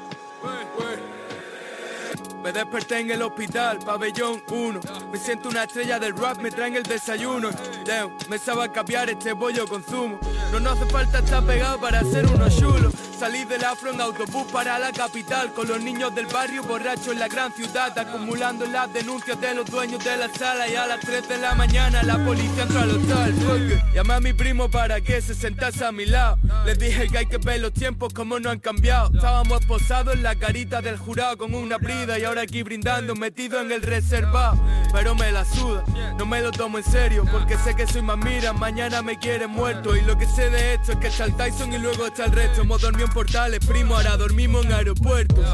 Me 2.43 2.51
desperté 2.51 2.99
en 2.99 3.11
el 3.11 3.21
hospital, 3.21 3.79
pabellón 3.85 4.43
1 4.49 4.79
Me 5.11 5.17
siento 5.19 5.47
una 5.47 5.63
estrella 5.63 5.99
del 5.99 6.17
rap, 6.17 6.39
me 6.39 6.49
traen 6.49 6.75
el 6.75 6.81
desayuno 6.81 7.51
Damn, 7.85 8.17
me 8.27 8.39
sabe 8.39 8.71
cambiar 8.71 9.11
este 9.11 9.33
bollo 9.33 9.67
consumo 9.67 10.19
No 10.51 10.59
nos 10.59 10.73
hace 10.81 10.91
falta 10.91 11.19
estar 11.19 11.45
pegado 11.45 11.79
para 11.79 11.99
hacer 11.99 12.25
unos 12.25 12.57
chulos 12.57 13.10
Salí 13.21 13.45
del 13.45 13.63
afro 13.63 13.91
en 13.91 14.01
autobús 14.01 14.51
para 14.51 14.79
la 14.79 14.91
capital 14.91 15.53
Con 15.53 15.67
los 15.67 15.79
niños 15.79 16.15
del 16.15 16.25
barrio 16.25 16.63
borrachos 16.63 17.09
en 17.09 17.19
la 17.19 17.27
gran 17.27 17.53
ciudad 17.53 17.95
Acumulando 17.95 18.65
las 18.65 18.91
denuncias 18.91 19.39
de 19.39 19.53
los 19.53 19.69
dueños 19.69 20.03
de 20.03 20.17
la 20.17 20.27
sala 20.33 20.67
Y 20.67 20.75
a 20.75 20.87
las 20.87 21.01
3 21.01 21.29
de 21.29 21.37
la 21.37 21.53
mañana 21.53 22.01
la 22.01 22.17
policía 22.25 22.63
entró 22.63 22.79
al 22.79 22.89
hotel 22.89 23.81
Llamé 23.93 24.13
a 24.13 24.19
mi 24.21 24.31
primo 24.31 24.71
para 24.71 25.01
que 25.01 25.21
se 25.21 25.35
sentase 25.35 25.83
a 25.83 25.91
mi 25.91 26.05
lado. 26.05 26.37
Les 26.65 26.79
dije 26.79 27.09
que 27.09 27.17
hay 27.17 27.25
que 27.25 27.37
ver 27.37 27.59
los 27.59 27.73
tiempos 27.73 28.13
como 28.13 28.39
no 28.39 28.49
han 28.49 28.59
cambiado. 28.59 29.11
Estábamos 29.13 29.65
posados 29.65 30.15
en 30.15 30.23
la 30.23 30.35
carita 30.35 30.81
del 30.81 30.97
jurado 30.97 31.37
con 31.37 31.53
una 31.53 31.77
brida 31.77 32.17
Y 32.17 32.23
ahora 32.23 32.41
aquí 32.43 32.63
brindando 32.63 33.15
metido 33.15 33.59
en 33.59 33.71
el 33.71 33.81
reservado. 33.81 34.57
Pero 34.93 35.13
me 35.13 35.31
la 35.31 35.43
suda, 35.43 35.83
no 36.17 36.25
me 36.25 36.41
lo 36.41 36.51
tomo 36.51 36.77
en 36.77 36.83
serio 36.83 37.25
Porque 37.31 37.57
sé 37.59 37.75
que 37.75 37.87
soy 37.87 38.01
más 38.01 38.17
mira, 38.17 38.51
mañana 38.53 39.01
me 39.01 39.19
quiere 39.19 39.47
muerto. 39.47 39.95
Y 39.95 40.01
lo 40.01 40.17
que 40.17 40.25
sé 40.25 40.49
de 40.49 40.75
esto 40.75 40.93
es 40.93 40.97
que 40.99 41.07
está 41.07 41.25
el 41.25 41.35
Tyson 41.35 41.73
y 41.73 41.77
luego 41.77 42.07
está 42.07 42.25
el 42.25 42.31
resto. 42.31 42.61
Hemos 42.61 42.81
dormido 42.81 43.09
portales, 43.13 43.59
primo, 43.65 43.95
ahora 43.95 44.17
dormimos 44.17 44.65
en 44.65 44.73
aeropuertos. 44.73 45.45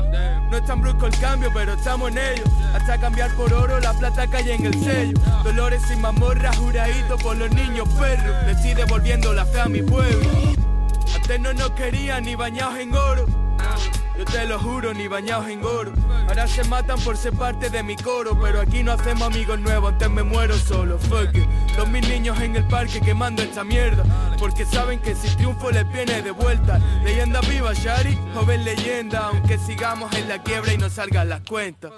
No 0.49 0.57
es 0.57 0.65
tan 0.65 0.81
brusco 0.81 1.07
el 1.07 1.19
cambio, 1.19 1.51
pero 1.53 1.73
estamos 1.73 2.11
en 2.11 2.17
ello. 2.17 2.43
Hasta 2.73 2.99
cambiar 2.99 3.31
por 3.35 3.51
oro, 3.53 3.79
la 3.79 3.93
plata 3.93 4.27
cae 4.27 4.53
en 4.53 4.65
el 4.65 4.73
sello. 4.83 5.17
Dolores 5.43 5.81
y 5.91 5.95
mamorra, 5.97 6.53
juradito 6.53 7.17
por 7.17 7.35
los 7.35 7.51
niños 7.51 7.87
perros. 7.99 8.45
Le 8.45 8.51
estoy 8.51 8.73
devolviendo 8.73 9.33
la 9.33 9.45
fe 9.45 9.61
a 9.61 9.67
mi 9.67 9.81
pueblo 9.81 10.57
Antes 11.15 11.39
no 11.39 11.53
nos 11.53 11.71
querían 11.71 12.23
ni 12.23 12.35
bañados 12.35 12.79
en 12.79 12.93
oro 12.93 13.25
yo 14.17 14.25
te 14.25 14.45
lo 14.47 14.57
juro, 14.57 14.95
ni 14.95 15.07
bañados 15.07 15.47
en 15.47 15.63
oro. 15.63 15.93
Ahora 16.27 16.47
se 16.47 16.63
matan 16.63 16.99
por 17.01 17.15
ser 17.15 17.33
parte 17.33 17.69
de 17.69 17.83
mi 17.83 17.95
coro, 17.95 18.39
pero 18.41 18.61
aquí 18.61 18.81
no 18.81 18.93
hacemos 18.93 19.27
amigos 19.27 19.59
nuevos, 19.59 19.93
antes 19.93 20.09
me 20.09 20.23
muero 20.23 20.57
solo. 20.57 20.97
Fuck 20.97 21.35
it. 21.35 21.45
Dos 21.75 21.87
mil 21.87 22.07
niños 22.09 22.39
en 22.41 22.55
el 22.55 22.67
parque 22.67 22.99
quemando 22.99 23.43
esta 23.43 23.63
mierda, 23.63 24.03
porque 24.39 24.65
saben 24.65 24.99
que 24.99 25.15
si 25.15 25.27
triunfo 25.35 25.69
les 25.69 25.87
viene 25.91 26.23
de 26.23 26.31
vuelta. 26.31 26.79
Leyenda 27.03 27.41
viva, 27.41 27.73
Shari, 27.73 28.17
joven 28.33 28.65
leyenda, 28.65 29.27
aunque 29.27 29.59
sigamos 29.59 30.11
en 30.15 30.27
la 30.27 30.41
quiebra 30.41 30.73
y 30.73 30.77
no 30.79 30.89
salgan 30.89 31.29
las 31.29 31.41
cuentas. 31.41 31.91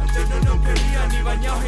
Antes 0.00 0.28
no 0.30 0.54
nos 0.54 0.66
querían 0.66 1.08
ni 1.10 1.22
bañados 1.22 1.63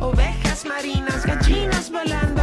Ovejas 0.00 0.66
marinas, 0.66 1.24
gallinas 1.24 1.90
volando. 1.90 2.33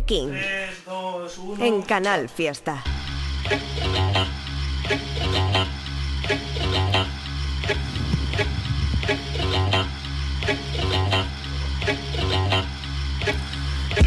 King. 0.00 0.32
En 1.60 1.82
Canal 1.82 2.28
Fiesta. 2.28 2.82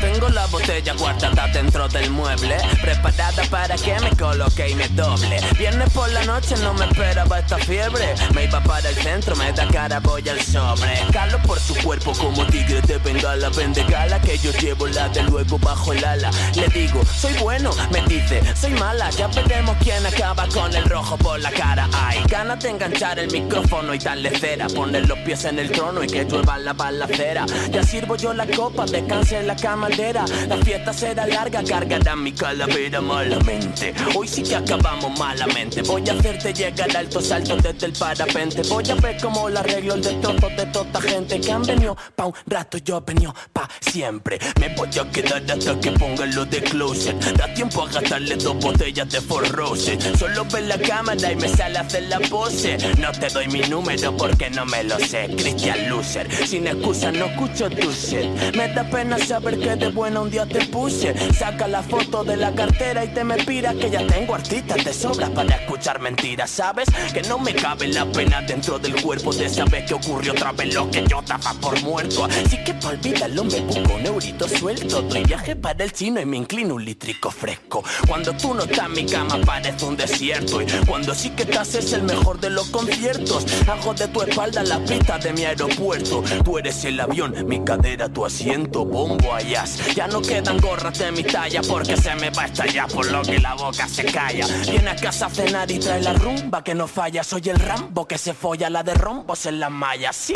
Tengo 0.02 0.30
la 0.30 0.48
botella 0.48 0.94
guardada 0.94 1.48
dentro 1.50 1.88
del 1.90 2.10
mueble 2.10 2.58
Preparada 2.82 3.44
para 3.50 3.76
que 3.76 4.00
me 4.00 4.14
coloque 4.26 4.70
y 4.70 4.76
me 4.76 4.88
doble. 4.90 5.38
Viernes 5.58 5.90
por 5.92 6.10
la 6.12 6.24
noche 6.24 6.56
no 6.64 6.74
me 6.74 6.86
esperaba 6.86 7.40
esta 7.40 7.58
fiebre. 7.58 8.16
Me 8.34 8.46
iba 8.46 8.60
para 8.64 8.90
el 8.90 8.96
centro, 8.96 9.36
me 9.36 9.52
da 9.52 9.68
cara, 9.68 10.00
voy 10.00 10.28
al 10.28 10.42
sobre. 10.42 10.94
Calo 11.12 11.38
por 11.44 11.60
su 11.60 11.76
cuerpo 11.84 12.12
como 12.14 12.46
tigre 12.48 12.82
de 12.82 12.98
bengala 12.98 13.50
Vende 13.50 13.84
gala 13.84 14.20
que 14.20 14.38
yo 14.38 14.52
llevo 14.54 14.88
la 14.88 15.10
de 15.10 15.22
luego 15.24 15.60
bajo 15.60 15.94
el 15.94 16.04
ala. 16.04 16.32
Le 16.56 16.68
digo, 16.70 17.02
soy 17.06 17.34
bueno, 17.34 17.70
me 17.92 18.02
dice, 18.08 18.42
soy 18.56 18.72
mala 18.72 19.10
Ya 19.12 19.28
veremos 19.28 19.76
quién 19.84 20.04
acaba 20.06 20.48
con 20.48 20.74
el 20.74 20.86
rojo 20.86 21.18
por 21.18 21.40
la 21.40 21.52
cara. 21.52 21.88
Hay 21.94 22.24
ganas 22.28 22.60
de 22.64 22.70
enganchar 22.70 23.20
el 23.20 23.32
micrófono 23.32 23.94
y 23.94 24.00
darle 24.00 24.32
cera. 24.32 24.68
Poner 24.68 25.08
los 25.08 25.20
pies 25.20 25.46
en 25.46 25.60
el 25.60 25.72
trono 25.72 26.04
y 26.04 26.08
que 26.08 26.26
llueva 26.26 26.58
la 26.58 26.74
balacera. 26.74 27.46
Ya 27.70 27.84
sirvo 27.84 28.16
yo 28.16 28.34
la 28.34 28.48
copa, 28.48 28.86
descanse 28.86 29.38
en 29.38 29.48
la 29.48 29.56
camaldera. 29.56 30.26
La 30.48 30.58
fiesta 30.58 30.92
será 30.94 31.28
larga, 31.28 31.64
cargará 31.64 32.16
mi 32.16 32.32
calavera 32.32 33.02
malamente 33.02 33.94
Hoy 34.18 34.30
sí 34.30 34.43
que 34.43 34.55
acabamos 34.55 35.20
malamente. 35.20 35.82
Voy 35.82 36.01
a 36.07 36.13
hacerte 36.13 36.53
llegar 36.53 36.95
alto 36.95 37.20
salto 37.20 37.57
desde 37.57 37.88
el 37.88 37.91
parapente. 37.91 38.61
Voy 38.70 38.89
a 38.89 38.95
ver 38.95 39.18
cómo 39.22 39.49
la 39.49 39.59
arreglo 39.59 39.95
el 39.95 40.01
destrozo 40.01 40.49
de 40.49 40.66
toda 40.68 41.01
gente 41.01 41.41
Que 41.41 41.51
han 41.51 41.63
venido 41.63 41.97
pa' 42.16 42.28
un 42.28 42.34
rato, 42.47 42.78
yo 42.78 42.97
he 42.97 43.11
venido 43.13 43.36
pa' 43.51 43.68
siempre. 43.82 44.39
Me 44.61 44.70
voy 44.70 44.88
a 44.88 45.11
quedar 45.11 45.43
hasta 45.51 45.78
que 45.82 45.91
pongan 45.91 46.34
lo 46.34 46.45
de 46.45 46.61
closet. 46.63 47.18
Da 47.36 47.53
tiempo 47.53 47.84
a 47.84 47.89
gastarle 47.89 48.38
dos 48.38 48.57
botellas 48.57 49.09
de 49.09 49.20
Four 49.20 49.49
Roses 49.49 49.97
Solo 50.18 50.45
ve 50.45 50.61
la 50.61 50.78
cámara 50.78 51.34
y 51.34 51.36
me 51.36 51.49
sale 51.49 51.78
a 51.78 51.82
hacer 51.82 52.03
la 52.03 52.20
pose. 52.22 52.78
No 52.97 53.11
te 53.11 53.28
doy 53.28 53.47
mi 53.47 53.61
número 53.61 54.16
porque 54.16 54.49
no 54.49 54.66
me 54.66 54.84
lo 54.86 54.97
sé 54.99 55.28
Christian 55.36 55.89
Loser, 55.89 56.32
sin 56.47 56.68
excusa 56.68 57.11
no 57.11 57.26
escucho 57.26 57.70
tu 57.70 57.91
shit. 57.91 58.55
Me 58.55 58.70
da 58.70 58.89
pena 58.89 59.18
saber 59.18 59.59
que 59.59 59.76
de 59.76 59.89
buena 59.89 60.22
un 60.22 60.32
día 60.32 60.45
te 60.45 60.66
puse. 60.68 61.13
Saca 61.34 61.68
la 61.68 61.84
foto 61.84 62.24
de 62.24 62.38
la 62.38 62.53
cartera 62.53 63.03
y 63.03 63.09
te 63.09 63.24
me 63.26 63.36
pira 63.43 63.74
Que 63.74 63.89
ya 63.89 64.05
tengo 64.08 64.36
artistas 64.36 64.84
de 64.84 64.93
sobra 64.93 65.30
para 65.30 65.56
escuchar 65.56 65.99
mentiras 65.99 66.49
¿Sabes? 66.49 66.88
Que 67.14 67.22
no 67.24 67.38
me 67.38 67.53
cabe 67.53 67.88
la 67.88 68.06
pena 68.06 68.41
dentro 68.41 68.80
del 68.80 69.01
cuerpo 69.01 69.34
De 69.34 69.49
saber 69.49 69.86
que 69.86 69.93
ocurrió 69.93 70.34
otra 70.34 70.51
vez 70.51 70.74
lo 70.74 70.89
que 70.89 71.06
yo 71.08 71.22
daba 71.22 71.53
por 71.62 71.82
muerto. 71.82 72.26
Así 72.26 72.58
que 72.64 72.74
pa' 72.74 72.89
olvidarlo 72.89 73.43
me 73.43 73.62
busco 73.62 73.93
un 73.93 74.06
eurito 74.06 74.47
suelto 74.47 75.01
Doy 75.01 75.24
viaje 75.24 75.56
para 75.56 75.84
el 75.84 75.91
chino 75.91 76.22
y 76.22 76.26
me 76.26 76.38
inclino 76.38 76.76
un 76.76 76.86
litrico 76.86 77.32
fresco. 77.32 77.84
Cuando 78.08 78.34
tú 78.34 78.53
no 78.53 78.64
estás 78.64 78.89
mi 78.89 79.06
cama 79.06 79.39
parece 79.45 79.86
un 79.86 79.97
desierto. 79.97 80.62
Y 80.62 80.66
cuando 80.88 81.14
sí 81.14 81.30
que 81.32 81.43
estás 81.43 81.76
es 81.76 81.93
el 81.93 82.03
mejor 82.03 82.39
de 82.39 82.49
los 82.49 82.70
conciertos. 82.70 83.45
Hago 83.68 83.93
de 83.93 84.08
tu 84.08 84.22
espalda 84.22 84.64
la 84.64 84.80
pista 84.80 85.18
de 85.18 85.34
mi 85.34 85.43
aeropuerto. 85.45 86.24
Tú 86.43 86.58
eres 86.58 86.84
el 86.86 86.99
avión, 86.99 87.34
mi 87.47 87.64
cadera, 87.64 88.10
tu 88.10 88.26
asiento, 88.26 88.86
bombo 88.86 89.34
allá. 89.34 89.66
Ya 89.95 90.08
no 90.08 90.22
quedan 90.22 90.58
gorras 90.60 90.97
de 90.97 91.12
mi 91.12 91.24
talla 91.24 91.62
porque 91.68 91.97
se 91.97 92.16
me 92.16 92.30
va 92.30 92.43
a 92.43 92.45
estallar 92.45 92.88
Por 92.89 93.10
lo 93.12 93.22
que 93.22 93.39
la 93.39 93.56
boca 93.56 93.88
se 93.96 94.04
calla. 94.06 94.46
Viene 94.70 94.89
a 94.89 94.96
casa 94.96 95.28
a 95.28 95.30
cenar 95.30 95.72
y 95.72 95.80
trae 95.80 96.02
la 96.02 96.14
rumba 96.14 96.64
que 96.64 96.76
no 96.76 96.86
falla. 96.86 97.24
Soy 97.24 97.43
el 97.46 97.58
Rambo 97.58 98.06
que 98.06 98.18
se 98.18 98.34
folla 98.34 98.70
la 98.70 98.84
de 98.84 98.93
rombos 98.93 99.46
en 99.46 99.60
las 99.60 99.72
mallas 99.72 100.16
Sí, 100.16 100.34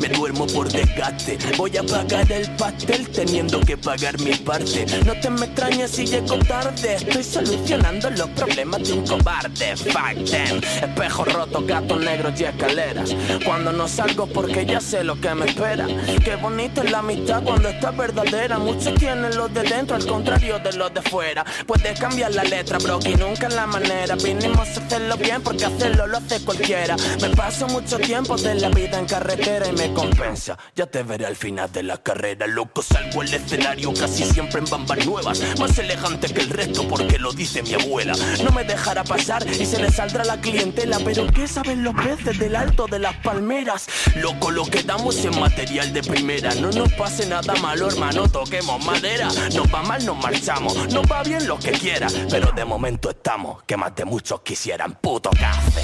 me 0.00 0.08
duermo 0.08 0.46
por 0.46 0.70
desgaste. 0.70 1.38
Voy 1.58 1.76
a 1.76 1.82
pagar 1.82 2.30
el 2.32 2.50
pastel 2.56 3.08
teniendo 3.10 3.60
que 3.60 3.76
pagar 3.76 4.18
mi 4.20 4.34
parte. 4.36 4.86
No 5.04 5.12
te 5.20 5.28
me 5.28 5.46
extrañes 5.46 5.90
si 5.90 6.06
llego 6.06 6.38
tarde. 6.38 6.94
Estoy 6.94 7.22
solucionando 7.22 8.10
los 8.10 8.28
problemas 8.30 8.82
de 8.84 8.92
un 8.94 9.06
cobarde. 9.06 9.76
Fuck 9.76 10.30
them. 10.30 10.60
Espejo 10.82 11.24
roto, 11.24 11.62
gatos 11.66 12.00
negros 12.00 12.40
y 12.40 12.44
escaleras. 12.44 13.14
Cuando 13.44 13.72
no 13.72 13.86
salgo 13.86 14.26
porque 14.26 14.64
ya 14.64 14.80
sé 14.80 15.04
lo 15.04 15.20
que 15.20 15.34
me 15.34 15.46
espera. 15.46 15.86
Qué 16.24 16.36
bonita 16.36 16.82
es 16.82 16.90
la 16.90 16.98
amistad 17.00 17.42
cuando 17.42 17.68
está 17.68 17.90
verdadera. 17.90 18.58
Muchos 18.58 18.94
tienen 18.94 19.36
los 19.36 19.52
de 19.52 19.62
dentro 19.62 19.96
al 19.96 20.06
contrario 20.06 20.58
de 20.58 20.72
los 20.72 20.94
de 20.94 21.02
fuera. 21.02 21.44
Puedes 21.66 21.98
cambiar 22.00 22.32
la 22.34 22.44
letra, 22.44 22.78
bro, 22.78 22.93
y 23.04 23.14
nunca 23.16 23.48
la 23.48 23.66
manera. 23.66 24.14
Vinimos 24.16 24.68
a 24.68 24.80
hacerlo 24.80 25.16
bien 25.16 25.42
porque 25.42 25.64
hacerlo 25.64 26.06
lo 26.06 26.18
hace 26.18 26.40
cualquiera. 26.44 26.96
Me 27.20 27.30
paso 27.30 27.66
mucho 27.68 27.98
tiempo 27.98 28.36
de 28.36 28.54
la 28.54 28.68
vida 28.68 28.98
en 28.98 29.06
carretera 29.06 29.68
y 29.68 29.72
me 29.72 29.92
compensa. 29.92 30.56
Ya 30.74 30.86
te 30.86 31.02
veré 31.02 31.26
al 31.26 31.36
final 31.36 31.70
de 31.72 31.82
la 31.82 31.98
carrera, 31.98 32.46
loco. 32.46 32.82
Salgo 32.82 33.22
al 33.22 33.32
escenario 33.32 33.92
casi 33.94 34.24
siempre 34.24 34.60
en 34.60 34.66
bambas 34.66 35.04
nuevas. 35.06 35.40
Más 35.58 35.76
elegante 35.78 36.32
que 36.32 36.40
el 36.40 36.50
resto 36.50 36.86
porque 36.88 37.18
lo 37.18 37.32
dice 37.32 37.62
mi 37.62 37.74
abuela. 37.74 38.14
No 38.42 38.50
me 38.52 38.64
dejará 38.64 39.02
pasar 39.02 39.44
y 39.48 39.66
se 39.66 39.80
le 39.80 39.90
saldrá 39.90 40.24
la 40.24 40.40
clientela. 40.40 40.98
Pero 41.04 41.26
¿qué 41.26 41.48
saben 41.48 41.82
los 41.82 41.94
peces 41.94 42.38
del 42.38 42.54
alto 42.54 42.86
de 42.86 42.98
las 43.00 43.16
palmeras? 43.16 43.86
Loco, 44.16 44.50
lo 44.50 44.64
que 44.66 44.82
damos 44.82 45.16
es 45.16 45.36
material 45.36 45.92
de 45.92 46.02
primera. 46.02 46.54
No 46.54 46.70
nos 46.70 46.92
pase 46.92 47.26
nada 47.26 47.54
malo, 47.56 47.88
hermano, 47.88 48.28
toquemos 48.28 48.84
madera. 48.84 49.28
Nos 49.54 49.72
va 49.72 49.82
mal, 49.82 50.04
nos 50.04 50.16
marchamos. 50.16 50.76
Nos 50.92 51.10
va 51.10 51.22
bien 51.22 51.46
lo 51.48 51.58
que 51.58 51.72
quiera. 51.72 52.06
Pero 52.30 52.52
de 52.52 52.64
momento 52.64 52.83
estamos, 52.86 53.62
que 53.64 53.76
más 53.76 53.94
de 53.94 54.04
muchos 54.04 54.42
quisieran. 54.42 54.98
Puto 55.00 55.30
café. 55.30 55.82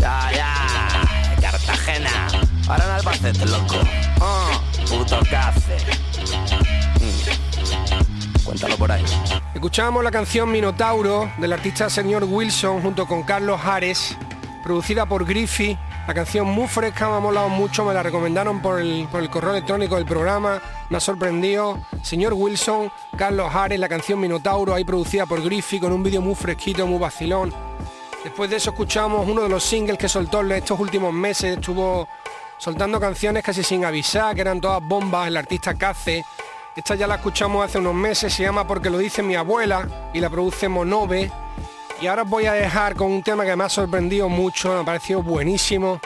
Ya, 0.00 0.32
ya, 0.32 1.40
Cartagena. 1.40 2.28
Ahora 2.68 2.84
en 2.84 2.90
Albacete, 2.92 3.46
loco. 3.46 3.76
Ah, 4.20 4.60
puto 4.88 5.18
café. 5.30 5.76
Mm. 7.00 8.44
Cuéntalo 8.44 8.76
por 8.76 8.90
ahí. 8.90 9.04
Escuchábamos 9.54 10.02
la 10.02 10.10
canción 10.10 10.50
Minotauro 10.50 11.30
del 11.38 11.52
artista 11.52 11.90
señor 11.90 12.24
Wilson 12.24 12.80
junto 12.80 13.06
con 13.06 13.22
Carlos 13.24 13.60
Ares, 13.64 14.16
producida 14.62 15.06
por 15.06 15.26
Griffy. 15.26 15.76
La 16.06 16.14
canción 16.14 16.46
muy 16.46 16.68
fresca, 16.68 17.08
me 17.08 17.16
ha 17.16 17.20
molado 17.20 17.48
mucho, 17.48 17.84
me 17.84 17.92
la 17.92 18.00
recomendaron 18.00 18.62
por 18.62 18.80
el, 18.80 19.08
por 19.10 19.20
el 19.22 19.28
correo 19.28 19.50
electrónico 19.50 19.96
del 19.96 20.06
programa, 20.06 20.62
me 20.88 20.98
ha 20.98 21.00
sorprendido. 21.00 21.80
Señor 22.02 22.32
Wilson, 22.32 22.92
Carlos 23.16 23.52
Ares, 23.52 23.80
la 23.80 23.88
canción 23.88 24.20
Minotauro, 24.20 24.72
ahí 24.72 24.84
producida 24.84 25.26
por 25.26 25.42
Griffy, 25.42 25.80
con 25.80 25.92
un 25.92 26.04
vídeo 26.04 26.22
muy 26.22 26.36
fresquito, 26.36 26.86
muy 26.86 27.00
vacilón. 27.00 27.52
Después 28.22 28.48
de 28.50 28.56
eso 28.56 28.70
escuchamos 28.70 29.28
uno 29.28 29.42
de 29.42 29.48
los 29.48 29.64
singles 29.64 29.98
que 29.98 30.08
soltó 30.08 30.42
en 30.42 30.52
estos 30.52 30.78
últimos 30.78 31.12
meses, 31.12 31.56
estuvo 31.56 32.06
soltando 32.56 33.00
canciones 33.00 33.42
casi 33.42 33.64
sin 33.64 33.84
avisar, 33.84 34.32
que 34.34 34.42
eran 34.42 34.60
todas 34.60 34.86
bombas, 34.86 35.26
el 35.26 35.36
artista 35.36 35.74
Cace. 35.74 36.24
Esta 36.76 36.94
ya 36.94 37.08
la 37.08 37.16
escuchamos 37.16 37.64
hace 37.64 37.78
unos 37.78 37.94
meses, 37.94 38.32
se 38.32 38.44
llama 38.44 38.64
Porque 38.64 38.90
lo 38.90 38.98
dice 38.98 39.24
mi 39.24 39.34
abuela 39.34 40.10
y 40.14 40.20
la 40.20 40.30
produce 40.30 40.68
Monove. 40.68 41.32
Y 42.00 42.06
ahora 42.08 42.22
os 42.22 42.28
voy 42.28 42.46
a 42.46 42.52
dejar 42.52 42.94
con 42.94 43.10
un 43.10 43.22
tema 43.22 43.44
que 43.44 43.56
me 43.56 43.64
ha 43.64 43.68
sorprendido 43.70 44.28
mucho, 44.28 44.74
me 44.74 44.80
ha 44.80 44.84
parecido 44.84 45.22
buenísimo. 45.22 45.98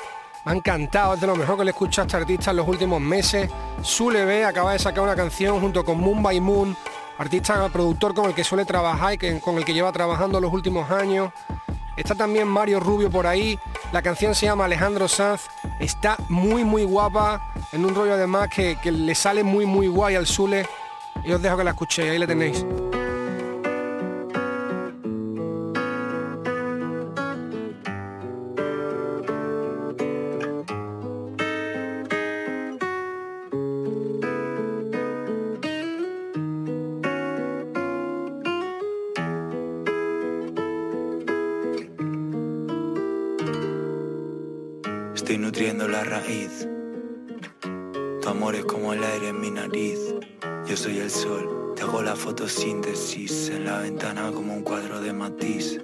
Me 0.45 0.53
ha 0.53 0.55
encantado, 0.55 1.15
es 1.15 1.21
de 1.21 1.27
lo 1.27 1.35
mejor 1.35 1.59
que 1.59 1.65
le 1.65 1.71
he 1.71 1.73
escuchado 1.73 2.05
a 2.05 2.07
este 2.07 2.17
artista 2.17 2.53
en 2.53 2.59
los 2.59 2.69
últimos 2.69 3.01
meses. 3.01 3.51
Sule 3.83 4.25
B 4.25 4.45
acaba 4.45 4.73
de 4.73 4.79
sacar 4.79 5.03
una 5.03 5.17
canción 5.17 5.61
junto 5.61 5.85
con 5.85 5.99
Moon 5.99 6.23
by 6.23 6.41
Moon, 6.41 6.77
artista 7.19 7.69
productor 7.69 8.15
con 8.15 8.27
el 8.27 8.35
que 8.35 8.45
suele 8.45 8.65
trabajar 8.65 9.15
y 9.15 9.41
con 9.41 9.59
el 9.59 9.65
que 9.65 9.75
lleva 9.75 9.91
trabajando 9.91 10.41
los 10.41 10.53
últimos 10.53 10.91
años. 10.91 11.33
Está 11.97 12.15
también 12.15 12.47
Mario 12.49 12.81
Rubio 12.81 13.11
por 13.11 13.27
ahí. 13.27 13.59
La 13.93 14.01
canción 14.01 14.35
se 14.35 14.47
llama 14.47 14.65
Alejandro 14.65 15.09
Sanz. 15.09 15.49
Está 15.81 16.17
muy 16.29 16.65
muy 16.65 16.85
guapa. 16.85 17.53
En 17.73 17.85
un 17.85 17.95
rollo 17.95 18.15
además 18.15 18.49
que, 18.49 18.77
que 18.77 18.93
le 18.93 19.15
sale 19.15 19.43
muy 19.43 19.67
muy 19.67 19.89
guay 19.89 20.15
al 20.15 20.27
Sule. 20.27 20.67
Y 21.25 21.33
os 21.33 21.43
dejo 21.43 21.59
que 21.59 21.65
la 21.65 21.73
escuchéis. 21.73 22.13
Ahí 22.13 22.19
la 22.19 22.27
tenéis. 22.27 22.65
Nutriendo 45.51 45.89
la 45.89 46.05
raíz. 46.05 46.69
Tu 48.23 48.29
amor 48.29 48.55
es 48.55 48.65
como 48.67 48.93
el 48.93 49.03
aire 49.03 49.31
en 49.31 49.41
mi 49.41 49.51
nariz. 49.51 49.99
Yo 50.65 50.77
soy 50.77 51.01
el 51.01 51.11
sol, 51.11 51.73
te 51.75 51.83
hago 51.83 52.03
la 52.03 52.15
fotosíntesis 52.15 53.49
en 53.49 53.65
la 53.65 53.81
ventana 53.81 54.31
como 54.31 54.55
un 54.55 54.63
cuadro 54.63 55.01
de 55.01 55.13
matiz. 55.13 55.81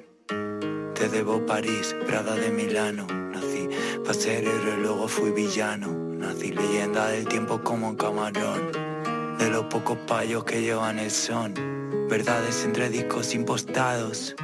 Te 0.94 1.08
debo 1.08 1.44
París, 1.44 1.96
Prada 2.06 2.36
de 2.36 2.52
Milano. 2.52 3.08
Nací 3.08 3.68
para 4.04 4.14
ser 4.14 4.44
héroe, 4.44 4.76
luego 4.76 5.08
fui 5.08 5.32
villano. 5.32 5.88
Nací 5.88 6.52
leyenda 6.52 7.08
del 7.08 7.26
tiempo 7.26 7.60
como 7.60 7.88
un 7.88 7.96
camarón. 7.96 8.70
De 9.36 9.50
los 9.50 9.64
pocos 9.64 9.98
payos 10.06 10.44
que 10.44 10.62
llevan 10.62 11.00
el 11.00 11.10
son. 11.10 11.54
Verdades 12.08 12.64
entre 12.64 12.88
discos 12.88 13.34
impostados. 13.34 14.36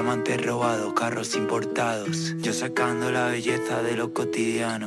Diamantes 0.00 0.46
robados, 0.46 0.94
carros 0.94 1.34
importados. 1.34 2.34
Yo 2.38 2.54
sacando 2.54 3.10
la 3.10 3.26
belleza 3.26 3.82
de 3.82 3.98
lo 3.98 4.14
cotidiano. 4.14 4.86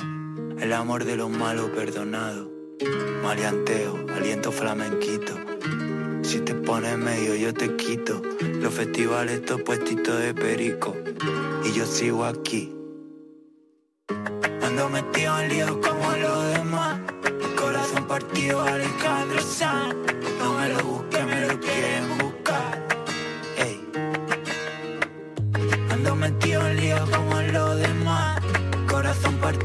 El 0.59 0.73
amor 0.73 1.05
de 1.05 1.15
lo 1.15 1.29
malo 1.29 1.71
perdonado. 1.71 2.49
Maleanteo, 3.21 4.07
aliento 4.15 4.51
flamenquito. 4.51 5.35
Si 6.23 6.39
te 6.39 6.55
pones 6.55 6.97
medio 6.97 7.35
yo 7.35 7.53
te 7.53 7.75
quito. 7.75 8.23
Los 8.41 8.73
festivales 8.73 9.41
estos 9.41 9.61
puestitos 9.61 10.19
de 10.19 10.33
perico. 10.33 10.95
Y 11.63 11.73
yo 11.73 11.85
sigo 11.85 12.25
aquí. 12.25 12.75
Ando 14.63 14.89
metido 14.89 15.39
en 15.41 15.49
líos 15.49 15.71
como 15.73 16.11
los 16.17 16.53
demás. 16.53 16.99
El 17.23 17.53
corazón 17.53 18.07
partido, 18.07 18.63
Alejandro 18.63 19.41
Sanz. 19.43 19.95
No 20.39 20.57
me 20.57 20.69
lo 20.69 20.83
busques, 20.83 21.23
me 21.23 21.47
lo 21.47 21.59
quieren 21.59 22.22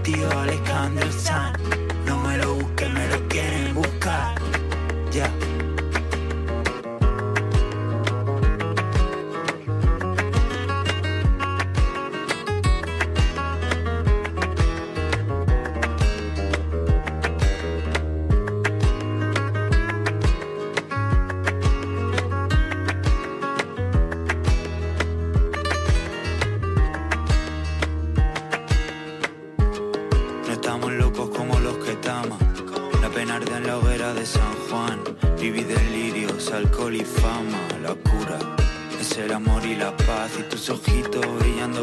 Corazón 0.08 0.18
partido, 0.18 0.40
Alejandro 0.40 1.12
Sanz. 1.12 1.57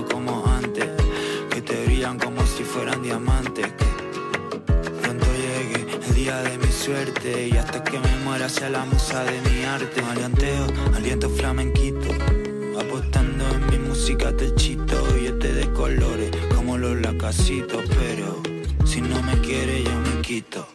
Como 0.10 0.46
antes. 0.48 0.90
Que 1.50 1.62
te 1.62 1.86
brillan 1.86 2.18
como 2.18 2.46
si 2.46 2.64
fueran 2.64 3.02
diamantes. 3.02 3.68
Pronto 5.02 5.26
llegue 5.26 5.98
el 6.08 6.16
día 6.16 6.38
de 6.42 6.58
mi 6.58 6.72
suerte. 6.72 7.50
Y 7.50 7.58
hasta 7.58 7.84
que 7.84 8.00
me 8.00 8.16
muera 8.24 8.48
sea 8.48 8.70
la 8.70 8.86
musa 8.86 9.24
de 9.24 9.42
mi 9.50 9.66
arte. 9.66 10.02
Maleanteo, 10.02 10.68
aliento 10.96 11.30
flamenquito. 11.30 12.10
Apostando 12.80 13.44
en 13.50 13.68
mi 13.68 13.78
música 13.90 14.36
techito. 14.36 14.98
Y 15.18 15.28
este 15.28 15.54
de 15.54 15.72
colores 15.74 16.32
como 16.56 16.78
los 16.78 17.00
lacasitos. 17.02 17.84
Pero 18.00 18.42
si 18.86 19.02
no 19.02 19.22
me 19.24 19.40
quiere 19.42 19.84
yo 19.84 20.00
me 20.00 20.22
quito. 20.22 20.68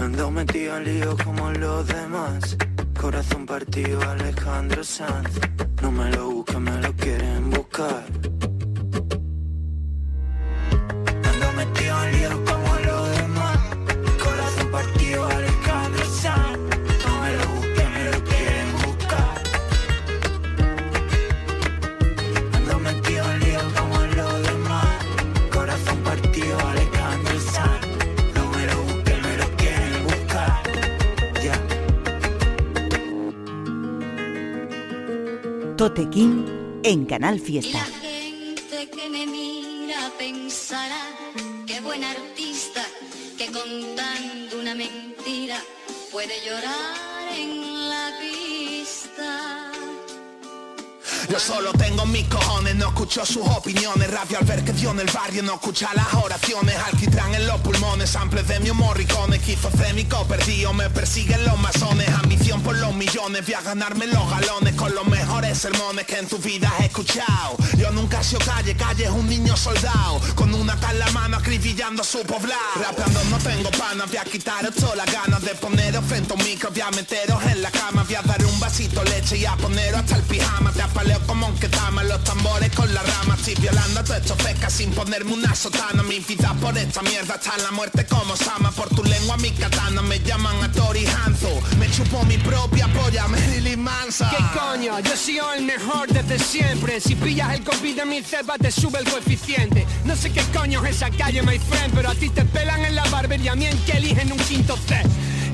Ando 0.00 0.30
metido 0.30 0.76
en 0.76 0.84
lío 0.84 1.16
como 1.24 1.50
los 1.52 1.86
demás. 1.86 2.56
Corazón 3.00 3.46
partido, 3.46 4.00
Alejandro 4.02 4.82
Sanz. 4.84 5.40
No 5.82 5.92
me 5.92 6.10
lo 6.10 6.28
busquen, 6.46 6.62
me 6.62 6.80
lo 6.80 6.92
quieren 6.94 7.50
buscar. 7.50 8.35
Tote 35.86 36.10
King 36.10 36.44
en 36.82 37.06
Canal 37.06 37.38
Fiesta. 37.38 37.78
La 37.78 37.84
gente 37.84 38.90
que 38.90 39.08
me 39.08 39.24
mira 39.24 40.10
pensará 40.18 41.00
qué 41.64 41.80
buen 41.80 42.02
artista 42.02 42.84
que 43.38 43.46
contando 43.52 44.58
una 44.58 44.74
mentira 44.74 45.62
puede 46.10 46.34
llorar 46.44 47.05
Yo 51.28 51.40
solo 51.40 51.72
tengo 51.72 52.06
mis 52.06 52.24
cojones, 52.28 52.76
no 52.76 52.88
escucho 52.88 53.26
sus 53.26 53.46
opiniones. 53.48 54.08
Rabia 54.10 54.38
al 54.38 54.44
ver 54.44 54.64
que 54.64 54.72
Dios 54.72 54.92
en 54.92 55.00
el 55.00 55.10
barrio 55.10 55.42
no 55.42 55.54
escucha 55.54 55.90
las 55.94 56.14
oraciones. 56.14 56.76
Alquitrán 56.76 57.34
en 57.34 57.46
los 57.46 57.60
pulmones, 57.62 58.10
samples 58.10 58.46
de 58.46 58.60
mi 58.60 58.70
morricones 58.70 59.40
Esquizofrénico 59.40 60.24
perdido, 60.26 60.72
me 60.72 60.88
persiguen 60.88 61.44
los 61.44 61.58
masones. 61.58 62.08
Ambición 62.10 62.62
por 62.62 62.76
los 62.76 62.94
millones, 62.94 63.44
voy 63.44 63.54
a 63.54 63.60
ganarme 63.60 64.06
los 64.06 64.30
galones 64.30 64.74
Con 64.74 64.94
los 64.94 65.06
mejores 65.06 65.58
sermones 65.58 66.06
que 66.06 66.18
en 66.18 66.28
tu 66.28 66.38
vida 66.38 66.72
has 66.78 66.84
escuchado. 66.84 67.56
Yo 67.76 67.90
nunca 67.90 68.20
he 68.20 68.24
sido 68.24 68.40
calle, 68.40 68.76
calle 68.76 69.04
es 69.04 69.10
un 69.10 69.28
niño 69.28 69.56
soldado. 69.56 70.20
Con 70.36 70.54
una 70.54 70.76
la 70.92 71.10
mano 71.10 71.38
acribillando 71.38 72.04
su 72.04 72.22
poblado. 72.22 72.60
Rapeando 72.80 73.24
no 73.24 73.38
tengo 73.38 73.70
panas, 73.72 74.06
voy 74.06 74.16
a 74.16 74.24
quitaros 74.24 74.74
todas 74.74 74.96
las 74.96 75.12
ganas 75.12 75.42
De 75.42 75.54
poneros 75.54 76.04
frente 76.04 76.32
a 76.32 76.36
un 76.36 76.44
micro, 76.44 76.70
voy 76.70 76.80
a 76.80 76.90
meteros 76.90 77.42
en 77.44 77.62
la 77.62 77.70
cama 77.70 78.04
Voy 78.04 78.14
a 78.14 78.22
dar 78.22 78.44
un 78.44 78.60
vasito 78.60 79.02
leche 79.04 79.38
y 79.38 79.44
a 79.44 79.56
poneros 79.56 80.00
hasta 80.00 80.16
el 80.16 80.22
pijama 80.22 80.70
Te 80.72 80.82
apaleo 80.82 81.15
como 81.26 81.54
que 81.58 81.68
tama 81.68 82.04
los 82.04 82.22
tambores 82.24 82.70
con 82.74 82.92
la 82.92 83.02
rama. 83.02 83.34
Estoy 83.34 83.54
violando 83.56 84.00
a 84.00 84.04
tu 84.04 84.12
esto 84.12 84.36
feca 84.36 84.68
sin 84.70 84.90
ponerme 84.92 85.32
una 85.32 85.54
sotana. 85.54 86.02
Mi 86.02 86.20
vida 86.20 86.54
por 86.60 86.76
esta 86.76 87.02
mierda 87.02 87.40
en 87.56 87.62
la 87.62 87.70
muerte 87.70 88.06
como 88.06 88.36
Sama 88.36 88.70
Por 88.72 88.88
tu 88.88 89.04
lengua 89.04 89.36
mi 89.36 89.50
katana 89.50 90.02
me 90.02 90.18
llaman 90.20 90.62
a 90.62 90.70
Tori 90.72 91.06
Hanzo. 91.06 91.60
Me 91.78 91.90
chupo 91.90 92.24
mi 92.24 92.38
propia 92.38 92.88
polla, 92.88 93.28
Marilyn 93.28 93.80
Mansa. 93.80 94.30
¿Qué 94.30 94.42
coño? 94.58 94.98
Yo 95.00 95.16
soy 95.16 95.40
el 95.56 95.64
mejor 95.64 96.08
desde 96.08 96.38
siempre. 96.38 97.00
Si 97.00 97.14
pillas 97.14 97.54
el 97.54 97.64
COVID 97.64 97.96
de 97.96 98.04
mi 98.04 98.22
cepa 98.22 98.58
te 98.58 98.70
sube 98.70 98.98
el 98.98 99.08
coeficiente. 99.08 99.86
No 100.04 100.16
sé 100.16 100.30
qué 100.32 100.42
coño 100.52 100.84
es 100.84 100.96
esa 100.96 101.10
calle, 101.10 101.42
my 101.42 101.58
friend 101.58 101.94
Pero 101.94 102.10
a 102.10 102.14
ti 102.14 102.28
te 102.30 102.44
pelan 102.44 102.84
en 102.84 102.94
la 102.94 103.04
barbería, 103.04 103.52
a 103.52 103.56
mí 103.56 103.66
en 103.66 103.78
que 103.84 103.92
eligen 103.92 104.32
un 104.32 104.38
quinto 104.38 104.76
C 104.88 105.02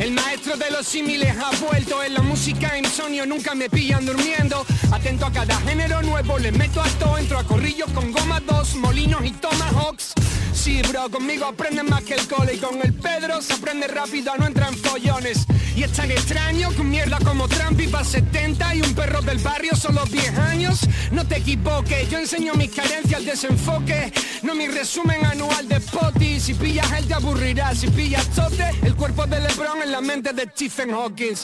el 0.03 0.11
maestro 0.11 0.57
de 0.57 0.69
los 0.73 0.87
símiles 0.87 1.33
ha 1.39 1.51
vuelto 1.65 2.03
en 2.03 2.15
la 2.15 2.23
música 2.23 2.77
insomnio, 2.77 3.25
nunca 3.25 3.55
me 3.55 3.71
pillan 3.71 4.05
durmiendo. 4.05 4.67
Atento 4.91 5.27
a 5.27 5.33
cada 5.33 5.57
género 5.61 6.03
nuevo, 6.03 6.39
le 6.39 6.51
meto 6.51 6.81
a 6.81 6.89
todo, 6.99 7.19
entro 7.19 7.39
a 7.39 7.45
corrillos 7.45 7.89
con 7.93 8.11
goma 8.11 8.41
dos, 8.41 8.75
molinos 8.75 9.25
y 9.25 9.31
tomahawks. 9.31 10.13
Sí, 10.53 10.83
bro, 10.83 11.11
conmigo 11.11 11.47
aprenden 11.47 11.87
más 11.89 12.03
que 12.03 12.15
el 12.15 12.29
cole 12.29 12.55
y 12.55 12.59
con 12.59 12.81
el 12.83 12.95
Pedro 12.95 13.41
se 13.43 13.55
aprende 13.55 13.89
rápido, 13.89 14.33
no 14.37 14.47
entra 14.47 14.69
en 14.69 14.77
follones. 14.77 15.47
Y 15.75 15.83
es 15.83 15.93
tan 15.93 16.11
extraño 16.11 16.71
que 16.71 16.83
mierda 16.83 17.19
como 17.25 17.49
Trump 17.49 17.81
iba 17.81 18.05
70 18.05 18.75
y 18.77 18.83
un 18.83 18.95
perro 18.95 19.23
del 19.23 19.39
barrio 19.39 19.75
solo 19.75 20.05
10 20.05 20.39
años. 20.39 20.81
No 21.11 21.27
te 21.27 21.39
equivoques, 21.39 22.09
yo 22.11 22.19
enseño 22.19 22.55
mis 22.55 22.71
carencias 22.71 23.15
al 23.15 23.25
desenfoque, 23.25 24.13
no 24.43 24.55
mi 24.55 24.69
resumen 24.69 25.25
anual 25.25 25.69
de 25.69 25.77
Spotify. 25.77 26.39
Si 26.39 26.55
pillas 26.55 26.91
él 26.93 27.07
te 27.07 27.15
aburrirá, 27.15 27.75
si 27.75 27.89
pillas 27.89 28.29
tote, 28.29 28.71
el 28.83 28.95
cuerpo 28.95 29.27
de 29.27 29.41
Lebron 29.41 29.83
en 29.83 29.91
la 29.91 30.01
mente 30.01 30.33
de 30.33 30.45
Stephen 30.45 30.91
Hawking. 30.91 31.35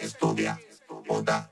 Estudia, 0.00 0.58
oda, 1.08 1.50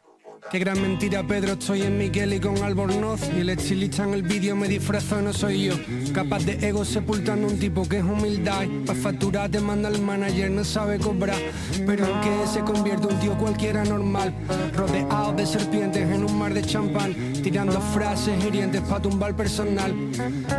Qué 0.51 0.59
gran 0.59 0.82
mentira, 0.82 1.22
Pedro, 1.22 1.53
estoy 1.53 1.82
en 1.82 1.97
Miguel 1.97 2.34
y 2.34 2.40
con 2.40 2.59
Albornoz. 2.62 3.20
Y 3.34 3.40
el 3.40 3.51
estilista 3.51 4.05
en 4.05 4.12
el 4.12 4.22
vídeo 4.22 4.55
me 4.55 4.68
disfrazo, 4.68 5.22
no 5.22 5.32
soy 5.32 5.64
yo. 5.64 5.74
Capaz 6.12 6.45
de 6.45 6.55
ego 6.66 6.84
sepultando 6.84 7.47
un 7.47 7.59
tipo 7.59 7.88
que 7.88 7.99
es 7.99 8.05
humildad. 8.05 8.66
Pa' 8.84 8.95
facturar 8.95 9.51
te 9.51 9.61
manda 9.61 9.88
el 9.88 10.03
manager, 10.03 10.51
no 10.51 10.64
sabe 10.64 10.99
cobrar. 10.99 11.38
Pero 11.86 12.07
en 12.07 12.20
que 12.20 12.47
se 12.53 12.61
convierte 12.61 13.07
un 13.07 13.18
tío 13.20 13.38
cualquiera 13.38 13.84
normal. 13.84 14.34
Rodeado 14.74 15.32
de 15.32 15.47
serpientes 15.47 16.11
en 16.11 16.24
un 16.24 16.38
mar 16.38 16.53
de 16.53 16.62
champán. 16.62 17.14
Tirando 17.43 17.80
frases 17.80 18.45
hirientes 18.45 18.82
pa' 18.82 19.01
tumbar 19.01 19.34
personal. 19.34 19.95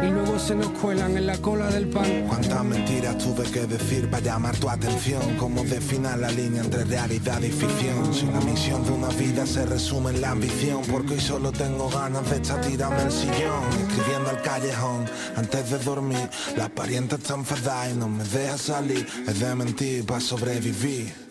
Y 0.02 0.08
luego 0.08 0.40
se 0.40 0.56
nos 0.56 0.70
cuelan 0.70 1.18
en 1.18 1.28
la 1.28 1.38
cola 1.38 1.68
del 1.70 1.88
pan. 1.90 2.26
Cuántas 2.28 2.64
mentiras 2.64 3.18
tuve 3.20 3.44
que 3.52 3.68
decir 3.68 4.10
para 4.10 4.24
llamar 4.24 4.56
tu 4.58 4.70
atención 4.70 5.22
Cómo 5.38 5.64
definir 5.64 6.18
la 6.18 6.32
línea 6.32 6.62
entre 6.62 6.84
realidad 6.84 7.42
y 7.42 7.50
ficción 7.50 8.14
Si 8.14 8.26
la 8.26 8.42
misión 8.42 8.84
de 8.84 8.92
una 8.92 9.10
vida 9.10 9.46
se 9.46 9.66
resume 9.74 10.12
en 10.12 10.22
la 10.22 10.32
ambición 10.32 10.82
Porque 10.92 11.14
hoy 11.14 11.20
solo 11.20 11.52
tengo 11.52 11.90
ganas 11.90 12.30
de 12.30 12.36
estar 12.38 12.62
tirando 12.62 13.02
el 13.02 13.12
sillón 13.12 13.64
Escribiendo 13.88 14.30
al 14.30 14.42
callejón 14.42 15.06
antes 15.36 15.72
de 15.72 15.80
dormir. 15.80 16.30
La 16.56 16.70
parienta 16.70 17.16
está 17.16 17.34
enfadada 17.34 17.90
y 17.90 17.96
no 17.96 18.08
me 18.08 18.24
deja 18.24 18.58
salir 18.58 19.08
Es 19.28 19.40
de 19.40 19.56
mentir 19.56 20.06
para 20.06 20.20
sobrevivir 20.20 21.23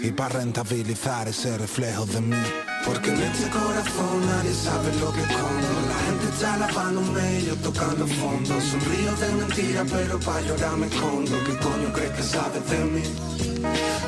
Y 0.00 0.12
para 0.12 0.38
rentabilizar 0.38 1.26
ese 1.26 1.58
reflejo 1.58 2.06
de 2.06 2.20
mí. 2.20 2.36
Porque 2.84 3.10
en 3.10 3.20
este 3.20 3.50
corazón 3.50 4.26
nadie 4.26 4.54
sabe 4.54 4.94
lo 5.00 5.12
que 5.12 5.20
escondo. 5.20 5.68
La 5.88 5.98
gente 6.06 6.26
está 6.32 6.56
lavándome 6.56 7.40
y 7.40 7.46
yo 7.46 7.56
tocando 7.56 8.06
fondo. 8.06 8.60
Sonrío 8.60 9.12
de 9.16 9.34
mentira 9.34 9.84
pero 9.90 10.20
pa' 10.20 10.40
llorar 10.42 10.76
me 10.76 10.86
escondo. 10.86 11.32
¿Qué 11.44 11.56
coño 11.58 11.92
crees 11.92 12.12
que 12.12 12.22
sabes 12.22 12.70
de 12.70 12.78
mí? 12.84 13.02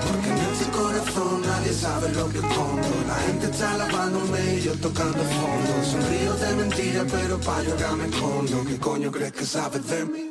Porque 0.07 0.29
en 0.31 0.39
este 0.53 0.71
corazón 0.71 1.43
nadie 1.43 1.73
sabe 1.73 2.09
lo 2.13 2.29
que 2.29 2.39
escondo. 2.39 2.89
La 3.09 3.17
gente 3.27 3.47
está 3.51 3.77
lavándome 3.79 4.55
y 4.59 4.63
yo 4.63 4.73
tocando 4.79 5.25
fondo. 5.25 5.85
Sonrío 5.91 6.35
de 6.35 6.55
mentira 6.55 7.05
pero 7.11 7.41
pa' 7.41 7.63
llorar 7.63 7.97
me 7.97 8.07
escondo. 8.07 8.65
¿Qué 8.65 8.79
coño 8.79 9.11
crees 9.11 9.33
que 9.33 9.45
sabes 9.45 9.85
de 9.89 10.05
mí? 10.05 10.30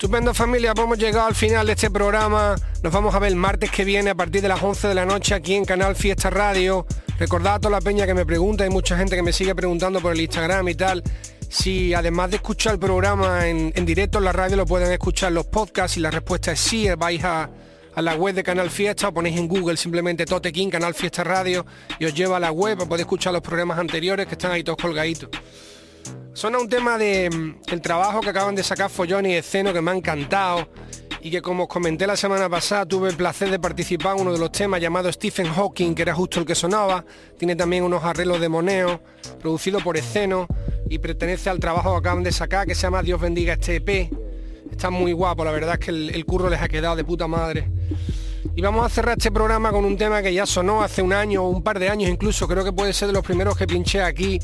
Estupendo 0.00 0.32
familia, 0.32 0.72
hemos 0.74 0.96
llegado 0.96 1.26
al 1.26 1.34
final 1.34 1.66
de 1.66 1.74
este 1.74 1.90
programa. 1.90 2.56
Nos 2.82 2.90
vamos 2.90 3.14
a 3.14 3.18
ver 3.18 3.32
el 3.32 3.36
martes 3.36 3.70
que 3.70 3.84
viene 3.84 4.08
a 4.08 4.14
partir 4.14 4.40
de 4.40 4.48
las 4.48 4.62
11 4.62 4.88
de 4.88 4.94
la 4.94 5.04
noche 5.04 5.34
aquí 5.34 5.54
en 5.54 5.66
Canal 5.66 5.94
Fiesta 5.94 6.30
Radio. 6.30 6.86
Recordad 7.18 7.56
a 7.56 7.60
toda 7.60 7.72
la 7.72 7.80
peña 7.82 8.06
que 8.06 8.14
me 8.14 8.24
pregunta, 8.24 8.64
hay 8.64 8.70
mucha 8.70 8.96
gente 8.96 9.14
que 9.14 9.22
me 9.22 9.34
sigue 9.34 9.54
preguntando 9.54 10.00
por 10.00 10.14
el 10.14 10.20
Instagram 10.22 10.66
y 10.70 10.74
tal. 10.74 11.02
Si 11.50 11.92
además 11.92 12.30
de 12.30 12.36
escuchar 12.36 12.72
el 12.72 12.78
programa 12.78 13.46
en, 13.46 13.74
en 13.76 13.84
directo 13.84 14.16
en 14.16 14.24
la 14.24 14.32
radio 14.32 14.56
lo 14.56 14.64
pueden 14.64 14.90
escuchar 14.90 15.32
los 15.32 15.44
podcasts 15.44 15.98
y 15.98 16.00
la 16.00 16.10
respuesta 16.10 16.52
es 16.52 16.60
sí, 16.60 16.88
vais 16.96 17.22
a, 17.22 17.50
a 17.94 18.00
la 18.00 18.14
web 18.14 18.34
de 18.34 18.42
Canal 18.42 18.70
Fiesta 18.70 19.08
o 19.08 19.12
ponéis 19.12 19.36
en 19.36 19.48
Google 19.48 19.76
simplemente 19.76 20.24
Tote 20.24 20.50
King, 20.50 20.70
Canal 20.70 20.94
Fiesta 20.94 21.24
Radio 21.24 21.66
y 21.98 22.06
os 22.06 22.14
lleva 22.14 22.38
a 22.38 22.40
la 22.40 22.52
web, 22.52 22.78
podéis 22.88 23.00
escuchar 23.00 23.34
los 23.34 23.42
programas 23.42 23.78
anteriores 23.78 24.26
que 24.26 24.32
están 24.32 24.50
ahí 24.50 24.64
todos 24.64 24.78
colgaditos. 24.78 25.28
Suena 26.32 26.58
un 26.58 26.68
tema 26.68 26.96
de 26.96 27.28
mm, 27.28 27.72
el 27.72 27.80
trabajo 27.80 28.20
que 28.20 28.30
acaban 28.30 28.54
de 28.54 28.62
sacar 28.62 28.88
Follón 28.88 29.26
y 29.26 29.34
Esceno 29.34 29.72
que 29.72 29.80
me 29.80 29.90
ha 29.90 29.94
encantado 29.94 30.68
y 31.22 31.30
que 31.30 31.42
como 31.42 31.64
os 31.64 31.68
comenté 31.68 32.06
la 32.06 32.16
semana 32.16 32.48
pasada 32.48 32.86
tuve 32.86 33.10
el 33.10 33.16
placer 33.16 33.50
de 33.50 33.58
participar 33.58 34.16
en 34.16 34.22
uno 34.22 34.32
de 34.32 34.38
los 34.38 34.50
temas 34.50 34.80
llamado 34.80 35.12
Stephen 35.12 35.48
Hawking, 35.48 35.94
que 35.94 36.02
era 36.02 36.14
justo 36.14 36.40
el 36.40 36.46
que 36.46 36.54
sonaba. 36.54 37.04
Tiene 37.38 37.56
también 37.56 37.84
unos 37.84 38.02
arreglos 38.04 38.40
de 38.40 38.48
moneo, 38.48 39.02
producido 39.38 39.80
por 39.80 39.96
Esceno 39.96 40.46
y 40.88 40.98
pertenece 40.98 41.50
al 41.50 41.60
trabajo 41.60 41.92
que 41.92 41.98
acaban 41.98 42.22
de 42.22 42.32
sacar 42.32 42.66
que 42.66 42.74
se 42.74 42.82
llama 42.82 43.02
Dios 43.02 43.20
bendiga 43.20 43.54
este 43.54 43.76
EP. 43.76 44.10
Está 44.70 44.88
muy 44.88 45.12
guapo, 45.12 45.44
la 45.44 45.50
verdad 45.50 45.74
es 45.74 45.80
que 45.80 45.90
el, 45.90 46.10
el 46.10 46.24
curro 46.24 46.48
les 46.48 46.62
ha 46.62 46.68
quedado 46.68 46.96
de 46.96 47.04
puta 47.04 47.26
madre. 47.26 47.68
Y 48.56 48.62
vamos 48.62 48.84
a 48.84 48.88
cerrar 48.88 49.18
este 49.18 49.30
programa 49.30 49.70
con 49.70 49.84
un 49.84 49.96
tema 49.96 50.22
que 50.22 50.32
ya 50.32 50.46
sonó 50.46 50.82
hace 50.82 51.02
un 51.02 51.12
año, 51.12 51.46
un 51.46 51.62
par 51.62 51.78
de 51.78 51.88
años 51.88 52.10
incluso, 52.10 52.48
creo 52.48 52.64
que 52.64 52.72
puede 52.72 52.92
ser 52.92 53.08
de 53.08 53.14
los 53.14 53.22
primeros 53.22 53.56
que 53.56 53.66
pinché 53.66 54.02
aquí, 54.02 54.40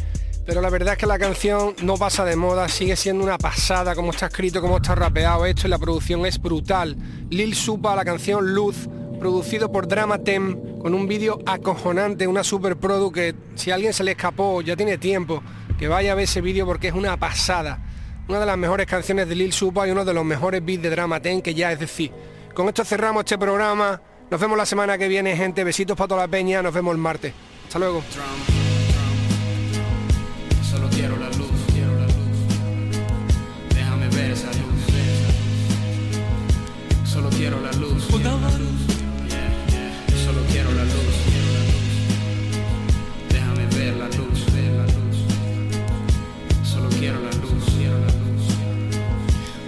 pero 0.46 0.60
la 0.62 0.70
verdad 0.70 0.92
es 0.92 0.98
que 0.98 1.06
la 1.06 1.18
canción 1.18 1.74
no 1.82 1.96
pasa 1.96 2.24
de 2.24 2.36
moda, 2.36 2.68
sigue 2.68 2.94
siendo 2.94 3.24
una 3.24 3.36
pasada, 3.36 3.96
como 3.96 4.12
está 4.12 4.26
escrito, 4.26 4.60
como 4.60 4.76
está 4.76 4.94
rapeado 4.94 5.44
esto 5.44 5.66
y 5.66 5.70
la 5.70 5.78
producción 5.78 6.24
es 6.24 6.40
brutal. 6.40 6.96
Lil 7.30 7.56
Supa, 7.56 7.96
la 7.96 8.04
canción 8.04 8.54
Luz, 8.54 8.88
producido 9.18 9.72
por 9.72 9.88
Dramatem, 9.88 10.78
con 10.78 10.94
un 10.94 11.08
vídeo 11.08 11.40
acojonante, 11.44 12.28
una 12.28 12.44
super 12.44 12.76
produ 12.76 13.10
que 13.10 13.34
si 13.56 13.72
a 13.72 13.74
alguien 13.74 13.92
se 13.92 14.04
le 14.04 14.12
escapó, 14.12 14.62
ya 14.62 14.76
tiene 14.76 14.98
tiempo, 14.98 15.42
que 15.78 15.88
vaya 15.88 16.12
a 16.12 16.14
ver 16.14 16.24
ese 16.24 16.40
vídeo 16.40 16.64
porque 16.64 16.88
es 16.88 16.94
una 16.94 17.16
pasada. 17.16 17.82
Una 18.28 18.40
de 18.40 18.46
las 18.46 18.56
mejores 18.56 18.86
canciones 18.86 19.28
de 19.28 19.34
Lil 19.34 19.52
Supa 19.52 19.86
y 19.86 19.90
uno 19.90 20.04
de 20.04 20.14
los 20.14 20.24
mejores 20.24 20.64
beats 20.64 20.82
de 20.82 20.90
Dramatem 20.90 21.42
que 21.42 21.54
ya 21.54 21.72
es 21.72 21.80
decir. 21.80 22.12
Con 22.54 22.68
esto 22.68 22.84
cerramos 22.84 23.20
este 23.20 23.36
programa. 23.36 24.00
Nos 24.30 24.40
vemos 24.40 24.56
la 24.58 24.66
semana 24.66 24.98
que 24.98 25.06
viene, 25.06 25.36
gente. 25.36 25.62
Besitos 25.62 25.96
para 25.96 26.08
toda 26.08 26.22
la 26.22 26.28
peña. 26.28 26.60
Nos 26.62 26.74
vemos 26.74 26.92
el 26.92 26.98
martes. 26.98 27.32
Hasta 27.66 27.78
luego. 27.78 28.02
Solo 30.76 30.90
quiero 30.90 31.16
la 31.16 31.30
luz, 31.30 31.48
quiero 31.72 31.94
la 31.98 32.04
luz. 32.04 32.14
Déjame 33.74 34.08
ver 34.10 34.32
esa 34.32 34.48
luz. 34.48 34.84
Solo 37.10 37.30
quiero 37.30 37.58
la 37.62 37.72
luz. 37.72 38.04
quiero 38.10 38.38
la 38.38 38.50
luz. 38.58 38.68
Yeah, 39.26 39.48
yeah. 39.70 40.22
Solo 40.22 40.42
quiero 40.50 40.70
la 40.74 40.84
luz. 40.84 41.14
quiero 41.24 41.48
la 41.56 41.62
luz. 41.64 41.86
Déjame 43.30 43.66
ver 43.74 43.96
la 43.96 44.08
luz, 44.18 44.44
ver 44.52 44.72
la 44.72 44.84
luz. 44.84 45.16
Solo 46.62 46.90
quiero 46.90 47.20
la 47.20 47.32
luz, 47.40 47.64
quiero 47.78 47.98
la 47.98 48.12
luz. 48.12 48.44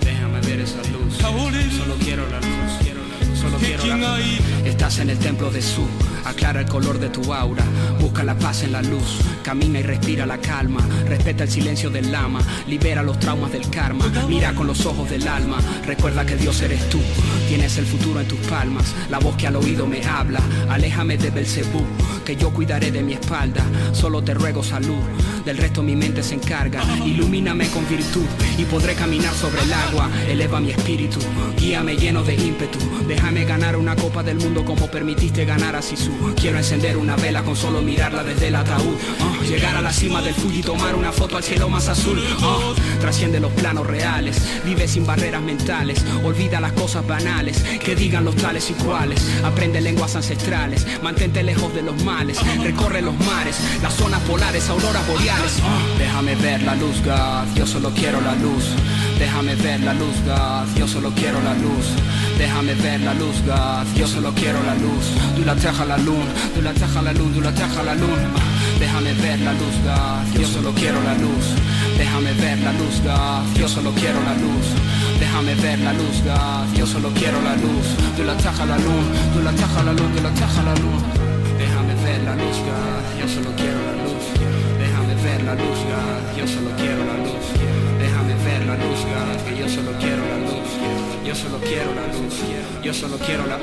Déjame 0.04 0.40
ver 0.42 0.60
esa 0.60 0.82
luz. 0.92 1.14
Solo 1.16 1.94
quiero 2.04 2.28
la 2.28 2.38
luz, 2.40 2.72
quiero 2.82 3.00
la 3.00 3.16
luz. 3.26 3.38
Solo 3.38 3.56
quiero 3.56 3.96
la 3.96 4.18
luz. 4.18 4.26
Estás 4.66 4.98
en 4.98 5.08
el 5.08 5.18
templo 5.18 5.50
de 5.50 5.62
Su, 5.62 5.88
aclara 6.28 6.60
el 6.60 6.66
color 6.66 6.98
de 6.98 7.08
tu 7.08 7.32
aura, 7.32 7.64
busca 8.00 8.24
la 8.24 8.38
paz 8.38 8.62
en 8.62 8.72
la 8.72 8.82
luz, 8.82 9.18
camina 9.42 9.80
y 9.80 9.82
respira 9.82 10.26
la 10.26 10.38
calma, 10.38 10.80
respeta 11.06 11.44
el 11.44 11.50
silencio 11.50 11.90
del 11.90 12.12
lama, 12.12 12.40
libera 12.66 13.02
los 13.02 13.18
traumas 13.18 13.52
del 13.52 13.68
karma, 13.70 14.04
mira 14.28 14.54
con 14.54 14.66
los 14.66 14.84
ojos 14.86 15.08
del 15.10 15.26
alma, 15.26 15.58
recuerda 15.86 16.26
que 16.26 16.36
Dios 16.36 16.60
eres 16.62 16.88
tú, 16.88 17.00
tienes 17.48 17.78
el 17.78 17.86
futuro 17.86 18.20
en 18.20 18.28
tus 18.28 18.38
palmas, 18.40 18.94
la 19.10 19.18
voz 19.18 19.36
que 19.36 19.46
al 19.46 19.56
oído 19.56 19.86
me 19.86 20.04
habla, 20.04 20.40
aléjame 20.68 21.16
de 21.16 21.30
Belcebú, 21.30 21.82
que 22.24 22.36
yo 22.36 22.50
cuidaré 22.50 22.90
de 22.90 23.02
mi 23.02 23.14
espalda, 23.14 23.64
solo 23.92 24.22
te 24.22 24.34
ruego 24.34 24.62
salud, 24.62 25.02
del 25.44 25.56
resto 25.56 25.82
mi 25.82 25.96
mente 25.96 26.22
se 26.22 26.34
encarga, 26.34 26.82
ilumíname 27.04 27.68
con 27.68 27.88
virtud 27.88 28.26
y 28.58 28.64
podré 28.64 28.94
caminar 28.94 29.32
sobre 29.34 29.62
el 29.62 29.72
agua, 29.72 30.10
eleva 30.28 30.60
mi 30.60 30.70
espíritu, 30.70 31.20
guíame 31.58 31.96
lleno 31.96 32.22
de 32.22 32.34
ímpetu, 32.34 32.78
déjame 33.06 33.44
ganar 33.44 33.76
una 33.76 33.96
copa 33.96 34.22
del 34.22 34.36
mundo 34.36 34.64
como 34.64 34.90
permitiste 34.90 35.44
ganar 35.44 35.74
a 35.76 35.82
Sisu, 35.82 36.10
quiero 36.36 36.58
encender 36.58 36.96
una 36.96 37.16
vela 37.16 37.42
con 37.42 37.56
solo 37.56 37.82
mirarla 37.82 38.22
desde 38.22 38.48
el 38.48 38.56
ataúd, 38.56 38.96
ah, 39.20 39.44
llegar 39.44 39.76
a 39.76 39.80
la 39.80 39.92
cima 39.92 40.22
del 40.22 40.34
Fuji 40.34 40.60
y 40.60 40.62
tomar 40.62 40.94
una 40.94 41.12
foto 41.12 41.36
al 41.36 41.42
cielo 41.42 41.68
más 41.68 41.88
azul, 41.88 42.22
ah, 42.40 42.74
trasciende 43.00 43.40
los 43.40 43.52
planos 43.52 43.86
reales, 43.86 44.40
vive 44.64 44.88
sin 44.88 45.06
barreras 45.06 45.42
mentales, 45.42 46.04
olvida 46.22 46.60
las 46.60 46.72
cosas 46.72 47.06
banales, 47.06 47.62
que 47.84 47.94
digan 47.94 48.24
los 48.24 48.36
tales 48.36 48.70
y 48.70 48.74
cuales, 48.74 49.20
aprende 49.44 49.80
lenguas 49.80 50.16
ancestrales, 50.16 50.86
mantente 51.02 51.42
lejos 51.42 51.74
de 51.74 51.82
los 51.82 52.02
males, 52.04 52.38
recorre 52.62 53.02
los 53.02 53.18
mares, 53.18 53.56
las 53.82 53.94
zonas 53.94 54.20
polares, 54.22 54.68
auroras 54.68 55.06
boreales, 55.06 55.58
ah, 55.62 55.80
déjame 55.98 56.34
ver 56.36 56.62
la 56.62 56.74
luz, 56.74 57.02
God, 57.04 57.54
yo 57.54 57.66
solo 57.66 57.90
quiero 57.90 58.20
la 58.20 58.34
luz, 58.34 58.64
déjame 59.18 59.54
ver 59.56 59.80
la 59.80 59.94
luz, 59.94 60.16
God, 60.24 60.76
yo 60.76 60.88
solo 60.88 61.12
quiero 61.14 61.40
la 61.42 61.54
luz, 61.54 61.86
déjame 62.38 62.74
ver 62.74 63.00
la 63.00 63.14
luz, 63.14 63.36
God, 63.46 63.96
yo 63.96 64.06
solo 64.06 64.32
quiero 64.34 64.62
la 64.62 64.74
luz, 64.74 65.06
tú 65.36 65.44
la 65.44 65.54
teja 65.54 65.84
la 65.84 65.97
luz, 65.98 66.26
tú 66.54 66.62
la 66.62 66.72
teja 66.72 67.02
la 67.02 67.12
luz, 67.12 67.32
tú 67.34 67.40
la 67.40 67.50
la 67.50 67.94
luz, 67.94 68.18
déjame 68.78 69.12
ver 69.14 69.38
la 69.40 69.52
luz, 69.52 69.76
God, 69.84 70.40
yo 70.40 70.46
solo 70.46 70.72
quiero 70.74 71.00
la 71.02 71.14
luz, 71.14 71.44
déjame 71.96 72.32
ver 72.34 72.58
la 72.58 72.72
luz, 72.72 73.00
God, 73.02 73.58
yo 73.58 73.68
solo 73.68 73.92
quiero 73.92 74.20
la 74.22 74.34
luz, 74.34 74.66
déjame 75.20 75.54
ver 75.56 75.78
la 75.80 75.92
luz, 75.92 76.22
God, 76.24 76.76
yo 76.76 76.86
solo 76.86 77.10
quiero 77.14 77.40
la 77.42 77.56
luz, 77.56 77.86
tú 78.16 78.24
la 78.24 78.36
teja 78.36 78.64
la 78.66 78.76
luz, 78.76 79.06
tú 79.32 79.42
la 79.42 79.52
teja 79.52 79.82
la 79.82 79.92
luz, 79.92 80.08
tú 80.14 80.22
la 80.22 80.30
teja 80.30 80.62
la 80.62 80.74
luz, 80.74 81.02
déjame 81.58 81.94
ver 82.04 82.20
la 82.22 82.34
luz, 82.36 82.56
God, 82.68 83.04
yo 83.20 83.26
solo 83.28 83.50
quiero 83.56 83.78
la 83.88 83.94
luz, 84.02 84.24
déjame 84.82 85.14
ver 85.22 85.42
la 85.44 85.54
luz, 85.54 85.78
God, 85.90 86.38
yo 86.38 86.46
solo 86.46 86.70
quiero 86.76 87.04
la 87.10 87.16
luz, 87.26 87.87
luz, 88.76 89.00
yo 89.58 89.68
solo 89.68 89.92
quiero 89.98 90.22
la 90.26 90.38
luz, 90.38 90.68
yo 91.26 91.34
solo 91.34 91.58
quiero 91.58 91.94
la 91.94 92.06
luz, 92.06 92.34
yo 92.82 92.94
solo 92.94 93.18
quiero 93.18 93.46
la 93.46 93.58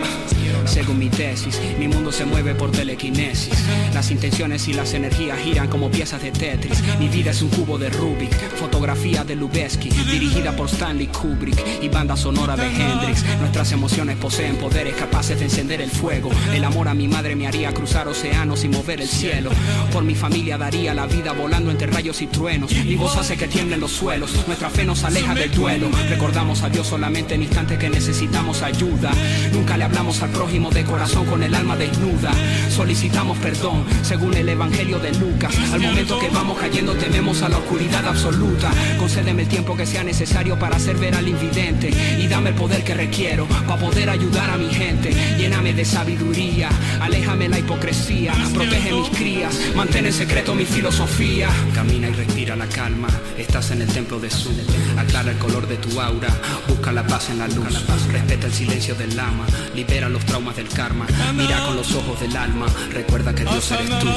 según 0.65 0.99
mi 0.99 1.09
tesis, 1.09 1.59
mi 1.79 1.87
mundo 1.87 2.11
se 2.11 2.25
mueve 2.25 2.55
por 2.55 2.71
telequinesis. 2.71 3.53
Las 3.93 4.11
intenciones 4.11 4.67
y 4.67 4.73
las 4.73 4.93
energías 4.93 5.39
giran 5.39 5.67
como 5.69 5.89
piezas 5.89 6.21
de 6.21 6.31
Tetris. 6.31 6.83
Mi 6.99 7.07
vida 7.07 7.31
es 7.31 7.41
un 7.41 7.49
cubo 7.49 7.77
de 7.77 7.89
Rubik, 7.89 8.33
fotografía 8.57 9.23
de 9.23 9.35
Lubeski, 9.35 9.89
dirigida 9.89 10.55
por 10.55 10.67
Stanley 10.67 11.07
Kubrick 11.07 11.57
y 11.81 11.87
banda 11.87 12.17
sonora 12.17 12.55
de 12.55 12.65
Hendrix. 12.65 13.23
Nuestras 13.39 13.71
emociones 13.71 14.17
poseen 14.17 14.55
poderes 14.57 14.95
capaces 14.95 15.37
de 15.39 15.45
encender 15.45 15.81
el 15.81 15.91
fuego. 15.91 16.29
El 16.53 16.63
amor 16.63 16.87
a 16.87 16.93
mi 16.93 17.07
madre 17.07 17.35
me 17.35 17.47
haría 17.47 17.73
cruzar 17.73 18.07
océanos 18.07 18.63
y 18.63 18.69
mover 18.69 19.01
el 19.01 19.07
cielo. 19.07 19.51
Por 19.93 20.03
mi 20.03 20.15
familia 20.15 20.57
daría 20.57 20.93
la 20.93 21.05
vida 21.05 21.31
volando 21.31 21.71
entre 21.71 21.87
rayos 21.87 22.21
y 22.21 22.27
truenos. 22.27 22.73
Mi 22.73 22.95
voz 22.95 23.15
hace 23.17 23.37
que 23.37 23.47
tiemblen 23.47 23.79
los 23.79 23.91
suelos. 23.91 24.45
Nuestra 24.47 24.69
fe 24.69 24.83
aleja 25.03 25.35
del 25.35 25.51
duelo. 25.51 25.89
Recordamos 26.09 26.63
a 26.63 26.69
Dios 26.69 26.87
solamente 26.87 27.35
en 27.35 27.43
instantes 27.43 27.77
que 27.77 27.89
necesitamos 27.89 28.61
ayuda. 28.61 29.11
Nunca 29.53 29.77
le 29.77 29.83
hablamos 29.83 30.21
al 30.21 30.29
prójimo 30.29 30.69
de 30.71 30.83
corazón 30.83 31.25
con 31.25 31.43
el 31.43 31.53
alma 31.53 31.75
desnuda. 31.75 32.31
Solicitamos 32.69 33.37
perdón 33.39 33.85
según 34.03 34.33
el 34.35 34.49
Evangelio 34.49 34.99
de 34.99 35.13
Lucas. 35.13 35.53
Al 35.73 35.81
momento 35.81 36.19
que 36.19 36.29
vamos 36.29 36.57
cayendo 36.57 36.93
tememos 36.93 37.41
a 37.41 37.49
la 37.49 37.57
oscuridad 37.57 38.07
absoluta. 38.07 38.71
Concédeme 38.97 39.43
el 39.43 39.47
tiempo 39.47 39.75
que 39.75 39.85
sea 39.85 40.03
necesario 40.03 40.57
para 40.57 40.77
hacer 40.77 40.97
ver 40.97 41.15
al 41.15 41.27
invidente 41.27 41.91
y 42.19 42.27
dame 42.27 42.49
el 42.49 42.55
poder 42.55 42.83
que 42.83 42.93
requiero 42.93 43.45
para 43.67 43.79
poder 43.79 44.09
ayudar 44.09 44.49
a 44.49 44.57
mi 44.57 44.73
gente. 44.73 45.11
Lléname 45.37 45.73
de 45.73 45.85
sabiduría, 45.85 46.69
aléjame 47.01 47.49
la 47.49 47.59
hipocresía, 47.59 48.33
protege 48.53 48.91
mis 48.91 49.09
crías, 49.09 49.55
mantén 49.75 50.05
en 50.05 50.13
secreto 50.13 50.55
mi 50.55 50.65
filosofía. 50.65 51.49
Camina 51.73 52.07
y 52.09 52.13
respira 52.13 52.55
la 52.55 52.67
calma, 52.67 53.07
estás 53.37 53.71
en 53.71 53.81
el 53.81 53.87
templo 53.87 54.19
de 54.19 54.29
Su. 54.29 54.55
Aclara 54.97 55.31
el 55.31 55.37
color 55.37 55.67
de 55.67 55.77
tu 55.77 55.99
aura, 55.99 56.29
busca 56.67 56.91
la 56.91 57.05
paz 57.05 57.29
en 57.29 57.39
la 57.39 57.47
luz, 57.47 57.67
respeta 58.11 58.47
el 58.47 58.53
silencio 58.53 58.95
del 58.95 59.15
lama, 59.15 59.45
libera 59.73 60.09
los 60.09 60.25
traumas 60.25 60.55
del 60.55 60.67
karma, 60.69 61.05
mira 61.35 61.65
con 61.65 61.75
los 61.75 61.93
ojos 61.93 62.19
del 62.19 62.35
alma, 62.35 62.65
recuerda 62.91 63.33
que 63.33 63.43
Dios 63.43 63.71
eres 63.71 63.89
tú. 63.99 64.07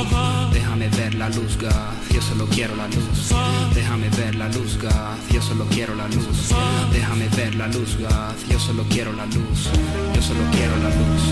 Déjame 0.53 0.89
ver 0.91 1.15
la 1.15 1.29
luz, 1.29 1.57
God, 1.59 2.15
yo 2.15 2.23
solo 2.23 2.47
quiero 2.47 2.77
la 2.77 2.87
luz. 2.89 3.33
Déjame 3.75 4.09
ver 4.11 4.35
la 4.35 4.49
luz, 4.49 4.79
God, 4.81 5.33
yo 5.33 5.43
solo 5.43 5.67
quiero 5.71 5.95
la 5.95 6.09
luz. 6.09 6.53
Déjame 6.93 7.29
ver 7.29 7.55
la 7.55 7.69
luz, 7.69 7.97
God, 7.99 8.51
yo 8.51 8.59
solo 8.59 8.85
quiero 8.89 9.13
la 9.13 9.27
luz. 9.27 9.69
Yo 10.15 10.23
solo 10.23 10.41
quiero 10.53 10.77
la 10.77 10.89
luz, 10.89 11.23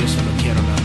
yo 0.00 0.08
solo 0.08 0.30
quiero 0.38 0.60
la 0.62 0.76
luz. 0.76 0.83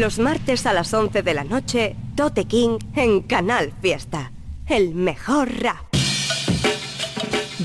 Los 0.00 0.18
martes 0.18 0.64
a 0.64 0.72
las 0.72 0.94
11 0.94 1.22
de 1.22 1.34
la 1.34 1.44
noche, 1.44 1.94
Tote 2.16 2.46
King 2.46 2.78
en 2.96 3.20
Canal 3.20 3.70
Fiesta. 3.82 4.32
El 4.66 4.94
mejor 4.94 5.52
rap. 5.60 5.76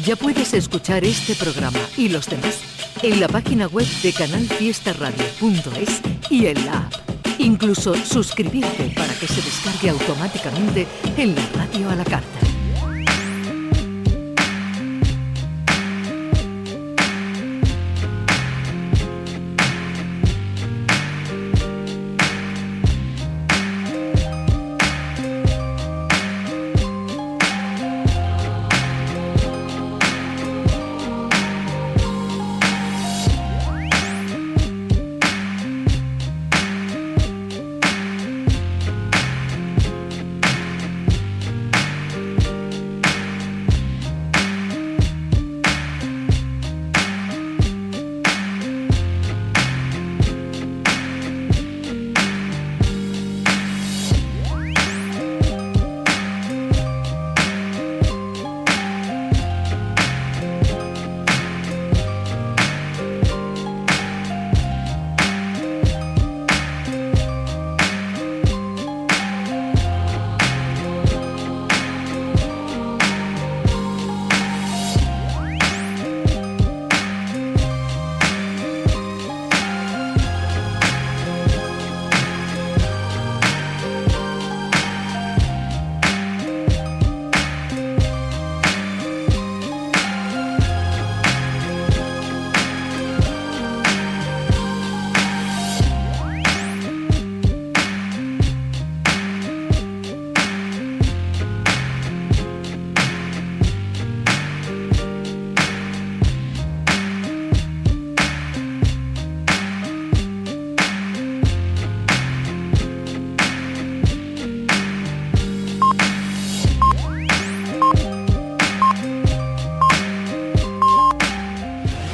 Ya 0.03 0.17
puedes 0.17 0.53
escuchar 0.53 1.05
este 1.05 1.33
programa 1.35 1.79
y 1.95 2.09
los 2.09 2.27
demás 2.27 2.59
en 3.01 3.21
la 3.21 3.29
página 3.29 3.67
web 3.67 3.87
de 4.03 4.11
canalfiestaradio.es 4.11 6.01
y 6.29 6.47
en 6.47 6.65
la 6.65 6.79
app. 6.79 6.93
Incluso 7.39 7.95
suscribirte 7.95 8.91
para 8.93 9.13
que 9.13 9.27
se 9.27 9.41
descargue 9.41 9.91
automáticamente 9.91 10.87
en 11.15 11.35
la 11.35 11.47
radio 11.55 11.89
a 11.89 11.95
la 11.95 12.03
carta. 12.03 12.54